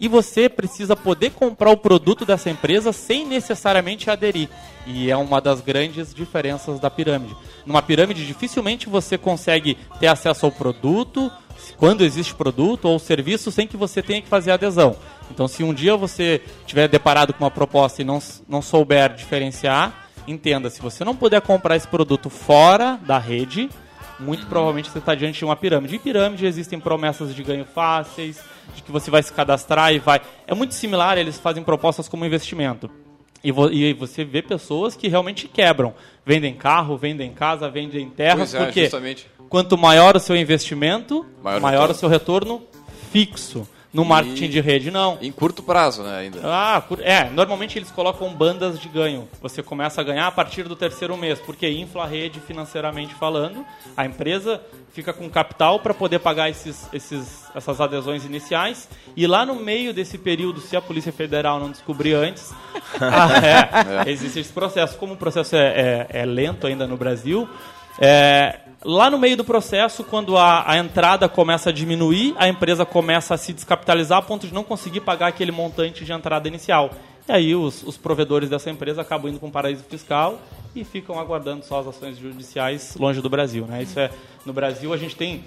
E 0.00 0.06
você 0.06 0.48
precisa 0.48 0.94
poder 0.94 1.30
comprar 1.30 1.70
o 1.70 1.76
produto 1.76 2.24
dessa 2.24 2.48
empresa 2.48 2.92
sem 2.92 3.26
necessariamente 3.26 4.08
aderir. 4.10 4.48
E 4.86 5.10
é 5.10 5.16
uma 5.16 5.40
das 5.40 5.60
grandes 5.60 6.14
diferenças 6.14 6.78
da 6.78 6.88
pirâmide. 6.88 7.36
Numa 7.66 7.82
pirâmide, 7.82 8.26
dificilmente 8.26 8.88
você 8.88 9.18
consegue 9.18 9.76
ter 9.98 10.06
acesso 10.06 10.46
ao 10.46 10.52
produto, 10.52 11.30
quando 11.76 12.04
existe 12.04 12.34
produto 12.34 12.86
ou 12.86 12.98
serviço, 12.98 13.50
sem 13.50 13.66
que 13.66 13.76
você 13.76 14.02
tenha 14.02 14.22
que 14.22 14.28
fazer 14.28 14.52
adesão. 14.52 14.96
Então, 15.30 15.48
se 15.48 15.62
um 15.62 15.74
dia 15.74 15.96
você 15.96 16.40
tiver 16.66 16.88
deparado 16.88 17.34
com 17.34 17.44
uma 17.44 17.50
proposta 17.50 18.00
e 18.00 18.04
não, 18.04 18.20
não 18.48 18.62
souber 18.62 19.14
diferenciar, 19.14 20.08
entenda, 20.26 20.70
se 20.70 20.80
você 20.80 21.04
não 21.04 21.16
puder 21.16 21.40
comprar 21.40 21.76
esse 21.76 21.88
produto 21.88 22.30
fora 22.30 22.98
da 23.04 23.18
rede, 23.18 23.68
muito 24.18 24.46
provavelmente 24.46 24.90
você 24.90 24.98
está 24.98 25.14
diante 25.14 25.38
de 25.38 25.44
uma 25.44 25.56
pirâmide. 25.56 25.96
Em 25.96 25.98
pirâmide 25.98 26.46
existem 26.46 26.80
promessas 26.80 27.34
de 27.34 27.42
ganho 27.42 27.64
fáceis, 27.64 28.40
de 28.74 28.82
que 28.82 28.92
você 28.92 29.10
vai 29.10 29.22
se 29.22 29.32
cadastrar 29.32 29.92
e 29.92 29.98
vai. 29.98 30.20
É 30.46 30.54
muito 30.54 30.74
similar, 30.74 31.18
eles 31.18 31.38
fazem 31.38 31.62
propostas 31.62 32.08
como 32.08 32.24
investimento. 32.24 32.90
E, 33.42 33.52
vo 33.52 33.70
e 33.70 33.92
você 33.92 34.24
vê 34.24 34.42
pessoas 34.42 34.96
que 34.96 35.08
realmente 35.08 35.46
quebram. 35.46 35.94
Vendem 36.24 36.54
carro, 36.54 36.96
vendem 36.96 37.32
casa, 37.32 37.70
vendem 37.70 38.08
terras, 38.10 38.54
é, 38.54 38.64
porque 38.64 38.82
justamente. 38.82 39.26
quanto 39.48 39.78
maior 39.78 40.16
o 40.16 40.20
seu 40.20 40.36
investimento, 40.36 41.24
maior, 41.42 41.60
maior 41.60 41.90
o 41.90 41.94
seu 41.94 42.08
retorno 42.08 42.62
fixo. 43.12 43.66
No 43.92 44.04
marketing 44.04 44.44
e... 44.44 44.48
de 44.48 44.60
rede, 44.60 44.90
não. 44.90 45.18
Em 45.20 45.32
curto 45.32 45.62
prazo, 45.62 46.02
né, 46.02 46.18
ainda. 46.18 46.40
Ah, 46.44 46.82
é. 47.00 47.30
Normalmente 47.30 47.78
eles 47.78 47.90
colocam 47.90 48.32
bandas 48.34 48.78
de 48.78 48.88
ganho. 48.88 49.26
Você 49.40 49.62
começa 49.62 50.00
a 50.00 50.04
ganhar 50.04 50.26
a 50.26 50.30
partir 50.30 50.64
do 50.64 50.76
terceiro 50.76 51.16
mês, 51.16 51.38
porque 51.38 51.68
infla 51.68 52.04
a 52.04 52.06
rede 52.06 52.38
financeiramente 52.40 53.14
falando. 53.14 53.64
A 53.96 54.04
empresa 54.04 54.60
fica 54.92 55.12
com 55.12 55.28
capital 55.30 55.80
para 55.80 55.94
poder 55.94 56.18
pagar 56.18 56.50
esses, 56.50 56.86
esses, 56.92 57.44
essas 57.54 57.80
adesões 57.80 58.24
iniciais. 58.24 58.88
E 59.16 59.26
lá 59.26 59.46
no 59.46 59.54
meio 59.54 59.94
desse 59.94 60.18
período, 60.18 60.60
se 60.60 60.76
a 60.76 60.82
Polícia 60.82 61.12
Federal 61.12 61.58
não 61.58 61.70
descobrir 61.70 62.14
antes, 62.14 62.52
ah, 63.00 64.04
é, 64.06 64.10
existe 64.10 64.40
esse 64.40 64.52
processo. 64.52 64.98
Como 64.98 65.14
o 65.14 65.16
processo 65.16 65.56
é, 65.56 66.06
é, 66.10 66.20
é 66.20 66.24
lento 66.26 66.66
ainda 66.66 66.86
no 66.86 66.96
Brasil, 66.96 67.48
é, 67.98 68.60
Lá 68.84 69.10
no 69.10 69.18
meio 69.18 69.36
do 69.36 69.44
processo, 69.44 70.04
quando 70.04 70.36
a, 70.36 70.70
a, 70.70 70.78
entrada 70.78 71.28
começa 71.28 71.70
a 71.70 71.72
diminuir, 71.72 72.32
a 72.38 72.48
empresa 72.48 72.86
começa 72.86 73.34
a 73.34 73.36
se 73.36 73.52
descapitalizar 73.52 74.18
a 74.18 74.22
ponto 74.22 74.46
de 74.46 74.54
não 74.54 74.62
conseguir 74.62 75.00
pagar 75.00 75.26
aquele 75.26 75.50
montante 75.50 76.04
de 76.04 76.12
entrada 76.12 76.46
inicial. 76.46 76.90
E 77.28 77.32
aí 77.32 77.54
os, 77.56 77.82
os 77.82 77.96
provedores 77.96 78.48
dessa 78.48 78.70
empresa 78.70 79.02
acabam 79.02 79.30
indo 79.30 79.40
para 79.40 79.48
um 79.48 79.50
paraíso 79.50 79.82
fiscal 79.82 80.40
e 80.76 80.84
ficam 80.84 81.18
aguardando 81.18 81.64
só 81.64 81.80
as 81.80 81.88
ações 81.88 82.18
judiciais 82.18 82.96
longe 82.96 83.20
do 83.20 83.28
Brasil. 83.28 83.66
Né? 83.66 83.82
Isso 83.82 83.98
é, 83.98 84.10
no 84.46 84.52
Brasil 84.52 84.92
a 84.92 84.96
gente 84.96 85.16
tem 85.16 85.44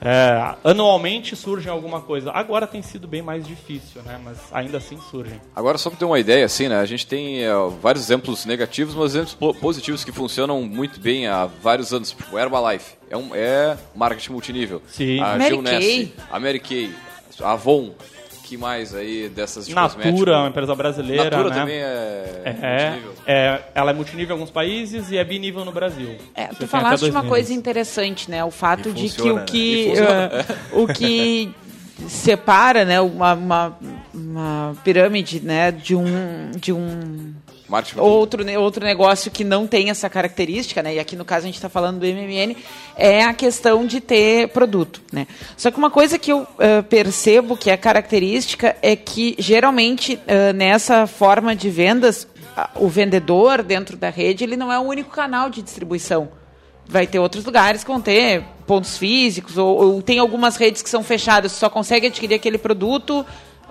é, 0.00 0.54
anualmente 0.62 1.34
surge 1.34 1.68
alguma 1.68 2.00
coisa. 2.00 2.30
Agora 2.30 2.66
tem 2.66 2.82
sido 2.82 3.08
bem 3.08 3.22
mais 3.22 3.46
difícil, 3.46 4.02
né? 4.02 4.20
Mas 4.22 4.38
ainda 4.52 4.78
assim 4.78 4.98
surgem. 5.10 5.40
Agora, 5.56 5.78
só 5.78 5.88
para 5.88 5.98
ter 5.98 6.04
uma 6.04 6.18
ideia, 6.18 6.44
assim, 6.44 6.68
né? 6.68 6.78
A 6.78 6.84
gente 6.84 7.06
tem 7.06 7.42
é, 7.42 7.52
vários 7.80 8.04
exemplos 8.04 8.44
negativos, 8.44 8.94
mas 8.94 9.14
exemplos 9.14 9.56
positivos 9.58 10.04
que 10.04 10.12
funcionam 10.12 10.62
muito 10.62 11.00
bem 11.00 11.26
há 11.26 11.46
vários 11.46 11.92
anos. 11.92 12.10
Tipo, 12.10 12.38
Herbalife. 12.38 12.94
É, 13.08 13.16
um, 13.16 13.34
é 13.34 13.76
marketing 13.94 14.32
multinível. 14.32 14.82
Sim. 14.86 15.20
A 15.20 15.36
Mary 15.38 15.62
Kay. 15.62 16.14
A 16.30 16.40
Mary 16.40 16.60
Kay. 16.60 16.90
A 17.40 17.52
Avon 17.52 17.92
que 18.44 18.56
mais 18.58 18.94
aí 18.94 19.28
dessas 19.28 19.66
de 19.66 19.74
Natura, 19.74 20.04
cosmético? 20.04 20.30
uma 20.30 20.48
empresa 20.48 20.74
brasileira. 20.74 21.24
Natura 21.24 21.48
né? 21.48 21.56
também 21.56 21.76
é, 21.76 22.42
é, 22.44 22.90
multinível. 22.90 23.14
É, 23.26 23.62
ela 23.74 23.90
é 23.90 23.94
multinível 23.94 24.36
em 24.36 24.38
alguns 24.38 24.50
países 24.50 25.10
e 25.10 25.16
é 25.16 25.24
binível 25.24 25.64
no 25.64 25.72
Brasil. 25.72 26.16
É, 26.34 26.48
tu 26.48 26.66
falaste 26.68 27.04
de 27.04 27.10
uma 27.10 27.24
coisa 27.24 27.52
interessante, 27.52 28.30
né? 28.30 28.44
O 28.44 28.50
fato 28.50 28.92
de 28.92 29.08
que 29.08 29.30
o 29.30 29.44
que, 29.44 29.92
uh, 30.74 30.76
o 30.82 30.86
que 30.86 31.54
separa, 32.08 32.84
né, 32.84 33.00
uma, 33.00 33.34
uma, 33.34 33.78
uma 34.12 34.76
pirâmide, 34.84 35.40
né, 35.40 35.70
de 35.70 35.94
um 35.94 36.50
de 36.56 36.72
um 36.72 37.32
outro, 37.96 38.60
outro 38.60 38.84
negócio 38.84 39.30
que 39.30 39.42
não 39.42 39.66
tem 39.66 39.90
essa 39.90 40.08
característica, 40.10 40.82
né? 40.82 40.94
E 40.94 40.98
aqui 40.98 41.16
no 41.16 41.24
caso 41.24 41.44
a 41.44 41.46
gente 41.46 41.56
está 41.56 41.68
falando 41.68 41.98
do 41.98 42.06
MMN, 42.06 42.56
é 42.96 43.22
a 43.22 43.32
questão 43.32 43.86
de 43.86 44.00
ter 44.00 44.48
produto, 44.48 45.00
né? 45.12 45.26
Só 45.56 45.70
que 45.70 45.78
uma 45.78 45.90
coisa 45.90 46.18
que 46.18 46.30
eu 46.30 46.42
uh, 46.42 46.82
percebo 46.88 47.56
que 47.56 47.70
é 47.70 47.76
característica 47.76 48.76
é 48.82 48.94
que 48.94 49.34
geralmente 49.38 50.14
uh, 50.14 50.52
nessa 50.54 51.06
forma 51.06 51.56
de 51.56 51.70
vendas, 51.70 52.24
uh, 52.56 52.84
o 52.84 52.88
vendedor 52.88 53.62
dentro 53.62 53.96
da 53.96 54.10
rede 54.10 54.44
ele 54.44 54.56
não 54.56 54.72
é 54.72 54.78
o 54.78 54.82
único 54.82 55.10
canal 55.10 55.48
de 55.48 55.62
distribuição. 55.62 56.28
Vai 56.86 57.06
ter 57.06 57.18
outros 57.18 57.46
lugares 57.46 57.82
que 57.82 57.90
vão 57.90 58.00
ter 58.00 58.44
pontos 58.66 58.98
físicos, 58.98 59.56
ou, 59.56 59.94
ou 59.94 60.02
tem 60.02 60.18
algumas 60.18 60.56
redes 60.56 60.82
que 60.82 60.90
são 60.90 61.02
fechadas, 61.02 61.52
só 61.52 61.70
consegue 61.70 62.08
adquirir 62.08 62.34
aquele 62.34 62.58
produto 62.58 63.24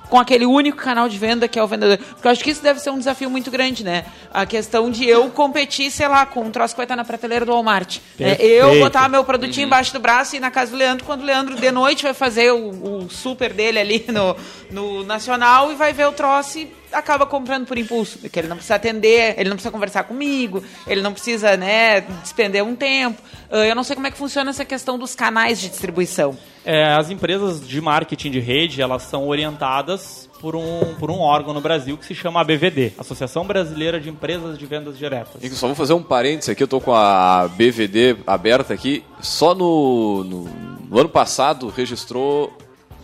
com 0.09 0.19
aquele 0.19 0.45
único 0.45 0.77
canal 0.77 1.09
de 1.09 1.17
venda 1.17 1.47
que 1.47 1.57
é 1.57 1.63
o 1.63 1.67
vendedor. 1.67 1.97
Porque 1.97 2.27
eu 2.27 2.31
acho 2.31 2.43
que 2.43 2.51
isso 2.51 2.61
deve 2.61 2.79
ser 2.79 2.89
um 2.89 2.97
desafio 2.97 3.29
muito 3.29 3.49
grande, 3.49 3.83
né? 3.83 4.05
A 4.31 4.45
questão 4.45 4.89
de 4.89 5.07
eu 5.07 5.29
competir, 5.29 5.89
sei 5.91 6.07
lá, 6.07 6.25
com 6.25 6.41
um 6.41 6.51
troço 6.51 6.73
que 6.73 6.77
vai 6.77 6.85
estar 6.85 6.95
na 6.95 7.05
prateleira 7.05 7.45
do 7.45 7.51
Walmart. 7.51 7.99
É, 8.19 8.43
eu 8.45 8.79
botar 8.79 9.09
meu 9.09 9.23
produtinho 9.23 9.63
uhum. 9.63 9.67
embaixo 9.67 9.93
do 9.93 9.99
braço 9.99 10.35
e 10.35 10.37
ir 10.37 10.39
na 10.39 10.51
casa 10.51 10.71
do 10.71 10.77
Leandro, 10.77 11.05
quando 11.05 11.21
o 11.21 11.25
Leandro 11.25 11.55
de 11.55 11.71
noite 11.71 12.03
vai 12.03 12.13
fazer 12.13 12.51
o, 12.51 12.69
o 13.03 13.09
super 13.09 13.53
dele 13.53 13.79
ali 13.79 14.05
no, 14.09 14.35
no 14.71 15.03
Nacional 15.03 15.71
e 15.71 15.75
vai 15.75 15.93
ver 15.93 16.07
o 16.07 16.11
troço 16.11 16.59
e 16.59 16.82
acaba 16.93 17.25
comprando 17.25 17.65
por 17.65 17.77
impulso, 17.77 18.17
que 18.17 18.39
ele 18.39 18.47
não 18.47 18.55
precisa 18.55 18.75
atender, 18.75 19.35
ele 19.37 19.49
não 19.49 19.55
precisa 19.55 19.71
conversar 19.71 20.03
comigo, 20.03 20.63
ele 20.87 21.01
não 21.01 21.11
precisa, 21.11 21.57
né, 21.57 22.01
despender 22.21 22.63
um 22.63 22.75
tempo. 22.75 23.21
Ah, 23.51 23.65
eu 23.65 23.75
não 23.75 23.83
sei 23.83 23.95
como 23.95 24.07
é 24.07 24.11
que 24.11 24.17
funciona 24.17 24.49
essa 24.49 24.65
questão 24.65 24.97
dos 24.97 25.13
canais 25.15 25.59
de 25.59 25.69
distribuição. 25.69 26.37
É, 26.65 26.93
as 26.93 27.09
empresas 27.09 27.67
de 27.67 27.81
marketing 27.81 28.31
de 28.31 28.39
rede, 28.39 28.81
elas 28.81 29.03
são 29.03 29.27
orientadas 29.27 30.29
por 30.39 30.55
um, 30.55 30.95
por 30.99 31.11
um 31.11 31.19
órgão 31.19 31.53
no 31.53 31.61
Brasil 31.61 31.97
que 31.97 32.05
se 32.05 32.15
chama 32.15 32.41
ABVD, 32.41 32.93
Associação 32.97 33.45
Brasileira 33.45 33.99
de 33.99 34.09
Empresas 34.09 34.57
de 34.57 34.65
Vendas 34.65 34.97
Diretas. 34.97 35.43
E 35.43 35.49
só 35.49 35.67
vou 35.67 35.75
fazer 35.75 35.93
um 35.93 36.01
parênteses 36.01 36.49
aqui, 36.49 36.63
eu 36.63 36.65
estou 36.65 36.81
com 36.81 36.93
a 36.93 37.47
BVD 37.47 38.17
aberta 38.25 38.73
aqui. 38.73 39.03
Só 39.21 39.53
no, 39.53 40.23
no, 40.23 40.43
no 40.89 40.99
ano 40.99 41.09
passado 41.09 41.67
registrou 41.69 42.51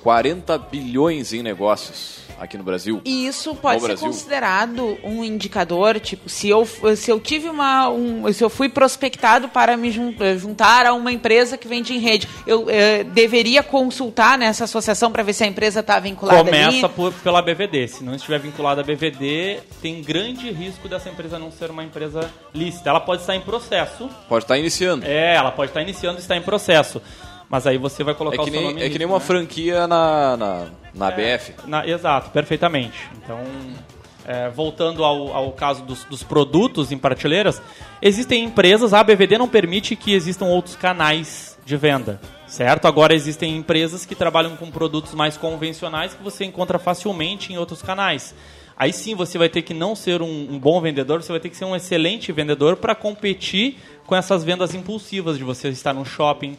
40 0.04 0.58
bilhões 0.58 1.34
em 1.34 1.44
negócios 1.44 2.29
aqui 2.40 2.58
no 2.58 2.64
Brasil. 2.64 3.02
E 3.06 3.28
isso 3.28 3.56
pode 3.56 3.82
ser 3.82 3.88
Brasil. 3.88 4.08
considerado 4.08 4.98
um 5.04 5.24
indicador, 5.24 6.00
tipo, 6.00 6.30
se 6.30 6.50
eu, 6.50 6.66
se 6.66 7.12
eu 7.12 7.20
tive 7.20 7.50
uma. 7.50 7.90
Um, 7.90 8.32
se 8.32 8.44
eu 8.44 8.50
fui 8.50 8.70
prospectado 8.70 9.50
para 9.50 9.76
me 9.76 9.92
juntar 9.92 10.86
a 10.86 10.94
uma 10.94 11.12
empresa 11.12 11.58
que 11.58 11.68
vende 11.68 11.94
em 11.94 12.00
rede, 12.00 12.28
eu 12.46 12.66
eh, 12.70 13.04
deveria 13.04 13.62
consultar 13.62 14.38
nessa 14.38 14.64
associação 14.64 15.12
para 15.12 15.24
ver 15.24 15.34
se 15.34 15.44
a 15.44 15.48
empresa 15.48 15.80
está 15.82 16.00
vinculada 16.00 16.44
Começa? 16.44 16.90
Por, 16.90 17.14
pela 17.14 17.42
BVD. 17.42 17.88
Se 17.88 18.04
não 18.04 18.16
estiver 18.16 18.40
vinculada 18.40 18.82
à 18.82 18.84
BVD, 18.84 19.60
tem 19.82 20.02
grande 20.02 20.52
risco 20.52 20.88
dessa 20.88 21.10
empresa 21.10 21.38
não 21.38 21.52
ser 21.52 21.70
uma 21.70 21.84
empresa 21.84 22.30
lícita. 22.54 22.90
Ela 22.90 23.00
pode 23.00 23.22
estar 23.22 23.36
em 23.36 23.42
processo. 23.42 24.10
Pode 24.28 24.46
estar 24.46 24.58
iniciando. 24.58 25.06
É, 25.06 25.36
ela 25.36 25.52
pode 25.52 25.72
estar 25.72 25.82
iniciando 25.82 26.18
e 26.18 26.22
estar 26.22 26.36
em 26.36 26.42
processo. 26.42 27.02
Mas 27.50 27.66
aí 27.66 27.78
você 27.78 28.04
vai 28.04 28.14
colocar 28.14 28.42
é 28.42 28.44
que 28.44 28.50
o 28.50 28.54
seu 28.54 28.62
nem, 28.62 28.70
nome 28.70 28.80
É 28.80 28.84
risco, 28.84 28.94
que 28.94 29.00
nem 29.00 29.08
uma 29.08 29.20
né? 29.20 29.26
franquia 29.26 29.88
na, 29.88 30.38
na, 30.38 30.66
na 30.94 31.12
é, 31.12 31.38
BF. 31.38 31.54
Na, 31.66 31.88
exato, 31.88 32.30
perfeitamente. 32.30 33.10
Então, 33.18 33.40
é, 34.26 34.48
voltando 34.50 35.04
ao, 35.04 35.34
ao 35.36 35.52
caso 35.54 35.84
dos, 35.84 36.04
dos, 36.04 36.22
produtos 36.22 36.92
em 36.92 36.98
prateleiras, 36.98 37.60
existem 38.00 38.44
empresas, 38.44 38.94
a 38.94 39.04
BVD 39.04 39.40
não 39.40 39.48
permite 39.48 39.96
que 39.96 40.14
existam 40.14 40.46
outros 40.46 40.76
canais 40.76 41.58
de 41.66 41.76
venda, 41.76 42.22
certo? 42.46 42.88
Agora 42.88 43.16
existem 43.16 43.58
empresas 43.58 44.06
que 44.06 44.14
trabalham 44.14 44.56
com 44.56 44.70
produtos 44.70 45.16
mais 45.16 45.36
convencionais 45.36 46.14
que 46.14 46.24
você 46.24 46.46
encontra 46.46 46.78
facilmente 46.78 47.52
em 47.52 47.58
outros 47.58 47.82
canais. 47.82 48.36
Aí 48.78 48.94
sim 48.94 49.14
você 49.14 49.38
vai 49.38 49.50
ter 49.50 49.62
que 49.62 49.74
não 49.74 49.94
ser 49.94 50.22
um, 50.22 50.54
um 50.54 50.58
bom 50.58 50.80
vendedor, 50.80 51.22
você 51.22 51.32
vai 51.32 51.42
ter 51.42 51.50
que 51.50 51.58
ser 51.58 51.66
um 51.66 51.76
excelente 51.76 52.32
vendedor 52.32 52.78
para 52.78 52.96
competir 52.96 53.78
com 54.06 54.16
essas 54.16 54.44
vendas 54.44 54.74
impulsivas 54.74 55.38
de 55.38 55.44
você 55.44 55.70
estar 55.70 55.94
no 55.94 56.06
shopping, 56.06 56.58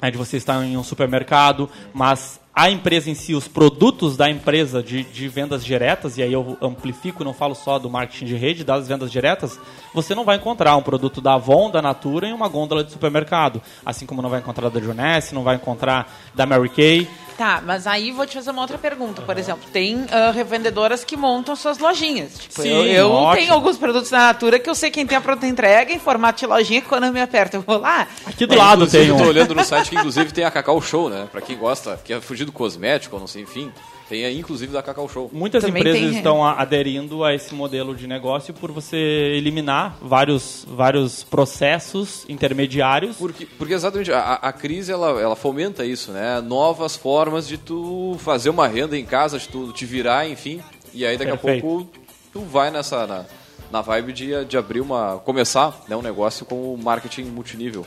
é 0.00 0.10
de 0.10 0.18
você 0.18 0.36
estar 0.36 0.64
em 0.64 0.76
um 0.76 0.82
supermercado, 0.82 1.68
mas 1.92 2.40
a 2.54 2.70
empresa 2.70 3.08
em 3.08 3.14
si, 3.14 3.34
os 3.34 3.46
produtos 3.46 4.16
da 4.16 4.28
empresa 4.28 4.82
de, 4.82 5.04
de, 5.04 5.28
vendas 5.28 5.64
diretas, 5.64 6.18
e 6.18 6.22
aí 6.22 6.32
eu 6.32 6.58
amplifico, 6.60 7.24
não 7.24 7.32
falo 7.32 7.54
só 7.54 7.78
do 7.78 7.88
marketing 7.88 8.24
de 8.24 8.36
rede, 8.36 8.64
das 8.64 8.88
vendas 8.88 9.10
diretas, 9.10 9.58
você 9.94 10.14
não 10.14 10.24
vai 10.24 10.36
encontrar 10.36 10.76
um 10.76 10.82
produto 10.82 11.20
da 11.20 11.34
Avon, 11.34 11.70
da 11.70 11.80
Natura 11.80 12.26
em 12.26 12.32
uma 12.32 12.48
gôndola 12.48 12.82
de 12.82 12.92
supermercado. 12.92 13.62
Assim 13.86 14.04
como 14.04 14.20
não 14.20 14.28
vai 14.28 14.40
encontrar 14.40 14.68
da 14.68 14.80
Juness, 14.80 15.32
não 15.32 15.42
vai 15.42 15.56
encontrar 15.56 16.12
da 16.34 16.44
Mary 16.44 16.68
Kay. 16.68 17.08
Tá, 17.40 17.62
mas 17.64 17.86
aí 17.86 18.12
vou 18.12 18.26
te 18.26 18.34
fazer 18.34 18.50
uma 18.50 18.60
outra 18.60 18.76
pergunta. 18.76 19.22
Por 19.22 19.38
exemplo, 19.38 19.62
tem 19.72 20.04
ah, 20.10 20.30
revendedoras 20.30 21.04
que 21.04 21.16
montam 21.16 21.56
suas 21.56 21.78
lojinhas. 21.78 22.38
Tipo, 22.38 22.60
Sim, 22.60 22.68
eu, 22.68 22.84
eu 22.84 23.10
ótimo. 23.10 23.40
tenho 23.40 23.54
alguns 23.54 23.78
produtos 23.78 24.10
da 24.10 24.18
Natura 24.18 24.58
que 24.58 24.68
eu 24.68 24.74
sei 24.74 24.90
quem 24.90 25.06
tem 25.06 25.16
a 25.16 25.22
pronta 25.22 25.46
entrega 25.46 25.90
em 25.90 25.98
formato 25.98 26.38
de 26.40 26.44
lojinha 26.44 26.82
que 26.82 26.88
quando 26.88 27.04
eu 27.04 27.12
me 27.14 27.22
aperto 27.22 27.56
eu 27.56 27.62
vou 27.62 27.78
lá. 27.78 28.06
Aqui 28.26 28.44
do 28.44 28.54
lado 28.54 28.84
Inclusive, 28.84 29.04
tem 29.04 29.08
eu 29.08 29.14
um. 29.14 29.22
tô 29.22 29.28
olhando 29.30 29.54
no 29.54 29.64
site 29.64 29.88
que 29.88 29.96
inclusive 29.96 30.34
tem 30.34 30.44
a 30.44 30.50
Cacau 30.50 30.82
Show, 30.82 31.08
né? 31.08 31.30
Pra 31.32 31.40
quem 31.40 31.56
gosta, 31.56 31.98
quer 32.04 32.20
fugir 32.20 32.44
do 32.44 32.52
cosmético, 32.52 33.16
ou 33.16 33.20
não 33.20 33.26
sei, 33.26 33.40
enfim. 33.40 33.72
Tem 34.10 34.24
aí 34.24 34.40
inclusive 34.40 34.72
da 34.72 34.82
Cacau 34.82 35.08
Show. 35.08 35.30
Muitas 35.32 35.62
Também 35.62 35.82
empresas 35.82 36.00
tem, 36.00 36.14
é. 36.14 36.16
estão 36.16 36.44
aderindo 36.44 37.22
a 37.22 37.32
esse 37.32 37.54
modelo 37.54 37.94
de 37.94 38.08
negócio 38.08 38.52
por 38.52 38.72
você 38.72 38.96
eliminar 38.96 39.96
vários, 40.02 40.66
vários 40.68 41.22
processos 41.22 42.26
intermediários. 42.28 43.16
Porque, 43.16 43.46
porque 43.56 43.72
exatamente, 43.72 44.12
a, 44.12 44.32
a 44.34 44.52
crise 44.52 44.90
ela, 44.90 45.10
ela 45.20 45.36
fomenta 45.36 45.84
isso, 45.84 46.10
né? 46.10 46.40
Novas 46.40 46.96
formas 46.96 47.29
de 47.38 47.58
tu 47.58 48.16
fazer 48.20 48.50
uma 48.50 48.66
renda 48.66 48.96
em 48.96 49.04
casa, 49.04 49.38
de 49.38 49.48
tu 49.48 49.72
te 49.72 49.84
virar, 49.84 50.28
enfim. 50.28 50.60
E 50.92 51.06
aí 51.06 51.16
daqui 51.16 51.30
Perfeito. 51.30 51.58
a 51.58 51.68
pouco 51.68 51.90
tu 52.32 52.40
vai 52.40 52.70
nessa 52.70 53.06
na, 53.06 53.24
na 53.70 53.80
vibe 53.80 54.12
de, 54.12 54.44
de 54.44 54.56
abrir 54.56 54.80
uma. 54.80 55.20
começar 55.24 55.84
né, 55.88 55.96
um 55.96 56.02
negócio 56.02 56.44
com 56.44 56.74
o 56.74 56.78
marketing 56.78 57.24
multinível. 57.24 57.86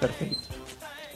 Perfeito. 0.00 0.44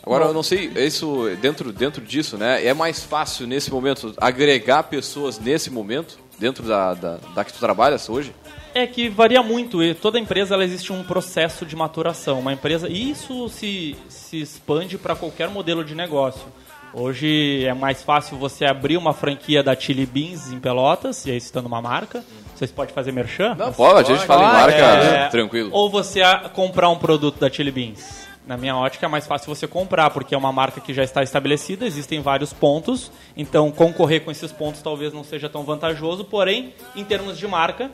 Agora 0.02 0.24
eu 0.24 0.32
não 0.32 0.42
sei, 0.42 0.72
isso 0.74 1.28
dentro, 1.38 1.70
dentro 1.70 2.02
disso, 2.02 2.38
né? 2.38 2.64
É 2.64 2.72
mais 2.72 3.04
fácil 3.04 3.46
nesse 3.46 3.70
momento 3.70 4.14
agregar 4.16 4.84
pessoas 4.84 5.38
nesse 5.38 5.70
momento, 5.70 6.18
dentro 6.38 6.66
da, 6.66 6.94
da, 6.94 7.18
da 7.34 7.44
que 7.44 7.52
tu 7.52 7.58
trabalhas 7.58 8.08
hoje? 8.08 8.32
É 8.74 8.86
que 8.86 9.10
varia 9.10 9.42
muito. 9.42 9.82
e 9.82 9.94
Toda 9.94 10.18
empresa 10.18 10.54
ela 10.54 10.64
existe 10.64 10.94
um 10.94 11.04
processo 11.04 11.66
de 11.66 11.76
maturação. 11.76 12.38
Uma 12.40 12.54
empresa 12.54 12.88
e 12.88 13.10
isso 13.10 13.50
se, 13.50 13.96
se 14.08 14.40
expande 14.40 14.96
para 14.96 15.14
qualquer 15.14 15.50
modelo 15.50 15.84
de 15.84 15.94
negócio. 15.94 16.46
Hoje 16.92 17.64
é 17.64 17.74
mais 17.74 18.02
fácil 18.02 18.38
você 18.38 18.64
abrir 18.64 18.96
uma 18.96 19.12
franquia 19.12 19.62
da 19.62 19.74
Chili 19.74 20.06
Beans 20.06 20.50
em 20.50 20.58
Pelotas, 20.58 21.26
e 21.26 21.30
aí 21.30 21.40
citando 21.40 21.68
uma 21.68 21.82
marca. 21.82 22.24
Vocês 22.54 22.72
podem 22.72 22.94
fazer 22.94 23.12
merchan? 23.12 23.54
Não, 23.54 23.72
pode, 23.72 24.10
a 24.12 24.16
gente 24.16 24.26
fala 24.26 24.42
em 24.42 24.52
marca, 24.52 24.76
É, 24.76 25.28
tranquilo. 25.28 25.70
Ou 25.72 25.90
você 25.90 26.20
comprar 26.54 26.88
um 26.88 26.98
produto 26.98 27.38
da 27.38 27.50
Chili 27.50 27.70
Beans. 27.70 28.26
Na 28.46 28.56
minha 28.56 28.74
ótica 28.74 29.04
é 29.04 29.08
mais 29.08 29.26
fácil 29.26 29.54
você 29.54 29.66
comprar, 29.66 30.08
porque 30.08 30.34
é 30.34 30.38
uma 30.38 30.50
marca 30.50 30.80
que 30.80 30.94
já 30.94 31.04
está 31.04 31.22
estabelecida, 31.22 31.86
existem 31.86 32.22
vários 32.22 32.50
pontos, 32.50 33.12
então 33.36 33.70
concorrer 33.70 34.24
com 34.24 34.30
esses 34.30 34.50
pontos 34.50 34.80
talvez 34.80 35.12
não 35.12 35.22
seja 35.22 35.50
tão 35.50 35.64
vantajoso, 35.64 36.24
porém, 36.24 36.72
em 36.96 37.04
termos 37.04 37.36
de 37.36 37.46
marca, 37.46 37.90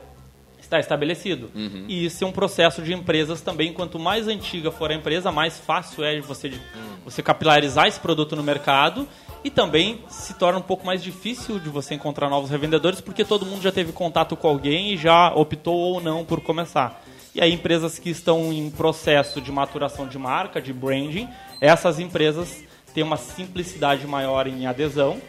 está 0.65 0.79
estabelecido. 0.79 1.49
E 1.87 2.05
isso 2.05 2.23
é 2.23 2.27
um 2.27 2.31
processo 2.31 2.81
de 2.81 2.93
empresas 2.93 3.41
também, 3.41 3.71
quanto 3.73 3.97
mais 3.97 4.27
antiga 4.27 4.71
for 4.71 4.91
a 4.91 4.93
empresa, 4.95 5.31
mais 5.31 5.57
fácil 5.59 6.03
é 6.03 6.19
você, 6.19 6.49
de- 6.49 6.61
você 7.03 7.21
capilarizar 7.23 7.87
esse 7.87 7.99
produto 7.99 8.35
no 8.35 8.43
mercado. 8.43 9.07
E 9.43 9.49
também 9.51 9.99
se 10.09 10.33
torna 10.33 10.57
um 10.57 10.61
pouco 10.63 10.85
mais 10.87 11.03
difícil 11.03 11.59
de 11.59 11.69
você 11.69 11.93
encontrar 11.93 12.29
novos 12.31 12.49
revendedores, 12.49 12.99
porque 12.99 13.23
todo 13.23 13.45
mundo 13.45 13.61
já 13.61 13.71
teve 13.71 13.91
contato 13.91 14.35
com 14.35 14.47
alguém 14.47 14.93
e 14.93 14.97
já 14.97 15.31
optou 15.35 15.75
ou 15.75 16.01
não 16.01 16.25
por 16.25 16.41
começar. 16.41 17.03
E 17.33 17.39
aí 17.41 17.53
empresas 17.53 17.99
que 17.99 18.09
estão 18.09 18.51
em 18.51 18.71
processo 18.71 19.39
de 19.39 19.51
maturação 19.51 20.07
de 20.07 20.17
marca, 20.17 20.59
de 20.59 20.73
branding, 20.73 21.29
essas 21.61 21.99
empresas 21.99 22.63
têm 22.91 23.03
uma 23.03 23.17
simplicidade 23.17 24.07
maior 24.07 24.47
em 24.47 24.65
adesão 24.65 25.21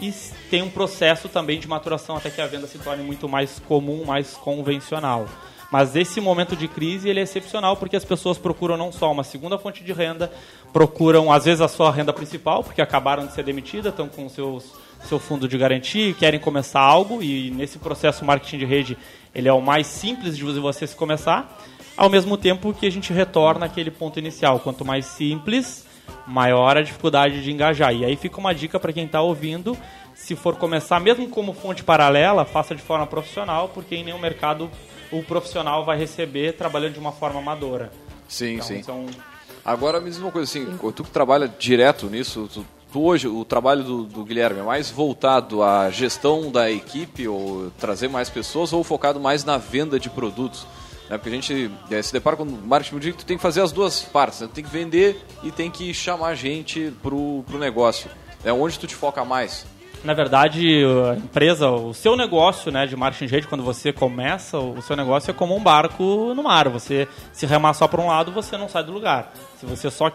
e 0.00 0.12
tem 0.50 0.62
um 0.62 0.70
processo 0.70 1.28
também 1.28 1.60
de 1.60 1.68
maturação 1.68 2.16
até 2.16 2.30
que 2.30 2.40
a 2.40 2.46
venda 2.46 2.66
se 2.66 2.78
torne 2.78 3.02
muito 3.02 3.28
mais 3.28 3.58
comum, 3.60 4.04
mais 4.04 4.34
convencional. 4.34 5.26
Mas 5.70 5.94
esse 5.94 6.20
momento 6.20 6.56
de 6.56 6.66
crise 6.66 7.08
ele 7.08 7.20
é 7.20 7.22
excepcional 7.22 7.76
porque 7.76 7.94
as 7.94 8.04
pessoas 8.04 8.36
procuram 8.38 8.76
não 8.76 8.90
só 8.90 9.12
uma 9.12 9.22
segunda 9.22 9.56
fonte 9.56 9.84
de 9.84 9.92
renda, 9.92 10.32
procuram 10.72 11.30
às 11.30 11.44
vezes 11.44 11.60
a 11.60 11.68
sua 11.68 11.92
renda 11.92 12.12
principal, 12.12 12.64
porque 12.64 12.82
acabaram 12.82 13.26
de 13.26 13.32
ser 13.32 13.44
demitidas, 13.44 13.92
estão 13.92 14.08
com 14.08 14.28
seus 14.28 14.72
seu 15.06 15.18
fundo 15.18 15.48
de 15.48 15.56
garantia, 15.56 16.12
querem 16.12 16.38
começar 16.38 16.80
algo 16.80 17.22
e 17.22 17.50
nesse 17.50 17.78
processo 17.78 18.24
marketing 18.24 18.58
de 18.58 18.64
rede 18.66 18.98
ele 19.34 19.48
é 19.48 19.52
o 19.52 19.60
mais 19.60 19.86
simples 19.86 20.36
de 20.36 20.44
você 20.44 20.86
se 20.86 20.94
começar, 20.94 21.58
ao 21.96 22.10
mesmo 22.10 22.36
tempo 22.36 22.74
que 22.74 22.86
a 22.86 22.90
gente 22.90 23.12
retorna 23.12 23.66
aquele 23.66 23.90
ponto 23.90 24.18
inicial. 24.18 24.58
Quanto 24.60 24.84
mais 24.84 25.06
simples, 25.06 25.86
maior 26.26 26.76
a 26.76 26.82
dificuldade 26.82 27.42
de 27.42 27.50
engajar. 27.50 27.94
E 27.94 28.04
aí 28.04 28.16
fica 28.16 28.38
uma 28.38 28.54
dica 28.54 28.78
para 28.78 28.92
quem 28.92 29.04
está 29.06 29.20
ouvindo, 29.20 29.76
se 30.14 30.36
for 30.36 30.56
começar, 30.56 31.00
mesmo 31.00 31.28
como 31.28 31.52
fonte 31.52 31.82
paralela, 31.82 32.44
faça 32.44 32.74
de 32.74 32.82
forma 32.82 33.06
profissional, 33.06 33.68
porque 33.68 33.94
em 33.96 34.04
nenhum 34.04 34.18
mercado 34.18 34.70
o 35.10 35.22
profissional 35.22 35.84
vai 35.84 35.98
receber 35.98 36.52
trabalhando 36.52 36.92
de 36.94 36.98
uma 37.00 37.12
forma 37.12 37.40
amadora. 37.40 37.90
Sim, 38.28 38.54
Então, 38.54 38.66
sim. 38.66 38.82
são- 38.82 39.06
Agora 39.64 40.00
me 40.00 40.08
diz 40.08 40.18
uma 40.18 40.30
coisa 40.30 40.48
assim, 40.50 40.78
tu 40.94 41.04
que 41.04 41.10
trabalha 41.10 41.46
direto 41.46 42.06
nisso, 42.06 42.48
tu, 42.52 42.64
tu 42.90 43.02
hoje, 43.02 43.28
o 43.28 43.44
trabalho 43.44 43.82
do, 43.84 44.04
do 44.04 44.24
Guilherme 44.24 44.60
é 44.60 44.62
mais 44.62 44.90
voltado 44.90 45.62
à 45.62 45.90
gestão 45.90 46.50
da 46.50 46.70
equipe 46.70 47.28
ou 47.28 47.70
trazer 47.78 48.08
mais 48.08 48.30
pessoas 48.30 48.72
ou 48.72 48.82
focado 48.82 49.20
mais 49.20 49.44
na 49.44 49.58
venda 49.58 50.00
de 50.00 50.08
produtos? 50.08 50.66
Né? 51.10 51.18
Porque 51.18 51.28
a 51.28 51.32
gente 51.32 51.70
eh, 51.90 52.02
se 52.02 52.12
depara 52.12 52.36
com 52.36 52.44
o 52.44 52.46
marketing 52.46 52.94
multinível 52.94 53.18
tu 53.18 53.26
tem 53.26 53.36
que 53.36 53.42
fazer 53.42 53.60
as 53.60 53.72
duas 53.72 54.00
partes, 54.00 54.40
né? 54.40 54.46
Tu 54.46 54.54
tem 54.54 54.64
que 54.64 54.70
vender 54.70 55.20
e 55.42 55.50
tem 55.50 55.68
que 55.68 55.92
chamar 55.92 56.36
gente 56.36 56.92
pro, 57.02 57.42
pro 57.48 57.58
negócio. 57.58 58.08
É 58.44 58.52
onde 58.52 58.78
tu 58.78 58.86
te 58.86 58.94
foca 58.94 59.24
mais. 59.24 59.66
Na 60.02 60.14
verdade, 60.14 60.82
a 61.12 61.16
empresa, 61.16 61.68
o 61.68 61.92
seu 61.92 62.16
negócio 62.16 62.72
né, 62.72 62.86
de 62.86 62.96
marketing 62.96 63.26
de 63.26 63.34
rede, 63.34 63.46
quando 63.48 63.62
você 63.62 63.92
começa, 63.92 64.56
o 64.58 64.80
seu 64.80 64.96
negócio 64.96 65.30
é 65.30 65.34
como 65.34 65.54
um 65.54 65.62
barco 65.62 66.32
no 66.34 66.42
mar. 66.42 66.70
Você 66.70 67.06
se 67.34 67.44
remar 67.44 67.74
só 67.74 67.86
para 67.86 68.00
um 68.00 68.06
lado, 68.06 68.32
você 68.32 68.56
não 68.56 68.66
sai 68.66 68.82
do 68.82 68.92
lugar. 68.92 69.30
Se 69.58 69.66
você 69.66 69.90
só 69.90 70.10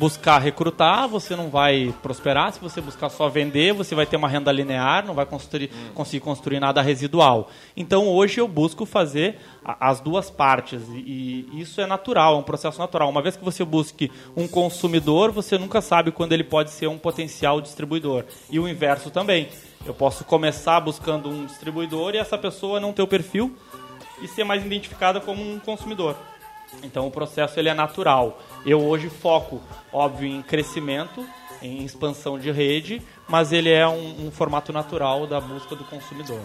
buscar 0.00 0.38
recrutar, 0.38 1.06
você 1.06 1.36
não 1.36 1.50
vai 1.50 1.94
prosperar. 2.02 2.50
Se 2.54 2.58
você 2.58 2.80
buscar 2.80 3.10
só 3.10 3.28
vender, 3.28 3.74
você 3.74 3.94
vai 3.94 4.06
ter 4.06 4.16
uma 4.16 4.28
renda 4.28 4.50
linear, 4.50 5.06
não 5.06 5.12
vai 5.12 5.26
construir, 5.26 5.70
conseguir 5.94 6.20
construir 6.20 6.58
nada 6.58 6.80
residual. 6.80 7.50
Então, 7.76 8.08
hoje 8.08 8.40
eu 8.40 8.48
busco 8.48 8.86
fazer 8.86 9.36
as 9.62 10.00
duas 10.00 10.30
partes. 10.30 10.80
E, 10.88 11.46
e 11.52 11.60
isso 11.60 11.82
é 11.82 11.86
natural, 11.86 12.36
é 12.36 12.38
um 12.38 12.42
processo 12.42 12.78
natural. 12.78 13.10
Uma 13.10 13.20
vez 13.20 13.36
que 13.36 13.44
você 13.44 13.62
busque 13.62 14.10
um 14.34 14.48
consumidor, 14.48 15.32
você 15.32 15.58
nunca 15.58 15.82
sabe 15.82 16.10
quando 16.10 16.32
ele 16.32 16.44
pode 16.44 16.70
ser 16.70 16.86
um 16.86 16.96
potencial 16.96 17.60
distribuidor. 17.60 18.24
E 18.48 18.58
o 18.58 18.66
inverso 18.66 19.10
também. 19.10 19.48
Eu 19.84 19.92
posso 19.92 20.24
começar 20.24 20.80
buscando 20.80 21.28
um 21.28 21.44
distribuidor 21.44 22.14
e 22.14 22.18
essa 22.18 22.38
pessoa 22.38 22.80
não 22.80 22.94
ter 22.94 23.02
o 23.02 23.06
perfil 23.06 23.54
e 24.22 24.28
ser 24.28 24.44
mais 24.44 24.64
identificada 24.64 25.20
como 25.20 25.42
um 25.42 25.58
consumidor. 25.58 26.16
Então 26.82 27.06
o 27.06 27.10
processo 27.10 27.58
ele 27.58 27.68
é 27.68 27.74
natural. 27.74 28.38
Eu 28.64 28.80
hoje 28.80 29.08
foco, 29.08 29.60
óbvio, 29.92 30.28
em 30.28 30.42
crescimento, 30.42 31.26
em 31.62 31.84
expansão 31.84 32.38
de 32.38 32.50
rede, 32.50 33.02
mas 33.28 33.52
ele 33.52 33.70
é 33.70 33.86
um, 33.86 34.26
um 34.26 34.30
formato 34.30 34.72
natural 34.72 35.26
da 35.26 35.40
busca 35.40 35.76
do 35.76 35.84
consumidor. 35.84 36.40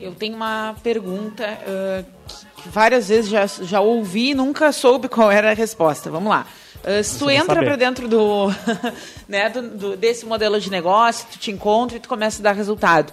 Eu 0.00 0.14
tenho 0.14 0.34
uma 0.34 0.74
pergunta 0.82 1.58
que, 2.26 2.62
que 2.62 2.68
várias 2.68 3.08
vezes 3.08 3.30
já, 3.30 3.46
já 3.46 3.80
ouvi 3.80 4.30
e 4.30 4.34
nunca 4.34 4.72
soube 4.72 5.08
qual 5.08 5.30
era 5.30 5.50
a 5.50 5.54
resposta. 5.54 6.10
Vamos 6.10 6.28
lá. 6.28 6.46
Ah, 6.84 7.02
se 7.02 7.18
tu 7.18 7.28
entra 7.28 7.62
para 7.62 7.76
dentro 7.76 8.08
do, 8.08 8.46
né, 9.28 9.48
do, 9.50 9.62
do- 9.62 9.96
desse 9.96 10.24
modelo 10.24 10.60
de 10.60 10.70
negócio, 10.70 11.26
tu 11.30 11.38
te 11.38 11.50
encontra 11.50 11.96
e 11.96 12.00
tu 12.00 12.08
começa 12.08 12.40
a 12.40 12.44
dar 12.44 12.52
resultado. 12.52 13.12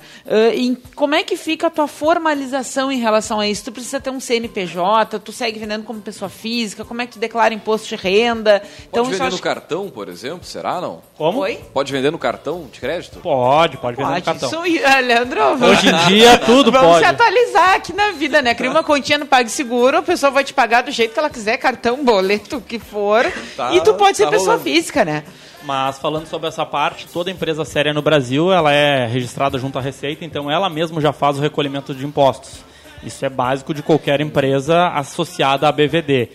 Em- 0.54 0.76
como 0.96 1.16
é 1.16 1.24
que 1.24 1.36
fica 1.36 1.68
a 1.68 1.70
tua 1.70 1.88
formalização 1.88 2.92
em 2.92 3.00
relação 3.00 3.40
a 3.40 3.48
isso? 3.48 3.66
Tu 3.66 3.72
precisa 3.72 4.00
ter 4.00 4.10
um 4.10 4.20
CNPJ, 4.20 5.20
tu 5.20 5.32
segue 5.32 5.60
vendendo 5.60 5.84
como 5.84 6.00
pessoa 6.02 6.30
física, 6.30 6.86
como 6.86 7.02
é 7.02 7.06
que 7.08 7.14
tu 7.14 7.20
declara 7.20 7.54
imposto 7.54 7.88
de 7.90 7.96
renda? 7.96 8.62
Pode 8.92 9.02
isso 9.08 9.12
vender 9.12 9.24
eu 9.26 9.30
no 9.30 9.34
acho- 9.36 9.44
cartão, 9.44 9.90
por 9.90 10.08
exemplo? 10.10 10.44
Será 10.46 10.80
não? 10.80 11.02
Como? 11.18 11.40
Oi? 11.40 11.60
Pode 11.74 11.92
vender 11.92 12.12
no 12.12 12.18
cartão 12.20 12.68
de 12.72 12.80
crédito? 12.80 13.20
Pode, 13.20 13.78
pode 13.78 13.98
vender 13.98 14.08
no 14.10 14.14
Pode. 14.22 14.26
cartão. 14.26 14.66
Isso, 14.66 14.82
ah, 14.86 15.00
Leandro, 15.00 15.42
Hoje 15.66 15.90
em 15.90 16.08
dia 16.08 16.38
tudo 16.40 16.72
Vamos 16.72 16.88
pode. 16.88 17.00
se 17.00 17.06
atualizar 17.06 17.76
aqui 17.76 17.94
na 17.94 18.12
vida, 18.12 18.42
né? 18.42 18.54
Cria 18.54 18.70
uma 18.70 18.84
continha 18.84 19.18
no 19.18 19.26
PagSeguro, 19.26 19.98
a 19.98 20.02
pessoa 20.02 20.32
vai 20.32 20.44
te 20.44 20.54
pagar 20.54 20.84
do 20.84 20.92
jeito 20.92 21.14
que 21.14 21.20
ela 21.20 21.30
quiser, 21.30 21.58
cartão, 21.58 22.04
boleto, 22.04 22.58
o 22.58 22.62
que 22.62 22.80
for. 22.80 23.26
Tá- 23.56 23.74
e 23.74 23.82
tu 23.82 23.94
pode 23.94 24.18
ser 24.18 24.26
tá 24.26 24.32
pessoa 24.32 24.58
rolando. 24.58 24.64
física, 24.64 25.06
né? 25.06 25.24
Mas 25.64 25.98
falando 25.98 26.28
sobre 26.28 26.48
essa 26.48 26.66
parte, 26.66 27.08
toda 27.08 27.32
empresa 27.32 27.66
séria 27.66 27.94
no 27.94 28.02
Brasil 28.02 28.52
ela 28.54 28.72
é 28.72 29.08
registrada 29.08 29.58
junto 29.58 29.80
à 29.80 29.82
Receita, 29.82 30.24
então 30.24 30.50
ela 30.52 30.70
mesma 30.70 31.02
já 31.02 31.12
faz 31.12 31.38
o 31.38 31.42
recolhimento 31.42 31.94
de 31.94 32.06
impostos. 32.06 32.64
Isso 33.04 33.26
é 33.26 33.30
básico 33.30 33.74
de 33.74 33.82
qualquer 33.82 34.22
empresa 34.22 34.90
associada 34.90 35.68
à 35.68 35.72
BVD. 35.72 36.30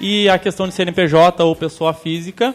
E 0.00 0.28
a 0.28 0.38
questão 0.38 0.68
de 0.68 0.74
CNPJ 0.74 1.42
ou 1.42 1.56
pessoa 1.56 1.92
física 1.94 2.54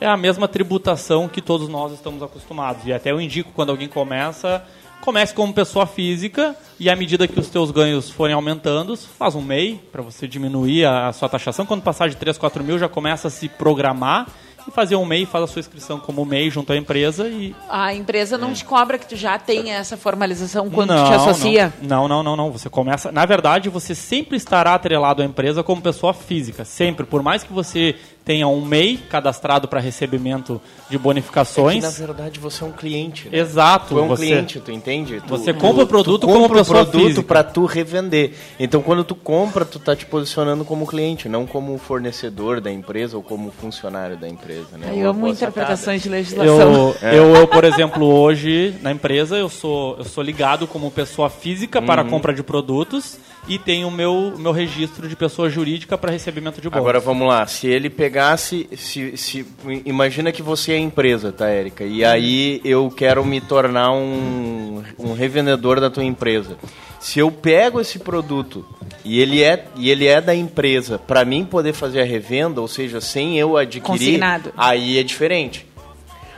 é 0.00 0.06
a 0.06 0.16
mesma 0.16 0.46
tributação 0.46 1.28
que 1.28 1.40
todos 1.40 1.68
nós 1.68 1.92
estamos 1.92 2.22
acostumados. 2.22 2.86
E 2.86 2.92
até 2.92 3.10
eu 3.10 3.20
indico 3.20 3.50
quando 3.54 3.70
alguém 3.70 3.88
começa, 3.88 4.62
comece 5.04 5.34
como 5.34 5.52
pessoa 5.52 5.86
física 5.86 6.56
e 6.80 6.88
à 6.88 6.96
medida 6.96 7.28
que 7.28 7.38
os 7.38 7.48
teus 7.48 7.70
ganhos 7.70 8.08
forem 8.10 8.34
aumentando, 8.34 8.96
faz 8.96 9.34
um 9.34 9.42
MEI 9.42 9.80
para 9.92 10.00
você 10.00 10.26
diminuir 10.26 10.86
a, 10.86 11.08
a 11.08 11.12
sua 11.12 11.28
taxação. 11.28 11.66
Quando 11.66 11.82
passar 11.82 12.08
de 12.08 12.16
3, 12.16 12.38
4 12.38 12.64
mil, 12.64 12.78
já 12.78 12.88
começa 12.88 13.28
a 13.28 13.30
se 13.30 13.46
programar 13.48 14.26
e 14.66 14.70
fazer 14.70 14.96
um 14.96 15.04
MEI, 15.04 15.26
faz 15.26 15.44
a 15.44 15.46
sua 15.46 15.60
inscrição 15.60 16.00
como 16.00 16.24
MEI 16.24 16.48
junto 16.48 16.72
à 16.72 16.76
empresa 16.76 17.28
e 17.28 17.54
A 17.68 17.92
empresa 17.94 18.38
não 18.38 18.54
te 18.54 18.64
cobra 18.64 18.96
que 18.96 19.06
tu 19.06 19.14
já 19.14 19.38
tem 19.38 19.70
essa 19.72 19.94
formalização 19.94 20.70
quando 20.70 20.94
É. 20.94 20.96
não, 20.96 21.04
tu 21.04 21.10
te 21.10 21.14
associa. 21.16 21.72
Não, 21.82 22.08
não, 22.08 22.22
não, 22.22 22.34
não. 22.34 22.50
Você 22.50 22.70
começa. 22.70 23.12
Na 23.12 23.26
verdade, 23.26 23.68
você 23.68 23.94
sempre 23.94 24.38
estará 24.38 24.74
atrelado 24.74 25.20
à 25.20 25.24
empresa 25.24 25.62
como 25.62 25.82
pessoa 25.82 26.14
física. 26.14 26.64
Sempre. 26.64 27.04
Por 27.04 27.22
mais 27.22 27.44
que 27.44 27.52
você 27.52 27.94
tenha 28.24 28.48
um 28.48 28.64
MEI 28.64 28.96
cadastrado 28.96 29.68
para 29.68 29.80
recebimento 29.80 30.60
de 30.88 30.96
bonificações. 30.96 31.84
É 31.84 31.88
que, 31.88 32.00
na 32.00 32.06
verdade, 32.06 32.40
você 32.40 32.64
é 32.64 32.66
um 32.66 32.72
cliente. 32.72 33.28
Né? 33.28 33.38
Exato. 33.38 33.94
Tu 33.94 33.98
é 33.98 34.02
um 34.02 34.08
você, 34.08 34.26
cliente, 34.26 34.60
tu 34.60 34.72
entende? 34.72 35.20
Tu, 35.20 35.28
você 35.28 35.52
compra 35.52 35.84
o 35.84 35.86
produto 35.86 36.22
tu 36.22 36.26
como 36.26 36.40
compra 36.40 36.62
o 36.62 36.64
produto 36.64 37.22
para 37.22 37.44
tu 37.44 37.66
revender. 37.66 38.32
Então, 38.58 38.80
quando 38.80 39.04
tu 39.04 39.14
compra, 39.14 39.64
tu 39.64 39.78
tá 39.78 39.94
te 39.94 40.06
posicionando 40.06 40.64
como 40.64 40.86
cliente, 40.86 41.28
não 41.28 41.46
como 41.46 41.76
fornecedor 41.76 42.60
da 42.60 42.72
empresa 42.72 43.16
ou 43.16 43.22
como 43.22 43.50
funcionário 43.50 44.16
da 44.16 44.28
empresa. 44.28 44.78
Né? 44.78 44.90
Eu 44.94 45.10
amo 45.10 45.28
interpretações 45.28 46.02
de 46.02 46.08
Eu, 46.08 46.12
legislação. 46.12 46.94
eu, 47.02 47.36
eu, 47.36 47.48
por 47.48 47.64
exemplo, 47.64 48.06
hoje 48.06 48.74
na 48.80 48.90
empresa 48.90 49.36
eu 49.36 49.50
sou, 49.50 49.96
eu 49.98 50.04
sou 50.04 50.24
ligado 50.24 50.66
como 50.66 50.90
pessoa 50.90 51.28
física 51.28 51.82
para 51.82 52.02
a 52.02 52.04
compra 52.04 52.32
de 52.32 52.42
produtos 52.42 53.18
e 53.46 53.58
tenho 53.58 53.88
o 53.88 53.90
meu, 53.90 54.34
meu 54.38 54.52
registro 54.52 55.08
de 55.08 55.14
pessoa 55.14 55.50
jurídica 55.50 55.98
para 55.98 56.10
recebimento 56.10 56.60
de 56.60 56.68
bônus. 56.68 56.78
Agora 56.78 57.00
vamos 57.00 57.28
lá, 57.28 57.46
se 57.46 57.66
ele 57.66 57.90
pegasse, 57.90 58.68
se, 58.76 59.16
se, 59.16 59.46
imagina 59.84 60.32
que 60.32 60.42
você 60.42 60.72
é 60.72 60.78
empresa, 60.78 61.32
tá, 61.32 61.48
Érica? 61.48 61.84
E 61.84 62.04
aí 62.04 62.60
eu 62.64 62.90
quero 62.90 63.24
me 63.24 63.40
tornar 63.40 63.92
um, 63.92 64.82
um 64.98 65.12
revendedor 65.12 65.80
da 65.80 65.90
tua 65.90 66.04
empresa. 66.04 66.56
Se 66.98 67.18
eu 67.18 67.30
pego 67.30 67.80
esse 67.80 67.98
produto 67.98 68.64
e 69.04 69.20
ele 69.20 69.42
é, 69.42 69.66
e 69.76 69.90
ele 69.90 70.06
é 70.06 70.22
da 70.22 70.34
empresa, 70.34 70.98
para 70.98 71.22
mim 71.24 71.44
poder 71.44 71.74
fazer 71.74 72.00
a 72.00 72.04
revenda, 72.04 72.62
ou 72.62 72.68
seja, 72.68 73.00
sem 73.00 73.38
eu 73.38 73.58
adquirir, 73.58 73.86
Consignado. 73.86 74.52
aí 74.56 74.98
é 74.98 75.02
diferente. 75.02 75.66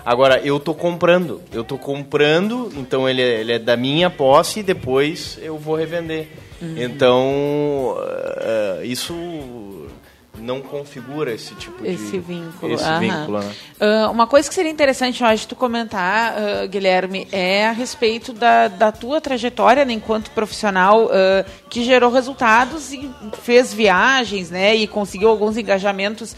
Agora, 0.07 0.39
eu 0.39 0.61
tô 0.61 0.73
comprando. 0.73 1.43
Eu 1.53 1.65
tô 1.65 1.77
comprando, 1.77 2.73
então 2.77 3.09
ele 3.09 3.21
é, 3.21 3.41
ele 3.41 3.53
é 3.55 3.59
da 3.59 3.77
minha 3.77 4.09
posse 4.09 4.61
e 4.61 4.63
depois 4.63 5.37
eu 5.43 5.59
vou 5.59 5.75
revender. 5.75 6.29
Então, 6.77 7.97
eh, 8.41 8.83
isso 8.85 9.13
não 10.47 10.61
configura 10.63 11.33
esse 11.33 11.55
tipo 11.57 11.83
de... 11.83 11.91
Esse 11.91 12.19
vínculo. 12.19 12.75
Esse 12.75 12.85
aham. 12.85 13.01
vínculo, 13.01 13.39
né? 13.41 13.53
Ah, 13.81 14.09
uma 14.11 14.27
coisa 14.27 14.49
que 14.49 14.55
seria 14.55 14.71
interessante, 14.71 15.21
eu 15.23 15.27
acho, 15.29 15.49
tu 15.49 15.57
comentar, 15.57 16.35
ah, 16.39 16.67
Guilherme, 16.67 17.27
é 17.33 17.67
a 17.67 17.73
respeito 17.73 18.33
da, 18.33 18.69
da 18.69 18.93
tua 18.93 19.21
trajetória 19.21 19.85
né, 19.85 19.93
enquanto 19.93 20.31
profissional 20.31 21.11
ah, 21.13 21.45
que 21.69 21.85
gerou 21.85 22.11
resultados 22.11 22.93
e 22.93 23.11
fez 23.43 23.75
viagens, 23.75 24.51
né? 24.51 24.75
E 24.77 24.87
conseguiu 24.87 25.29
alguns 25.29 25.57
engajamentos 25.57 26.35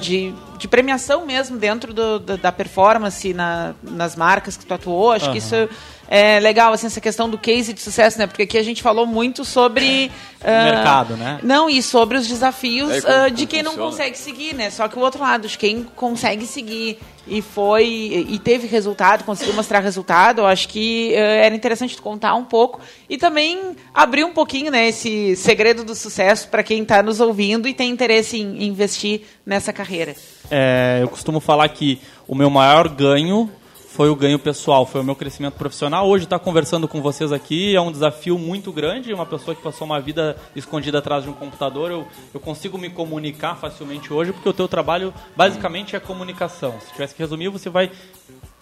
de, 0.00 0.32
de 0.58 0.66
premiação 0.66 1.26
mesmo 1.26 1.56
dentro 1.58 1.92
do- 1.92 2.18
da, 2.18 2.36
da 2.36 2.52
performance 2.52 3.32
na- 3.34 3.74
nas 3.82 4.16
marcas 4.16 4.56
que 4.56 4.64
tu 4.64 4.72
atuou. 4.74 5.12
Acho 5.12 5.30
que 5.30 5.38
isso 5.38 5.68
é 6.08 6.38
legal, 6.40 6.72
assim, 6.72 6.86
essa 6.86 7.00
questão 7.00 7.28
do 7.28 7.38
case 7.38 7.72
de 7.72 7.80
sucesso, 7.80 8.18
né? 8.18 8.26
Porque 8.26 8.42
aqui 8.42 8.58
a 8.58 8.62
gente 8.62 8.82
falou 8.82 9.06
muito 9.06 9.44
sobre... 9.44 10.10
ah, 10.42 10.64
Mercado, 10.64 11.16
né? 11.16 11.38
Não, 11.42 11.70
e 11.70 11.82
sobre 11.82 12.18
os 12.18 12.26
desafios 12.28 12.90
É, 12.92 13.00
como- 13.00 13.14
como 13.14 13.30
de 13.30 13.46
quem 13.46 13.62
não 13.62 13.70
funciona. 13.72 13.90
consegue 13.90 14.18
seguir, 14.18 14.54
né? 14.54 14.70
Só 14.70 14.88
que 14.88 14.98
o 14.98 15.00
outro 15.00 15.22
lado, 15.22 15.48
de 15.48 15.56
quem 15.56 15.84
consegue 15.96 16.46
seguir 16.46 16.98
e 17.26 17.40
foi 17.40 17.86
e 18.28 18.38
teve 18.40 18.66
resultado, 18.66 19.22
conseguiu 19.24 19.54
mostrar 19.54 19.78
resultado, 19.78 20.40
eu 20.40 20.46
acho 20.46 20.68
que 20.68 21.14
eh, 21.14 21.46
era 21.46 21.54
interessante 21.54 21.96
tu 21.96 22.02
contar 22.02 22.34
um 22.34 22.44
pouco 22.44 22.80
e 23.08 23.16
também 23.16 23.76
abrir 23.94 24.24
um 24.24 24.32
pouquinho, 24.32 24.72
né, 24.72 24.88
esse 24.88 25.36
segredo 25.36 25.84
do 25.84 25.94
sucesso 25.94 26.48
para 26.48 26.64
quem 26.64 26.82
está 26.82 27.00
nos 27.00 27.20
ouvindo 27.20 27.68
e 27.68 27.72
tem 27.74 27.90
interesse 27.90 28.38
em 28.38 28.64
investir 28.64 29.22
nessa 29.46 29.72
carreira. 29.72 30.16
É, 30.50 30.98
eu 31.00 31.08
costumo 31.08 31.38
falar 31.38 31.68
que 31.68 32.00
o 32.26 32.34
meu 32.34 32.50
maior 32.50 32.88
ganho 32.88 33.48
foi 33.92 34.08
o 34.08 34.16
ganho 34.16 34.38
pessoal, 34.38 34.86
foi 34.86 35.02
o 35.02 35.04
meu 35.04 35.14
crescimento 35.14 35.52
profissional. 35.52 36.08
Hoje 36.08 36.24
estar 36.24 36.38
conversando 36.38 36.88
com 36.88 37.02
vocês 37.02 37.30
aqui 37.30 37.76
é 37.76 37.80
um 37.80 37.92
desafio 37.92 38.38
muito 38.38 38.72
grande. 38.72 39.12
Uma 39.12 39.26
pessoa 39.26 39.54
que 39.54 39.60
passou 39.60 39.84
uma 39.84 40.00
vida 40.00 40.34
escondida 40.56 40.98
atrás 40.98 41.24
de 41.24 41.28
um 41.28 41.34
computador, 41.34 41.90
eu, 41.90 42.06
eu 42.32 42.40
consigo 42.40 42.78
me 42.78 42.88
comunicar 42.88 43.54
facilmente 43.56 44.10
hoje, 44.10 44.32
porque 44.32 44.48
o 44.48 44.52
teu 44.52 44.66
trabalho 44.66 45.12
basicamente 45.36 45.94
é 45.94 46.00
comunicação. 46.00 46.74
Se 46.80 46.90
tivesse 46.92 47.14
que 47.14 47.22
resumir, 47.22 47.50
você 47.50 47.68
vai 47.68 47.90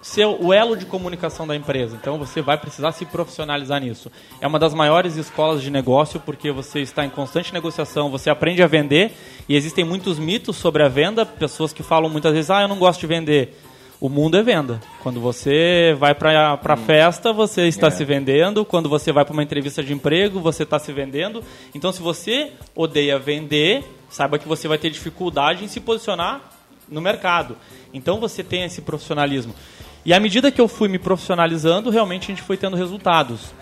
ser 0.03 0.27
o 0.27 0.53
elo 0.53 0.77
de 0.77 0.85
comunicação 0.85 1.47
da 1.47 1.55
empresa. 1.55 1.97
Então 2.01 2.19
você 2.19 2.43
vai 2.43 2.59
precisar 2.59 2.91
se 2.91 3.07
profissionalizar 3.07 3.81
nisso. 3.81 4.11
É 4.41 4.49
uma 4.49 4.59
das 4.59 4.75
maiores 4.75 5.15
escolas 5.15 5.63
de 5.63 5.71
negócio 5.71 6.19
porque 6.19 6.51
você 6.51 6.81
está 6.81 7.05
em 7.05 7.11
constante 7.11 7.55
negociação, 7.55 8.11
você 8.11 8.31
aprende 8.31 8.65
a 8.65 8.67
vender 8.67 9.13
e 9.49 9.55
existem 9.55 9.85
muitos 9.85 10.19
mitos 10.19 10.57
sobre 10.57 10.83
a 10.83 10.89
venda, 10.89 11.25
pessoas 11.25 11.73
que 11.73 11.85
falam 11.85 12.11
muitas 12.11 12.33
vezes: 12.33 12.51
"Ah, 12.51 12.63
eu 12.63 12.69
não 12.69 12.81
gosto 12.81 12.99
de 12.99 13.07
vender". 13.07 13.57
O 14.01 14.09
mundo 14.09 14.39
é 14.39 14.43
venda. 14.43 14.81
Quando 15.03 15.21
você 15.21 15.95
vai 15.99 16.15
para 16.15 16.59
a 16.65 16.77
festa, 16.77 17.35
você 17.35 17.69
está 17.69 17.91
se 17.91 18.03
vendendo. 18.03 18.65
Quando 18.65 18.89
você 18.89 19.13
vai 19.13 19.27
para 19.27 19.35
uma 19.35 19.43
entrevista 19.43 19.83
de 19.83 19.93
emprego, 19.93 20.41
você 20.41 20.63
está 20.63 20.79
se 20.79 20.91
vendendo. 20.91 21.45
Então, 21.75 21.93
se 21.93 22.01
você 22.01 22.53
odeia 22.75 23.19
vender, 23.19 23.85
saiba 24.09 24.39
que 24.39 24.49
você 24.49 24.67
vai 24.67 24.79
ter 24.79 24.89
dificuldade 24.89 25.65
em 25.65 25.69
se 25.69 25.81
posicionar 25.81 26.41
no 26.89 26.99
mercado. 26.99 27.59
Então, 27.93 28.19
você 28.19 28.43
tem 28.43 28.65
esse 28.65 28.81
profissionalismo. 28.81 29.55
E 30.03 30.15
à 30.15 30.19
medida 30.19 30.51
que 30.51 30.63
eu 30.63 30.67
fui 30.67 30.89
me 30.89 30.99
profissionalizando, 30.99 31.91
realmente 31.91 32.25
a 32.25 32.35
gente 32.35 32.43
foi 32.43 32.57
tendo 32.57 32.77
resultados. 32.77 33.53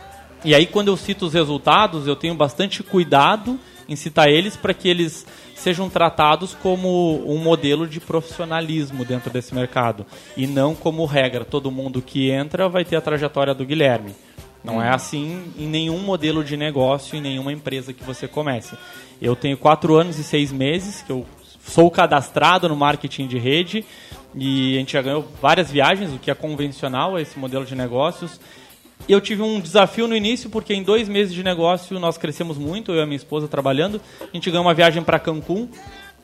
E 0.44 0.54
aí, 0.54 0.66
quando 0.66 0.86
eu 0.86 0.96
cito 0.96 1.26
os 1.26 1.34
resultados, 1.34 2.06
eu 2.06 2.14
tenho 2.14 2.36
bastante 2.36 2.84
cuidado 2.84 3.58
em 3.88 3.96
citar 3.96 4.28
eles 4.28 4.56
para 4.56 4.74
que 4.74 4.88
eles 4.88 5.26
sejam 5.54 5.88
tratados 5.88 6.54
como 6.54 7.24
um 7.26 7.38
modelo 7.38 7.86
de 7.86 8.00
profissionalismo 8.00 9.04
dentro 9.04 9.30
desse 9.30 9.54
mercado 9.54 10.06
e 10.36 10.46
não 10.46 10.74
como 10.74 11.04
regra. 11.04 11.44
Todo 11.44 11.70
mundo 11.70 12.02
que 12.02 12.30
entra 12.30 12.68
vai 12.68 12.84
ter 12.84 12.96
a 12.96 13.00
trajetória 13.00 13.54
do 13.54 13.64
Guilherme. 13.64 14.14
Não 14.62 14.82
é 14.82 14.90
assim 14.90 15.44
em 15.56 15.66
nenhum 15.66 15.98
modelo 15.98 16.44
de 16.44 16.56
negócio, 16.56 17.16
em 17.16 17.20
nenhuma 17.20 17.52
empresa 17.52 17.92
que 17.92 18.04
você 18.04 18.28
comece. 18.28 18.76
Eu 19.20 19.34
tenho 19.34 19.56
quatro 19.56 19.96
anos 19.96 20.18
e 20.18 20.24
seis 20.24 20.52
meses 20.52 21.02
que 21.02 21.10
eu 21.10 21.24
sou 21.60 21.90
cadastrado 21.90 22.68
no 22.68 22.76
marketing 22.76 23.26
de 23.26 23.38
rede 23.38 23.84
e 24.34 24.76
a 24.76 24.78
gente 24.78 24.92
já 24.92 25.02
ganhou 25.02 25.26
várias 25.40 25.70
viagens, 25.70 26.12
o 26.12 26.18
que 26.18 26.30
é 26.30 26.34
convencional 26.34 27.16
a 27.16 27.20
esse 27.20 27.38
modelo 27.38 27.64
de 27.64 27.74
negócios. 27.74 28.40
Eu 29.06 29.20
tive 29.20 29.42
um 29.42 29.60
desafio 29.60 30.06
no 30.08 30.14
início, 30.16 30.50
porque 30.50 30.74
em 30.74 30.82
dois 30.82 31.08
meses 31.08 31.32
de 31.34 31.42
negócio 31.42 31.98
nós 31.98 32.18
crescemos 32.18 32.58
muito, 32.58 32.92
eu 32.92 32.96
e 32.98 33.02
a 33.02 33.06
minha 33.06 33.16
esposa 33.16 33.48
trabalhando. 33.48 34.00
A 34.20 34.26
gente 34.34 34.50
ganhou 34.50 34.64
uma 34.66 34.74
viagem 34.74 35.02
para 35.02 35.18
Cancún, 35.18 35.68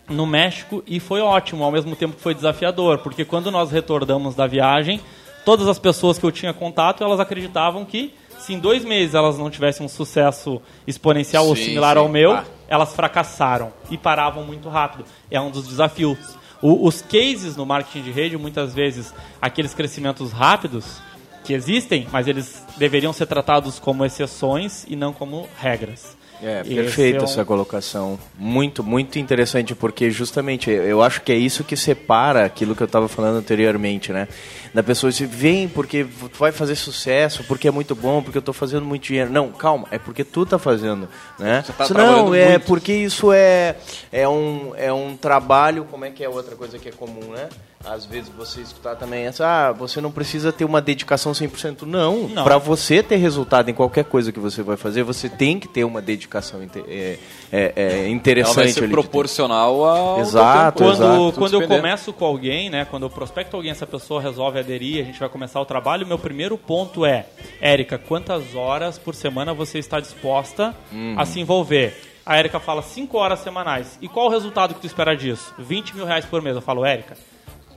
no 0.08 0.26
México, 0.26 0.82
e 0.86 1.00
foi 1.00 1.20
ótimo, 1.20 1.64
ao 1.64 1.72
mesmo 1.72 1.96
tempo 1.96 2.14
que 2.16 2.20
foi 2.20 2.34
desafiador, 2.34 2.98
porque 2.98 3.24
quando 3.24 3.50
nós 3.50 3.70
retornamos 3.70 4.34
da 4.34 4.46
viagem, 4.46 5.00
todas 5.46 5.66
as 5.66 5.78
pessoas 5.78 6.18
que 6.18 6.24
eu 6.26 6.32
tinha 6.32 6.52
contato, 6.52 7.02
elas 7.02 7.20
acreditavam 7.20 7.86
que 7.86 8.12
se 8.38 8.52
em 8.52 8.58
dois 8.58 8.84
meses 8.84 9.14
elas 9.14 9.38
não 9.38 9.48
tivessem 9.48 9.86
um 9.86 9.88
sucesso 9.88 10.60
exponencial 10.86 11.46
ou 11.46 11.56
Sim, 11.56 11.64
similar 11.64 11.94
sim. 11.96 12.00
ao 12.02 12.08
meu, 12.08 12.32
Ah. 12.32 12.44
elas 12.68 12.92
fracassaram 12.92 13.72
e 13.90 13.96
paravam 13.96 14.44
muito 14.44 14.68
rápido. 14.68 15.06
É 15.30 15.40
um 15.40 15.50
dos 15.50 15.66
desafios. 15.66 16.18
O- 16.60 16.86
os 16.86 17.00
cases 17.00 17.56
no 17.56 17.64
marketing 17.64 18.02
de 18.02 18.10
rede, 18.10 18.36
muitas 18.36 18.74
vezes, 18.74 19.14
aqueles 19.40 19.72
crescimentos 19.72 20.32
rápidos 20.32 21.00
que 21.44 21.52
existem, 21.52 22.06
mas 22.10 22.26
eles 22.26 22.62
deveriam 22.76 23.12
ser 23.12 23.26
tratados 23.26 23.78
como 23.78 24.04
exceções 24.04 24.84
e 24.88 24.96
não 24.96 25.12
como 25.12 25.48
regras. 25.60 26.16
É, 26.42 26.60
Esse 26.62 26.74
perfeito 26.74 27.18
é 27.18 27.20
um- 27.20 27.24
essa 27.24 27.44
colocação. 27.44 28.18
Muito, 28.36 28.82
muito 28.82 29.18
interessante, 29.18 29.74
porque 29.74 30.10
justamente 30.10 30.68
eu 30.68 31.00
acho 31.02 31.20
que 31.22 31.30
é 31.32 31.36
isso 31.36 31.62
que 31.62 31.76
separa 31.76 32.44
aquilo 32.44 32.74
que 32.74 32.82
eu 32.82 32.86
estava 32.86 33.06
falando 33.08 33.36
anteriormente, 33.38 34.12
né? 34.12 34.26
Da 34.74 34.82
pessoa 34.82 35.12
se 35.12 35.24
vem 35.24 35.68
porque 35.68 36.04
tu 36.04 36.36
vai 36.38 36.50
fazer 36.50 36.74
sucesso, 36.74 37.44
porque 37.44 37.68
é 37.68 37.70
muito 37.70 37.94
bom, 37.94 38.20
porque 38.20 38.36
eu 38.36 38.40
estou 38.40 38.52
fazendo 38.52 38.84
muito 38.84 39.04
dinheiro. 39.04 39.30
Não, 39.30 39.52
calma, 39.52 39.86
é 39.92 39.98
porque 39.98 40.24
tu 40.24 40.44
tá 40.44 40.58
fazendo, 40.58 41.08
né? 41.38 41.62
Você 41.64 41.72
tá 41.72 41.84
Isso 41.84 41.94
não, 41.94 42.34
é 42.34 42.48
muito. 42.50 42.66
porque 42.66 42.92
isso 42.92 43.32
é, 43.32 43.76
é, 44.10 44.28
um, 44.28 44.72
é 44.76 44.92
um 44.92 45.16
trabalho, 45.16 45.86
como 45.88 46.04
é 46.04 46.10
que 46.10 46.24
é 46.24 46.28
outra 46.28 46.56
coisa 46.56 46.76
que 46.76 46.88
é 46.88 46.92
comum, 46.92 47.30
né? 47.32 47.48
Às 47.86 48.06
vezes 48.06 48.30
você 48.34 48.62
escutar 48.62 48.96
também 48.96 49.26
essa, 49.26 49.46
ah, 49.68 49.72
você 49.72 50.00
não 50.00 50.10
precisa 50.10 50.50
ter 50.50 50.64
uma 50.64 50.80
dedicação 50.80 51.32
100%. 51.32 51.82
Não, 51.82 52.28
Não. 52.28 52.42
para 52.42 52.56
você 52.56 53.02
ter 53.02 53.16
resultado 53.16 53.68
em 53.70 53.74
qualquer 53.74 54.04
coisa 54.06 54.32
que 54.32 54.40
você 54.40 54.62
vai 54.62 54.78
fazer, 54.78 55.02
você 55.02 55.28
tem 55.28 55.60
que 55.60 55.68
ter 55.68 55.84
uma 55.84 56.00
dedicação 56.00 56.62
inte- 56.62 56.82
é, 56.88 57.18
é, 57.52 57.72
é 57.76 58.08
interessante. 58.08 58.56
Ela 58.56 58.64
vai 58.64 58.72
ser 58.72 58.88
proporcional 58.88 59.84
ao 59.84 60.18
Exato, 60.20 60.78
tempo. 60.78 60.90
Quando, 60.96 61.04
exato. 61.26 61.32
quando 61.38 61.60
eu 61.60 61.68
começo 61.68 62.10
com 62.14 62.24
alguém, 62.24 62.70
né, 62.70 62.86
quando 62.90 63.02
eu 63.02 63.10
prospecto 63.10 63.54
alguém, 63.54 63.70
essa 63.70 63.86
pessoa 63.86 64.18
resolve 64.18 64.58
aderir, 64.64 65.02
a 65.02 65.04
gente 65.04 65.20
vai 65.20 65.28
começar 65.28 65.60
o 65.60 65.64
trabalho, 65.64 66.06
meu 66.06 66.18
primeiro 66.18 66.56
ponto 66.58 67.04
é, 67.04 67.26
Érica, 67.60 67.98
quantas 67.98 68.54
horas 68.54 68.98
por 68.98 69.14
semana 69.14 69.52
você 69.54 69.78
está 69.78 70.00
disposta 70.00 70.74
Uhum. 70.90 71.14
a 71.18 71.24
se 71.24 71.38
envolver? 71.40 71.94
A 72.26 72.36
Érica 72.38 72.58
fala 72.58 72.80
5 72.82 73.16
horas 73.18 73.40
semanais. 73.40 73.98
E 74.00 74.08
qual 74.08 74.26
o 74.26 74.30
resultado 74.30 74.72
que 74.74 74.80
tu 74.80 74.86
espera 74.86 75.14
disso? 75.14 75.52
20 75.58 75.94
mil 75.94 76.06
reais 76.06 76.24
por 76.24 76.40
mês. 76.40 76.56
Eu 76.56 76.62
falo, 76.62 76.82
Érica, 76.84 77.14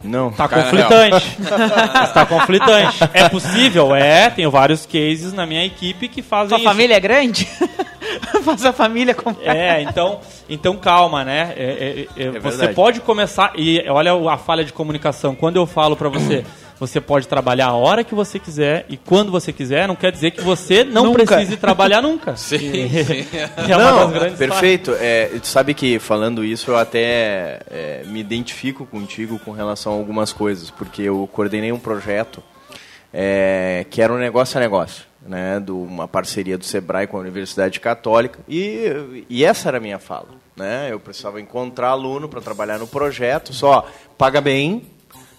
Não. 0.01 0.31
Tá 0.31 0.47
Cara, 0.47 0.63
conflitante. 0.63 1.38
tá 2.13 2.25
conflitante. 2.25 2.97
É 3.13 3.27
possível? 3.27 3.93
É, 3.93 4.29
tenho 4.29 4.49
vários 4.49 4.85
cases 4.85 5.33
na 5.33 5.45
minha 5.45 5.65
equipe 5.65 6.07
que 6.07 6.21
fazem 6.21 6.49
Sua 6.49 6.57
isso. 6.59 6.63
família 6.65 6.95
é 6.95 6.99
grande? 6.99 7.45
Faz 8.43 8.63
a 8.65 8.71
família 8.71 9.13
comprar. 9.13 9.55
É, 9.55 9.81
então, 9.81 10.19
então 10.47 10.77
calma, 10.77 11.25
né? 11.25 11.53
É, 11.57 12.07
é, 12.17 12.23
é, 12.27 12.29
você 12.39 12.49
verdade. 12.57 12.73
pode 12.73 13.01
começar 13.01 13.51
e 13.55 13.83
olha 13.89 14.13
a 14.31 14.38
falha 14.38 14.63
de 14.63 14.71
comunicação. 14.71 15.35
Quando 15.35 15.57
eu 15.57 15.65
falo 15.65 15.95
pra 15.97 16.07
você, 16.07 16.45
você 16.80 17.01
pode 17.01 17.28
trabalhar 17.28 17.67
a 17.67 17.73
hora 17.73 18.03
que 18.03 18.13
você 18.13 18.39
quiser 18.39 18.86
e 18.88 18.97
quando 18.97 19.32
você 19.32 19.51
quiser, 19.51 19.88
não 19.88 19.95
quer 19.95 20.11
dizer 20.11 20.32
que 20.32 20.41
você 20.41 20.84
não 20.84 21.05
Nunca. 21.05 21.25
precise 21.25 21.57
trabalhar 21.57 22.01
nunca. 22.03 22.36
Sim, 22.36 22.59
sim. 22.59 23.25
é 23.69 23.75
uma 23.78 23.91
Não, 23.91 23.99
das 24.05 24.13
grandes 24.13 24.38
perfeito. 24.38 24.91
É, 24.99 25.28
tu 25.39 25.47
sabe 25.47 25.73
que 25.73 25.99
falando 25.99 26.43
isso 26.43 26.71
eu 26.71 26.78
até 26.78 27.59
é, 27.69 28.03
me 28.05 28.19
identifico 28.19 28.86
contigo 28.86 29.39
com 29.39 29.51
relação 29.51 29.93
a 29.93 29.95
algumas 29.95 30.32
coisas, 30.32 30.69
porque 30.69 31.01
eu 31.01 31.28
coordenei 31.32 31.71
um 31.71 31.80
projeto 31.80 32.43
é, 33.13 33.86
que 33.89 34.01
era 34.01 34.13
um 34.13 34.17
negócio 34.17 34.57
a 34.57 34.61
negócio, 34.61 35.05
né, 35.25 35.59
de 35.59 35.71
uma 35.71 36.07
parceria 36.07 36.57
do 36.57 36.65
Sebrae 36.65 37.07
com 37.07 37.17
a 37.17 37.21
Universidade 37.21 37.80
Católica 37.80 38.39
e, 38.47 39.25
e 39.30 39.43
essa 39.43 39.69
era 39.69 39.78
a 39.78 39.82
minha 39.82 39.97
fala, 39.99 40.28
né? 40.55 40.89
Eu 40.91 40.99
precisava 40.99 41.41
encontrar 41.41 41.89
aluno 41.89 42.30
para 42.30 42.41
trabalhar 42.41 42.78
no 42.78 42.88
projeto, 42.88 43.53
só 43.53 43.88
paga 44.17 44.39
bem, 44.39 44.84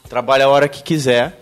trabalha 0.08 0.44
a 0.46 0.48
hora 0.48 0.68
que 0.68 0.82
quiser, 0.82 1.38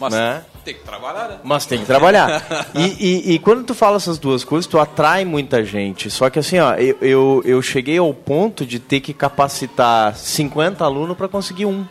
Mas 0.00 0.12
né? 0.12 0.42
tem 0.64 0.74
que 0.74 0.80
trabalhar, 0.84 1.28
né? 1.28 1.38
Mas 1.42 1.66
tem 1.66 1.78
que 1.80 1.86
trabalhar. 1.86 2.42
E, 2.74 2.82
e- 3.30 3.34
e 3.34 3.38
quando 3.38 3.64
tu 3.64 3.74
fala 3.74 3.96
essas 3.96 4.18
duas 4.18 4.44
coisas, 4.44 4.66
tu 4.66 4.78
atrai 4.78 5.24
muita 5.24 5.64
gente. 5.64 6.10
Só 6.10 6.28
que 6.30 6.38
assim, 6.38 6.58
ó, 6.58 6.74
eu, 6.74 6.96
eu, 7.00 7.42
eu 7.44 7.62
cheguei 7.62 7.98
ao 7.98 8.12
ponto 8.12 8.64
de 8.66 8.78
ter 8.78 9.00
que 9.00 9.12
capacitar 9.14 10.14
50 10.14 10.84
alunos 10.84 11.16
para 11.16 11.28
conseguir 11.28 11.66
um 11.66 11.84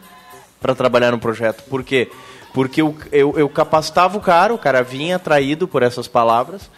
para 0.62 0.74
trabalhar 0.76 1.12
no 1.12 1.20
projeto. 1.20 1.64
Por 1.64 1.84
quê? 1.84 2.10
Porque 2.54 2.82
eu, 2.82 2.96
eu, 3.12 3.34
eu 3.38 3.48
capacitava 3.50 4.18
o 4.18 4.22
cara, 4.22 4.54
o 4.54 4.58
cara 4.58 4.82
vinha 4.82 5.16
atraído 5.18 5.68
por 5.68 5.84
essas 5.84 6.08
palavras, 6.08 6.70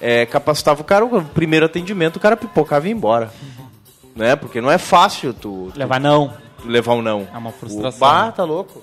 é, 0.00 0.24
capacitava 0.26 0.80
o 0.82 0.84
cara, 0.84 1.04
o 1.04 1.24
primeiro 1.24 1.66
atendimento, 1.66 2.16
o 2.16 2.20
cara 2.20 2.36
pipocava 2.36 2.86
e 2.86 2.90
ia 2.90 2.94
embora. 2.96 3.32
Né? 4.14 4.36
Porque 4.36 4.60
não 4.60 4.70
é 4.70 4.78
fácil 4.78 5.32
tu, 5.34 5.70
tu 5.72 5.78
Levar 5.78 5.98
não. 6.00 6.32
levar 6.64 6.94
um 6.94 7.02
não. 7.02 7.26
É 7.34 7.36
uma 7.38 7.50
frustração. 7.50 7.96
O 7.96 8.00
bar 8.00 8.32
tá 8.32 8.44
louco. 8.44 8.80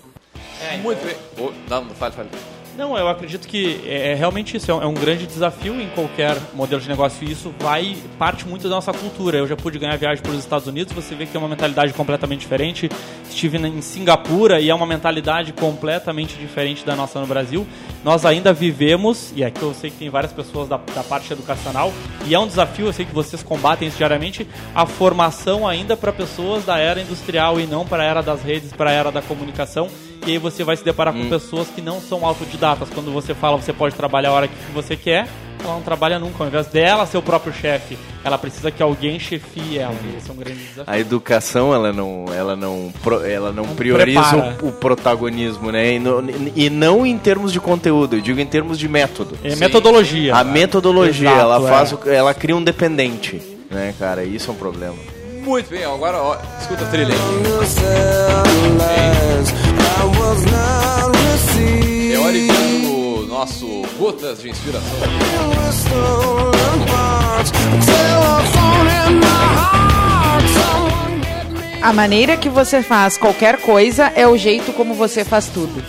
Muito 0.81 1.03
bem. 1.05 1.15
Ô, 1.37 1.51
não, 1.69 1.85
não, 1.85 1.95
fale, 1.95 2.13
fale. 2.13 2.29
Não, 2.77 2.97
eu 2.97 3.07
acredito 3.09 3.47
que 3.47 3.81
é, 3.85 4.11
é 4.11 4.15
realmente 4.15 4.55
isso, 4.55 4.71
é 4.71 4.73
um, 4.73 4.81
é 4.81 4.85
um 4.85 4.93
grande 4.93 5.27
desafio 5.27 5.79
em 5.79 5.89
qualquer 5.89 6.37
modelo 6.53 6.81
de 6.81 6.87
negócio 6.87 7.27
e 7.27 7.31
isso 7.31 7.53
vai, 7.59 7.97
parte 8.17 8.47
muito 8.47 8.63
da 8.63 8.69
nossa 8.75 8.93
cultura. 8.93 9.37
Eu 9.37 9.47
já 9.47 9.57
pude 9.57 9.77
ganhar 9.77 9.97
viagem 9.97 10.23
para 10.23 10.31
os 10.31 10.39
Estados 10.39 10.67
Unidos, 10.67 10.93
você 10.93 11.13
vê 11.13 11.25
que 11.25 11.35
é 11.35 11.39
uma 11.39 11.49
mentalidade 11.49 11.91
completamente 11.93 12.39
diferente. 12.39 12.89
Estive 13.29 13.57
em 13.57 13.81
Singapura 13.81 14.61
e 14.61 14.69
é 14.69 14.73
uma 14.73 14.85
mentalidade 14.85 15.51
completamente 15.51 16.37
diferente 16.37 16.85
da 16.85 16.95
nossa 16.95 17.19
no 17.19 17.27
Brasil. 17.27 17.67
Nós 18.05 18.25
ainda 18.25 18.53
vivemos, 18.53 19.33
e 19.35 19.43
aqui 19.43 19.61
eu 19.61 19.73
sei 19.73 19.89
que 19.89 19.97
tem 19.97 20.09
várias 20.09 20.31
pessoas 20.31 20.69
da, 20.69 20.77
da 20.77 21.03
parte 21.03 21.31
educacional, 21.31 21.93
e 22.25 22.33
é 22.33 22.39
um 22.39 22.47
desafio, 22.47 22.85
eu 22.85 22.93
sei 22.93 23.05
que 23.05 23.13
vocês 23.13 23.43
combatem 23.43 23.87
isso 23.87 23.97
diariamente, 23.97 24.47
a 24.73 24.85
formação 24.85 25.67
ainda 25.67 25.97
para 25.97 26.11
pessoas 26.11 26.65
da 26.65 26.79
era 26.79 27.01
industrial 27.01 27.59
e 27.59 27.67
não 27.67 27.85
para 27.85 28.03
a 28.03 28.05
era 28.05 28.23
das 28.23 28.41
redes, 28.41 28.71
para 28.71 28.89
a 28.89 28.93
era 28.93 29.11
da 29.11 29.21
comunicação. 29.21 29.89
E 30.25 30.31
aí 30.33 30.37
você 30.37 30.63
vai 30.63 30.77
se 30.77 30.83
deparar 30.83 31.13
com 31.13 31.27
pessoas 31.29 31.67
que 31.69 31.81
não 31.81 31.99
são 31.99 32.25
autodidatas. 32.25 32.89
Quando 32.93 33.11
você 33.11 33.33
fala 33.33 33.57
você 33.57 33.73
pode 33.73 33.95
trabalhar 33.95 34.29
a 34.29 34.33
hora 34.33 34.47
que 34.47 34.53
você 34.73 34.95
quer, 34.95 35.27
ela 35.63 35.73
não 35.73 35.81
trabalha 35.81 36.19
nunca. 36.19 36.43
Ao 36.43 36.47
invés 36.47 36.67
dela 36.67 37.05
ser 37.07 37.17
o 37.17 37.23
próprio 37.23 37.51
chefe, 37.51 37.97
ela 38.23 38.37
precisa 38.37 38.69
que 38.69 38.83
alguém 38.83 39.19
chefie 39.19 39.79
ela. 39.79 39.95
E 40.13 40.17
esse 40.17 40.29
é 40.29 40.33
um 40.33 40.35
grande 40.35 40.59
desafio. 40.59 40.83
A 40.85 40.99
educação, 40.99 41.73
ela 41.73 41.91
não, 41.91 42.25
ela 42.35 42.55
não, 42.55 42.93
ela 43.27 43.51
não, 43.51 43.65
prioriza 43.75 44.21
prepara. 44.21 44.57
o, 44.61 44.67
o 44.69 44.71
protagonismo, 44.71 45.71
né? 45.71 45.93
E, 45.95 45.99
no- 45.99 46.23
e 46.55 46.69
não 46.69 47.03
em 47.05 47.17
termos 47.17 47.51
de 47.51 47.59
conteúdo, 47.59 48.15
eu 48.17 48.21
digo 48.21 48.39
em 48.39 48.45
termos 48.45 48.77
de 48.77 48.87
método. 48.87 49.35
É 49.43 49.55
metodologia. 49.55 50.35
A 50.35 50.43
metodologia, 50.43 51.29
Exato, 51.29 51.41
ela 51.41 51.67
é. 51.67 51.71
faz, 51.71 51.93
o- 51.93 52.09
ela 52.09 52.33
cria 52.35 52.55
um 52.55 52.63
dependente, 52.63 53.41
né, 53.71 53.93
cara? 53.97 54.23
Isso 54.23 54.51
é 54.51 54.53
um 54.53 54.57
problema. 54.57 54.95
Muito 55.43 55.69
bem, 55.69 55.83
agora 55.83 56.21
ó, 56.21 56.37
escuta 56.59 56.83
a 56.83 56.87
trilha 56.87 57.13
aí. 57.13 57.19
É 62.13 62.17
hora 62.19 62.37
o 62.87 63.25
nosso 63.27 63.81
Gotas 63.97 64.41
de 64.41 64.49
Inspiração. 64.49 64.97
A 71.81 71.91
maneira 71.91 72.37
que 72.37 72.47
você 72.47 72.83
faz 72.83 73.17
qualquer 73.17 73.59
coisa 73.61 74.11
é 74.15 74.27
o 74.27 74.37
jeito 74.37 74.71
como 74.73 74.93
você 74.93 75.25
faz 75.25 75.47
tudo. 75.47 75.83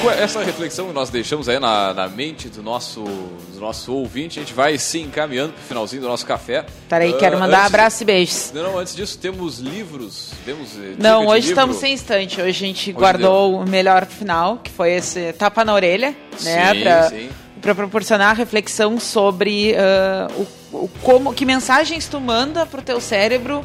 Com 0.00 0.10
essa 0.10 0.42
reflexão 0.42 0.86
que 0.88 0.92
nós 0.92 1.10
deixamos 1.10 1.48
aí 1.48 1.58
na, 1.58 1.92
na 1.92 2.08
mente 2.08 2.48
do 2.48 2.62
nosso, 2.62 3.02
do 3.02 3.60
nosso 3.60 3.92
ouvinte, 3.92 4.38
a 4.38 4.42
gente 4.42 4.54
vai 4.54 4.78
se 4.78 4.98
encaminhando 5.00 5.52
pro 5.52 5.62
finalzinho 5.62 6.02
do 6.02 6.08
nosso 6.08 6.24
café. 6.24 6.64
Peraí, 6.88 7.12
Ah, 7.14 7.18
quero 7.18 7.38
mandar 7.38 7.58
antes- 7.58 7.66
abraço 7.66 8.02
e 8.02 8.06
beijos. 8.06 8.52
Não, 8.54 8.62
não, 8.62 8.78
antes 8.78 8.94
disso 8.94 9.18
temos 9.18 9.58
livros. 9.58 10.30
Temos, 10.44 10.70
eh, 10.78 10.94
Não, 10.98 11.26
hoje 11.26 11.48
estamos 11.50 11.76
livro. 11.76 11.80
sem 11.86 11.94
instante. 11.94 12.40
Hoje 12.40 12.48
a 12.48 12.52
gente 12.68 12.92
guardou 12.92 13.60
o 13.60 13.68
melhor 13.68 14.06
final, 14.06 14.58
que 14.58 14.70
foi 14.70 14.92
esse 14.92 15.32
tapa 15.34 15.64
na 15.64 15.74
orelha, 15.74 16.16
né? 16.42 16.72
Sim, 16.74 16.80
pra, 16.80 17.08
sim. 17.10 17.30
pra 17.60 17.74
proporcionar 17.74 18.34
reflexão 18.36 18.98
sobre 18.98 19.74
ah, 19.76 20.28
o, 20.72 20.84
o 20.84 20.90
como, 21.02 21.34
que 21.34 21.44
mensagens 21.44 22.06
tu 22.08 22.18
manda 22.20 22.64
pro 22.64 22.80
teu 22.80 23.00
cérebro 23.00 23.64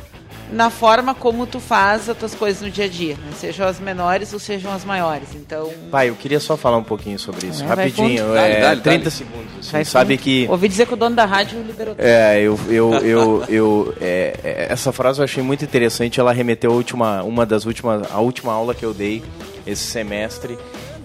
na 0.51 0.69
forma 0.69 1.13
como 1.15 1.47
tu 1.47 1.59
faz 1.59 2.07
as 2.09 2.15
tuas 2.17 2.35
coisas 2.35 2.61
no 2.61 2.69
dia 2.69 2.85
a 2.85 2.87
dia, 2.87 3.15
né? 3.15 3.31
sejam 3.37 3.67
as 3.67 3.79
menores 3.79 4.31
ou 4.33 4.39
sejam 4.39 4.71
as 4.71 4.85
maiores. 4.85 5.29
Então, 5.35 5.71
Pai, 5.91 6.09
eu 6.09 6.15
queria 6.15 6.39
só 6.39 6.55
falar 6.55 6.77
um 6.77 6.83
pouquinho 6.83 7.17
sobre 7.17 7.47
isso, 7.47 7.63
É, 7.63 7.67
vai 7.67 7.75
rapidinho, 7.77 8.23
fundo. 8.23 8.33
Dale, 8.35 8.53
é, 8.53 8.61
dale, 8.61 8.81
30 8.81 8.97
dale. 8.99 9.11
segundos. 9.11 9.45
assim. 9.59 9.71
vai 9.71 9.85
sabe 9.85 10.15
fundo. 10.17 10.23
que 10.23 10.47
ouvi 10.49 10.67
dizer 10.67 10.85
que 10.87 10.93
o 10.93 10.97
dono 10.97 11.15
da 11.15 11.25
rádio 11.25 11.61
liberou. 11.63 11.95
É, 11.97 12.39
eu, 12.39 12.59
eu, 12.69 12.93
eu, 12.95 13.43
eu 13.49 13.93
é, 13.99 14.39
é, 14.43 14.67
essa 14.69 14.91
frase 14.91 15.19
eu 15.19 15.23
achei 15.23 15.41
muito 15.43 15.65
interessante. 15.65 16.19
Ela 16.19 16.31
remeteu 16.31 16.71
a 16.71 16.75
última, 16.75 17.23
uma 17.23 17.45
das 17.45 17.65
últimas, 17.65 18.09
a 18.11 18.19
última 18.19 18.53
aula 18.53 18.75
que 18.75 18.85
eu 18.85 18.93
dei 18.93 19.23
esse 19.65 19.83
semestre 19.83 20.57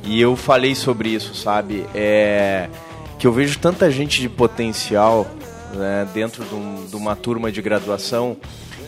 e 0.05 0.21
eu 0.21 0.37
falei 0.37 0.75
sobre 0.75 1.09
isso, 1.11 1.35
sabe? 1.35 1.87
É, 1.95 2.69
que 3.19 3.27
eu 3.27 3.33
vejo 3.33 3.59
tanta 3.59 3.91
gente 3.91 4.21
de 4.21 4.29
potencial 4.29 5.27
né, 5.75 6.07
dentro 6.13 6.45
de, 6.45 6.55
um- 6.55 6.87
de 6.87 6.97
uma 6.97 7.15
turma 7.15 7.51
de 7.53 7.63
graduação 7.63 8.37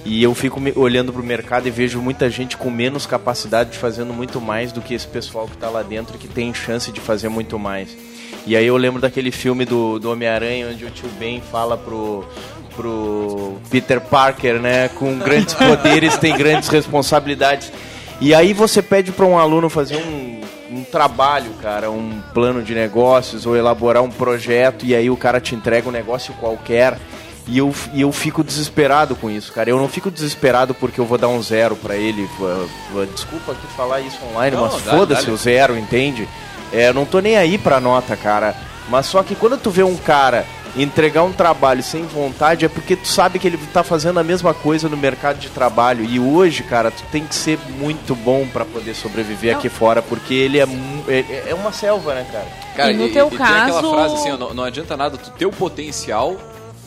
e 0.04 0.22
eu 0.22 0.34
fico 0.34 0.60
olhando 0.74 1.12
para 1.12 1.22
o 1.22 1.24
mercado 1.24 1.68
e 1.68 1.70
vejo 1.70 2.00
muita 2.00 2.28
gente 2.28 2.56
com 2.56 2.70
menos 2.70 3.06
capacidade 3.06 3.70
de 3.70 3.78
fazendo 3.78 4.12
muito 4.12 4.40
mais 4.40 4.72
do 4.72 4.80
que 4.80 4.94
esse 4.94 5.06
pessoal 5.06 5.46
que 5.46 5.54
está 5.54 5.70
lá 5.70 5.82
dentro 5.82 6.18
que 6.18 6.26
tem 6.26 6.52
chance 6.52 6.90
de 6.90 7.00
fazer 7.00 7.28
muito 7.28 7.58
mais. 7.58 7.96
E 8.44 8.56
aí 8.56 8.66
eu 8.66 8.76
lembro 8.76 9.00
daquele 9.00 9.30
filme 9.30 9.64
do, 9.64 10.00
do 10.00 10.10
Homem-Aranha 10.10 10.68
onde 10.70 10.84
o 10.84 10.90
tio 10.90 11.08
Ben 11.18 11.40
fala 11.40 11.76
pro, 11.76 12.24
pro 12.74 13.56
Peter 13.70 14.00
Parker, 14.00 14.60
né? 14.60 14.88
Com 14.88 15.18
grandes 15.18 15.54
poderes 15.54 16.16
tem 16.16 16.36
grandes 16.36 16.68
responsabilidades. 16.68 17.72
E 18.20 18.34
aí 18.34 18.52
você 18.52 18.82
pede 18.82 19.12
para 19.12 19.26
um 19.26 19.38
aluno 19.38 19.68
fazer 19.68 19.96
um, 19.96 20.40
um 20.70 20.84
trabalho, 20.84 21.52
cara, 21.62 21.90
um 21.90 22.20
plano 22.34 22.62
de 22.62 22.74
negócios 22.74 23.46
ou 23.46 23.56
elaborar 23.56 24.02
um 24.02 24.10
projeto 24.10 24.84
e 24.84 24.94
aí 24.94 25.08
o 25.08 25.16
cara 25.16 25.40
te 25.40 25.54
entrega 25.54 25.88
um 25.88 25.92
negócio 25.92 26.34
qualquer. 26.34 26.98
E 27.48 27.58
eu, 27.58 27.74
e 27.92 28.00
eu 28.02 28.12
fico 28.12 28.44
desesperado 28.44 29.16
com 29.16 29.28
isso, 29.28 29.52
cara. 29.52 29.68
Eu 29.68 29.76
não 29.78 29.88
fico 29.88 30.10
desesperado 30.10 30.74
porque 30.74 31.00
eu 31.00 31.04
vou 31.04 31.18
dar 31.18 31.28
um 31.28 31.42
zero 31.42 31.74
pra 31.74 31.96
ele. 31.96 32.28
Desculpa 33.14 33.52
aqui 33.52 33.66
falar 33.76 34.00
isso 34.00 34.18
online, 34.32 34.56
Não, 34.56 34.62
mas 34.70 34.80
foda-se 34.82 35.30
o 35.30 35.36
zero, 35.36 35.76
entende? 35.76 36.28
É, 36.72 36.88
eu 36.88 36.94
não 36.94 37.04
tô 37.04 37.18
nem 37.20 37.36
aí 37.36 37.58
pra 37.58 37.80
nota, 37.80 38.16
cara. 38.16 38.54
Mas 38.88 39.06
só 39.06 39.22
que 39.22 39.34
quando 39.34 39.58
tu 39.58 39.70
vê 39.70 39.82
um 39.82 39.96
cara 39.96 40.44
entregar 40.76 41.22
um 41.22 41.32
trabalho 41.32 41.82
sem 41.82 42.04
vontade, 42.06 42.64
é 42.64 42.68
porque 42.68 42.96
tu 42.96 43.06
sabe 43.06 43.38
que 43.38 43.46
ele 43.46 43.58
tá 43.72 43.82
fazendo 43.82 44.18
a 44.20 44.24
mesma 44.24 44.54
coisa 44.54 44.88
no 44.88 44.96
mercado 44.96 45.38
de 45.38 45.48
trabalho. 45.50 46.04
E 46.04 46.18
hoje, 46.18 46.62
cara, 46.62 46.90
tu 46.90 47.02
tem 47.12 47.26
que 47.26 47.34
ser 47.34 47.58
muito 47.78 48.14
bom 48.14 48.46
pra 48.50 48.64
poder 48.64 48.94
sobreviver 48.94 49.54
aqui 49.56 49.68
fora, 49.68 50.00
porque 50.00 50.32
ele 50.32 50.58
é, 50.58 50.64
mu- 50.66 51.04
é, 51.08 51.44
é 51.50 51.54
uma 51.54 51.72
selva, 51.72 52.14
né, 52.14 52.26
cara? 52.32 52.46
Cara, 52.76 52.92
E 52.92 52.96
no 52.96 53.08
teu 53.10 53.28
tem 53.28 53.38
aquela 53.38 53.66
caso- 53.82 53.90
frase 53.92 54.14
assim, 54.14 54.30
ó, 54.32 54.36
não, 54.38 54.54
não 54.54 54.64
adianta 54.64 54.96
nada 54.96 55.18
tu 55.18 55.30
ter 55.32 55.44
o 55.46 55.50
potencial 55.52 56.36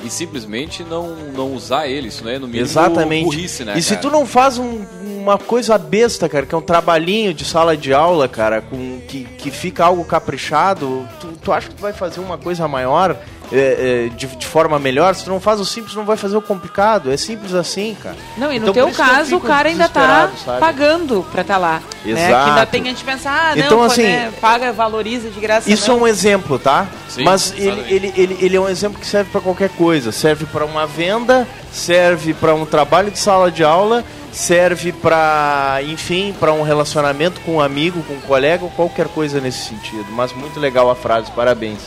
e 0.03 0.09
simplesmente 0.09 0.83
não, 0.83 1.15
não 1.35 1.53
usar 1.53 1.87
ele. 1.87 2.07
Isso 2.09 2.23
não 2.23 2.31
é 2.31 2.39
no 2.39 2.47
mínimo 2.47 2.63
Exatamente. 2.65 3.25
burrice, 3.25 3.63
né? 3.63 3.73
e 3.77 3.81
se 3.81 3.89
cara? 3.95 4.01
tu 4.01 4.09
não 4.11 4.25
faz 4.25 4.57
um- 4.57 4.83
uma 5.25 5.37
coisa 5.39 5.75
besta, 5.77 6.29
cara, 6.29 6.45
que 6.45 6.53
é 6.53 6.57
um 6.57 6.61
trabalhinho 6.61 7.33
de 7.33 7.43
sala 7.43 7.75
de 7.75 7.91
aula, 7.93 8.27
cara, 8.27 8.61
com 8.61 8.99
que, 9.07 9.23
que 9.23 9.49
fica 9.49 9.83
algo 9.85 10.05
caprichado, 10.05 11.07
tu, 11.19 11.27
tu 11.41 11.51
acha 11.51 11.67
que 11.69 11.73
tu 11.75 11.81
vai 11.81 11.93
fazer 11.93 12.19
uma 12.19 12.37
coisa 12.37 12.67
maior 12.67 13.17
é, 13.51 14.05
é, 14.07 14.09
de, 14.09 14.27
de 14.27 14.45
forma 14.45 14.77
melhor? 14.79 15.13
Se 15.15 15.23
tu 15.23 15.29
não 15.29 15.39
faz 15.39 15.59
o 15.59 15.65
simples, 15.65 15.95
não 15.95 16.05
vai 16.05 16.17
fazer 16.17 16.35
o 16.37 16.41
complicado. 16.41 17.11
É 17.11 17.17
simples 17.17 17.53
assim, 17.53 17.95
cara. 18.01 18.15
Não, 18.37 18.51
e 18.51 18.59
no 18.59 18.69
Então, 18.69 18.73
teu 18.73 18.91
caso, 18.91 19.37
o 19.37 19.41
cara 19.41 19.69
ainda 19.69 19.87
tá 19.89 20.31
sabe? 20.43 20.59
pagando 20.59 21.25
pra 21.31 21.41
estar 21.41 21.57
lá. 21.57 21.75
Né? 21.75 21.81
Que 22.03 22.09
ainda 22.11 22.27
Exato. 22.27 22.71
tem 22.71 22.81
a 22.81 22.85
gente 22.85 23.03
pensar, 23.03 23.51
ah, 23.51 23.55
não, 23.55 23.65
Então, 23.65 23.77
pô, 23.79 23.83
assim, 23.85 24.03
né, 24.03 24.33
paga, 24.39 24.71
valoriza 24.71 25.29
de 25.29 25.39
graça. 25.39 25.69
Isso 25.69 25.89
é 25.91 25.93
não. 25.93 26.01
um 26.01 26.07
exemplo, 26.07 26.57
tá? 26.59 26.87
Sim, 27.09 27.23
Mas 27.23 27.53
ele, 27.57 27.81
ele, 27.87 28.13
ele, 28.15 28.37
ele 28.41 28.55
é 28.55 28.59
um 28.59 28.69
exemplo 28.69 28.99
que 28.99 29.07
serve 29.07 29.29
para 29.31 29.41
qualquer 29.41 29.69
coisa. 29.69 30.11
Serve 30.11 30.45
para 30.45 30.65
uma 30.65 30.85
venda, 30.85 31.47
serve 31.71 32.33
para 32.33 32.53
um 32.53 32.65
trabalho 32.65 33.11
de 33.11 33.19
sala 33.19 33.51
de 33.51 33.63
aula, 33.63 34.03
serve 34.35 34.91
para, 34.91 35.79
enfim, 35.83 36.35
para 36.39 36.51
um 36.51 36.61
relacionamento 36.61 37.39
com 37.41 37.53
um 37.55 37.61
amigo, 37.61 38.03
com 38.03 38.13
um 38.15 38.21
colega 38.21 38.63
ou 38.65 38.69
qualquer 38.71 39.07
coisa 39.07 39.39
nesse 39.39 39.59
sentido. 39.69 40.05
Mas 40.11 40.33
muito 40.33 40.59
legal 40.59 40.89
a 40.89 40.95
frase, 40.95 41.31
parabéns. 41.31 41.79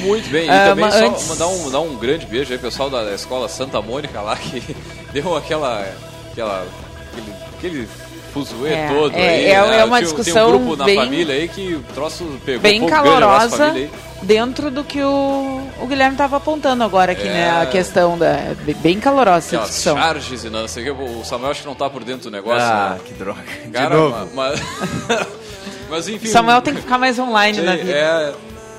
Muito 0.00 0.28
bem, 0.30 0.46
e 0.46 0.50
Ah, 0.50 0.68
também 0.70 0.90
só 0.90 1.06
antes- 1.06 1.28
mandar, 1.28 1.46
um, 1.48 1.64
mandar 1.64 1.80
um 1.80 1.96
grande 1.96 2.24
beijo 2.26 2.52
aí, 2.52 2.58
pessoal 2.58 2.88
da, 2.88 3.04
da 3.04 3.14
escola 3.14 3.48
Santa 3.48 3.80
Mônica 3.82 4.20
lá, 4.22 4.36
que 4.36 4.74
deu 5.12 5.36
aquela. 5.36 5.86
aquela 6.32 6.66
aquele, 7.12 7.34
aquele 7.58 7.88
fuzuê 8.32 8.72
É, 8.72 8.88
todo 8.88 9.14
é- 9.16 9.28
aí. 9.28 9.44
é- 9.46 9.60
né? 9.66 9.78
é 9.80 9.84
uma 9.84 9.98
Tinha- 9.98 10.02
discussão 10.02 10.46
Tem 10.50 10.54
um 10.54 10.58
grupo 10.64 10.76
na 10.76 10.84
bem- 10.84 10.96
família 10.96 11.34
aí 11.34 11.48
que 11.48 11.74
o 11.74 11.82
troço 11.94 12.24
pegou 12.44 12.60
Bem 12.62 12.82
um 12.82 12.86
calorosa 12.86 13.74
dentro 14.22 14.70
do 14.70 14.84
que 14.84 15.00
o, 15.02 15.62
o 15.80 15.86
Guilherme 15.86 16.14
estava 16.14 16.36
apontando 16.36 16.84
agora 16.84 17.12
aqui, 17.12 17.26
É. 17.26 17.32
né? 17.32 17.62
A 17.62 17.66
questão 17.66 18.16
da. 18.18 18.54
Bem 18.82 19.00
calorosa 19.00 19.38
essa 19.56 19.58
discussão. 19.66 19.96
charges 19.96 20.44
e 20.44 20.50
não 20.50 20.66
sei 20.68 20.90
o 20.90 20.96
que. 20.96 21.02
O 21.02 21.24
Samuel 21.24 21.50
acho 21.52 21.60
que 21.62 21.66
não 21.66 21.74
tá 21.74 21.88
por 21.90 22.04
dentro 22.04 22.30
do 22.30 22.30
negócio. 22.30 22.60
Ah, 22.62 22.96
né? 22.96 23.00
que 23.04 23.14
droga. 23.14 23.40
De 23.64 23.70
Cara, 23.70 23.96
Mas, 24.34 24.60
mas 25.90 26.08
enfim. 26.08 26.28
Samuel 26.28 26.60
tem 26.62 26.74
que 26.74 26.80
ficar 26.82 26.98
mais 26.98 27.18
online 27.18 27.60
na 27.62 27.76
vida. 27.76 27.92
É, 27.92 28.32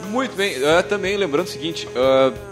muito 0.09 0.35
bem. 0.35 0.55
É, 0.63 0.81
também 0.81 1.17
lembrando 1.17 1.47
o 1.47 1.49
seguinte, 1.49 1.87
uh, 1.87 2.50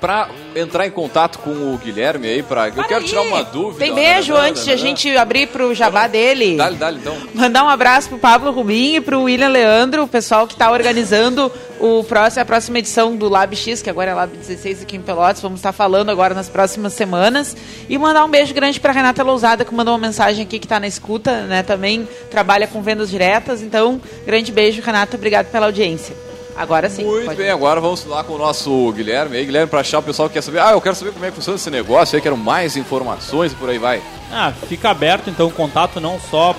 para 0.00 0.28
entrar 0.56 0.86
em 0.86 0.90
contato 0.90 1.38
com 1.40 1.50
o 1.50 1.78
Guilherme 1.78 2.26
aí, 2.26 2.42
pra, 2.42 2.68
eu 2.68 2.84
quero 2.84 3.00
Aí, 3.00 3.04
tirar 3.04 3.22
uma 3.22 3.42
dúvida. 3.44 3.84
Tem 3.84 3.94
beijo 3.94 4.32
Nananã, 4.32 4.50
antes 4.50 4.64
de 4.64 4.70
a 4.70 4.74
nananã. 4.76 4.88
gente 4.88 5.16
abrir 5.16 5.46
pro 5.48 5.74
jabá 5.74 6.06
dele. 6.06 6.56
Dá-lhe, 6.56 6.76
dá-lhe 6.76 6.98
então. 6.98 7.16
Mandar 7.34 7.64
um 7.64 7.68
abraço 7.68 8.08
pro 8.08 8.18
Pablo 8.18 8.50
Rubim 8.50 8.96
e 8.96 9.00
pro 9.00 9.22
William 9.22 9.48
Leandro, 9.48 10.02
o 10.04 10.08
pessoal 10.08 10.46
que 10.46 10.54
está 10.54 10.70
organizando 10.70 11.52
o 11.78 12.02
próximo, 12.04 12.42
a 12.42 12.44
próxima 12.44 12.78
edição 12.78 13.14
do 13.16 13.28
Lab 13.28 13.54
X, 13.54 13.82
que 13.82 13.90
agora 13.90 14.10
é 14.10 14.14
Lab 14.14 14.36
16 14.36 14.82
aqui 14.82 14.96
em 14.96 15.00
Pelotas. 15.02 15.42
Vamos 15.42 15.60
estar 15.60 15.72
falando 15.72 16.10
agora 16.10 16.34
nas 16.34 16.48
próximas 16.48 16.92
semanas. 16.94 17.56
E 17.88 17.96
mandar 17.98 18.24
um 18.24 18.28
beijo 18.30 18.52
grande 18.54 18.80
pra 18.80 18.92
Renata 18.92 19.22
Lousada, 19.22 19.64
que 19.64 19.74
mandou 19.74 19.94
uma 19.94 20.06
mensagem 20.06 20.44
aqui 20.44 20.58
que 20.58 20.66
está 20.66 20.80
na 20.80 20.86
escuta, 20.86 21.42
né? 21.42 21.62
Também 21.62 22.08
trabalha 22.30 22.66
com 22.66 22.82
vendas 22.82 23.10
diretas. 23.10 23.62
Então, 23.62 24.00
grande 24.26 24.50
beijo, 24.52 24.82
Renata. 24.82 25.16
Obrigado 25.16 25.46
pela 25.50 25.66
audiência. 25.66 26.14
Agora 26.56 26.88
sim. 26.90 27.04
Muito 27.04 27.34
bem, 27.36 27.50
agora 27.50 27.80
vamos 27.80 28.04
lá 28.04 28.22
com 28.22 28.34
o 28.34 28.38
nosso 28.38 28.92
Guilherme 28.92 29.36
aí. 29.36 29.44
Guilherme, 29.44 29.68
pra 29.68 29.80
achar 29.80 29.98
o 29.98 30.02
pessoal 30.02 30.28
que 30.28 30.34
quer 30.34 30.42
saber. 30.42 30.60
Ah, 30.60 30.72
eu 30.72 30.80
quero 30.80 30.94
saber 30.94 31.12
como 31.12 31.24
é 31.24 31.30
que 31.30 31.36
funciona 31.36 31.56
esse 31.56 31.70
negócio 31.70 32.16
aí, 32.16 32.22
quero 32.22 32.36
mais 32.36 32.76
informações 32.76 33.52
e 33.52 33.54
por 33.54 33.68
aí 33.68 33.78
vai. 33.78 34.02
Ah, 34.30 34.52
fica 34.68 34.90
aberto 34.90 35.30
então 35.30 35.46
o 35.46 35.52
contato 35.52 36.00
não 36.00 36.20
só 36.20 36.54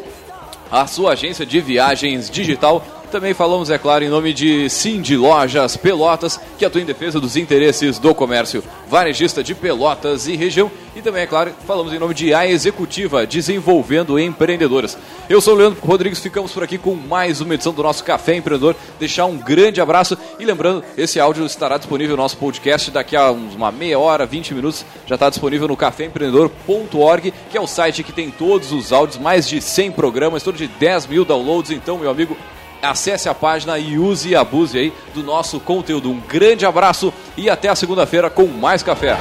a 0.72 0.88
sua 0.88 1.12
agência 1.12 1.46
de 1.46 1.62
viagens 1.62 2.28
digital. 2.28 2.84
Também 3.12 3.34
falamos, 3.34 3.70
é 3.70 3.78
claro, 3.78 4.04
em 4.04 4.10
nome 4.10 4.34
de 4.34 4.70
Cindy 4.70 5.16
Lojas 5.16 5.78
Pelotas, 5.78 6.40
que 6.58 6.66
atua 6.66 6.82
em 6.82 6.86
defesa 6.86 7.20
dos 7.20 7.38
interesses 7.38 8.00
do 8.00 8.14
comércio 8.14 8.64
varejista 8.90 9.44
de 9.44 9.56
Pelotas 9.56 10.28
e 10.28 10.36
região. 10.36 10.70
E 10.96 11.02
também, 11.02 11.24
é 11.24 11.28
claro, 11.28 11.54
falamos 11.66 11.94
em 11.94 12.00
nome 12.00 12.14
de 12.14 12.34
A 12.34 12.48
Executiva, 12.48 13.26
desenvolvendo 13.26 14.20
empreendedoras. 14.20 14.98
Eu 15.30 15.40
sou 15.40 15.54
o 15.54 15.58
Leandro 15.58 15.80
Rodrigues, 15.86 16.20
ficamos 16.20 16.52
por 16.52 16.64
aqui 16.64 16.78
com 16.78 16.96
mais 16.96 17.42
uma 17.42 17.54
edição 17.54 17.74
do 17.74 17.84
nosso 17.84 18.04
Café 18.04 18.36
Empreendedor. 18.36 18.76
Deixar 19.00 19.26
um 19.26 19.38
grande 19.38 19.80
abraço 19.80 20.18
e 20.40 20.46
lembrando, 20.46 20.84
esse 20.98 21.20
áudio 21.20 21.46
estará 21.46 21.78
disponível 21.78 22.16
no 22.16 22.24
nosso 22.24 22.38
podcast 22.38 22.92
daqui 22.92 23.16
a 23.16 23.32
uma 23.32 23.72
meia 23.72 24.00
hora, 24.00 24.26
20 24.26 24.54
minutos. 24.54 24.86
Já 25.06 25.16
está 25.16 25.30
disponível 25.30 25.68
no 25.68 25.78
caféempreendedor.org, 25.78 27.34
que 27.50 27.58
é 27.58 27.62
o 27.62 27.68
site 27.68 28.04
que 28.04 28.12
tem 28.12 28.32
todos 28.32 28.72
os 28.72 28.92
áudios, 28.92 29.18
mais 29.18 29.48
de 29.48 29.62
100 29.62 29.92
programas, 29.92 30.44
torno 30.44 30.58
de 30.58 30.68
10 30.68 31.08
mil 31.08 31.26
downloads. 31.26 31.72
Então, 31.72 31.98
meu 31.98 32.10
amigo, 32.10 32.38
acesse 32.82 33.30
a 33.30 33.34
página 33.34 33.78
e 33.78 33.98
use 33.98 34.30
e 34.30 34.36
abuse 34.36 34.78
aí 34.78 34.94
do 35.14 35.24
nosso 35.24 35.60
conteúdo. 35.60 36.10
Um 36.10 36.20
grande 36.20 36.66
abraço 36.66 37.14
e 37.38 37.50
até 37.50 37.70
a 37.70 37.76
segunda-feira 37.76 38.30
com 38.30 38.48
mais 38.48 38.84
café. 38.84 39.18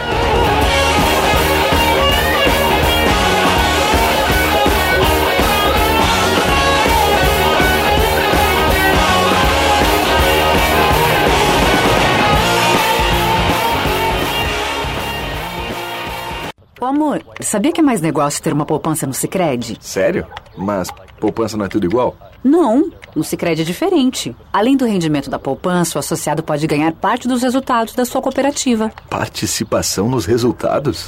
Ô 16.85 16.87
amor, 16.87 17.25
sabia 17.41 17.73
que 17.73 17.81
é 17.81 17.83
mais 17.83 18.03
negócio 18.03 18.43
ter 18.43 18.53
uma 18.53 18.67
poupança 18.67 19.07
no 19.07 19.15
Sicredi? 19.15 19.79
Sério? 19.81 20.27
Mas 20.55 20.91
poupança 21.19 21.57
não 21.57 21.65
é 21.65 21.69
tudo 21.69 21.87
igual? 21.87 22.15
Não, 22.45 22.91
no 23.17 23.25
Sicredi 23.25 23.63
é 23.63 23.65
diferente. 23.65 24.37
Além 24.53 24.77
do 24.77 24.85
rendimento 24.85 25.31
da 25.31 25.39
poupança, 25.39 25.99
o 25.99 26.01
associado 26.01 26.43
pode 26.43 26.67
ganhar 26.67 26.93
parte 26.93 27.27
dos 27.27 27.43
resultados 27.43 27.95
da 27.95 28.05
sua 28.05 28.21
cooperativa. 28.21 28.93
Participação 29.09 30.09
nos 30.11 30.27
resultados? 30.27 31.07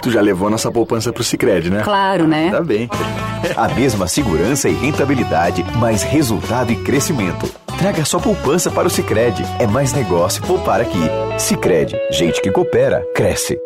Tu 0.00 0.10
já 0.10 0.20
levou 0.20 0.48
nossa 0.48 0.70
poupança 0.70 1.12
pro 1.12 1.24
Cicred, 1.24 1.70
né? 1.70 1.82
Claro, 1.82 2.26
né? 2.26 2.50
Tá 2.50 2.62
bem. 2.62 2.88
A 3.56 3.68
mesma 3.68 4.06
segurança 4.06 4.68
e 4.68 4.72
rentabilidade, 4.72 5.64
mais 5.76 6.02
resultado 6.02 6.72
e 6.72 6.76
crescimento. 6.76 7.46
Traga 7.78 8.04
sua 8.04 8.20
poupança 8.20 8.70
para 8.70 8.86
o 8.86 8.90
Sicredi. 8.90 9.44
É 9.58 9.66
mais 9.66 9.92
negócio 9.92 10.42
poupar 10.42 10.80
aqui. 10.80 10.98
Sicredi, 11.38 11.96
gente 12.10 12.40
que 12.40 12.50
coopera, 12.50 13.04
cresce. 13.14 13.58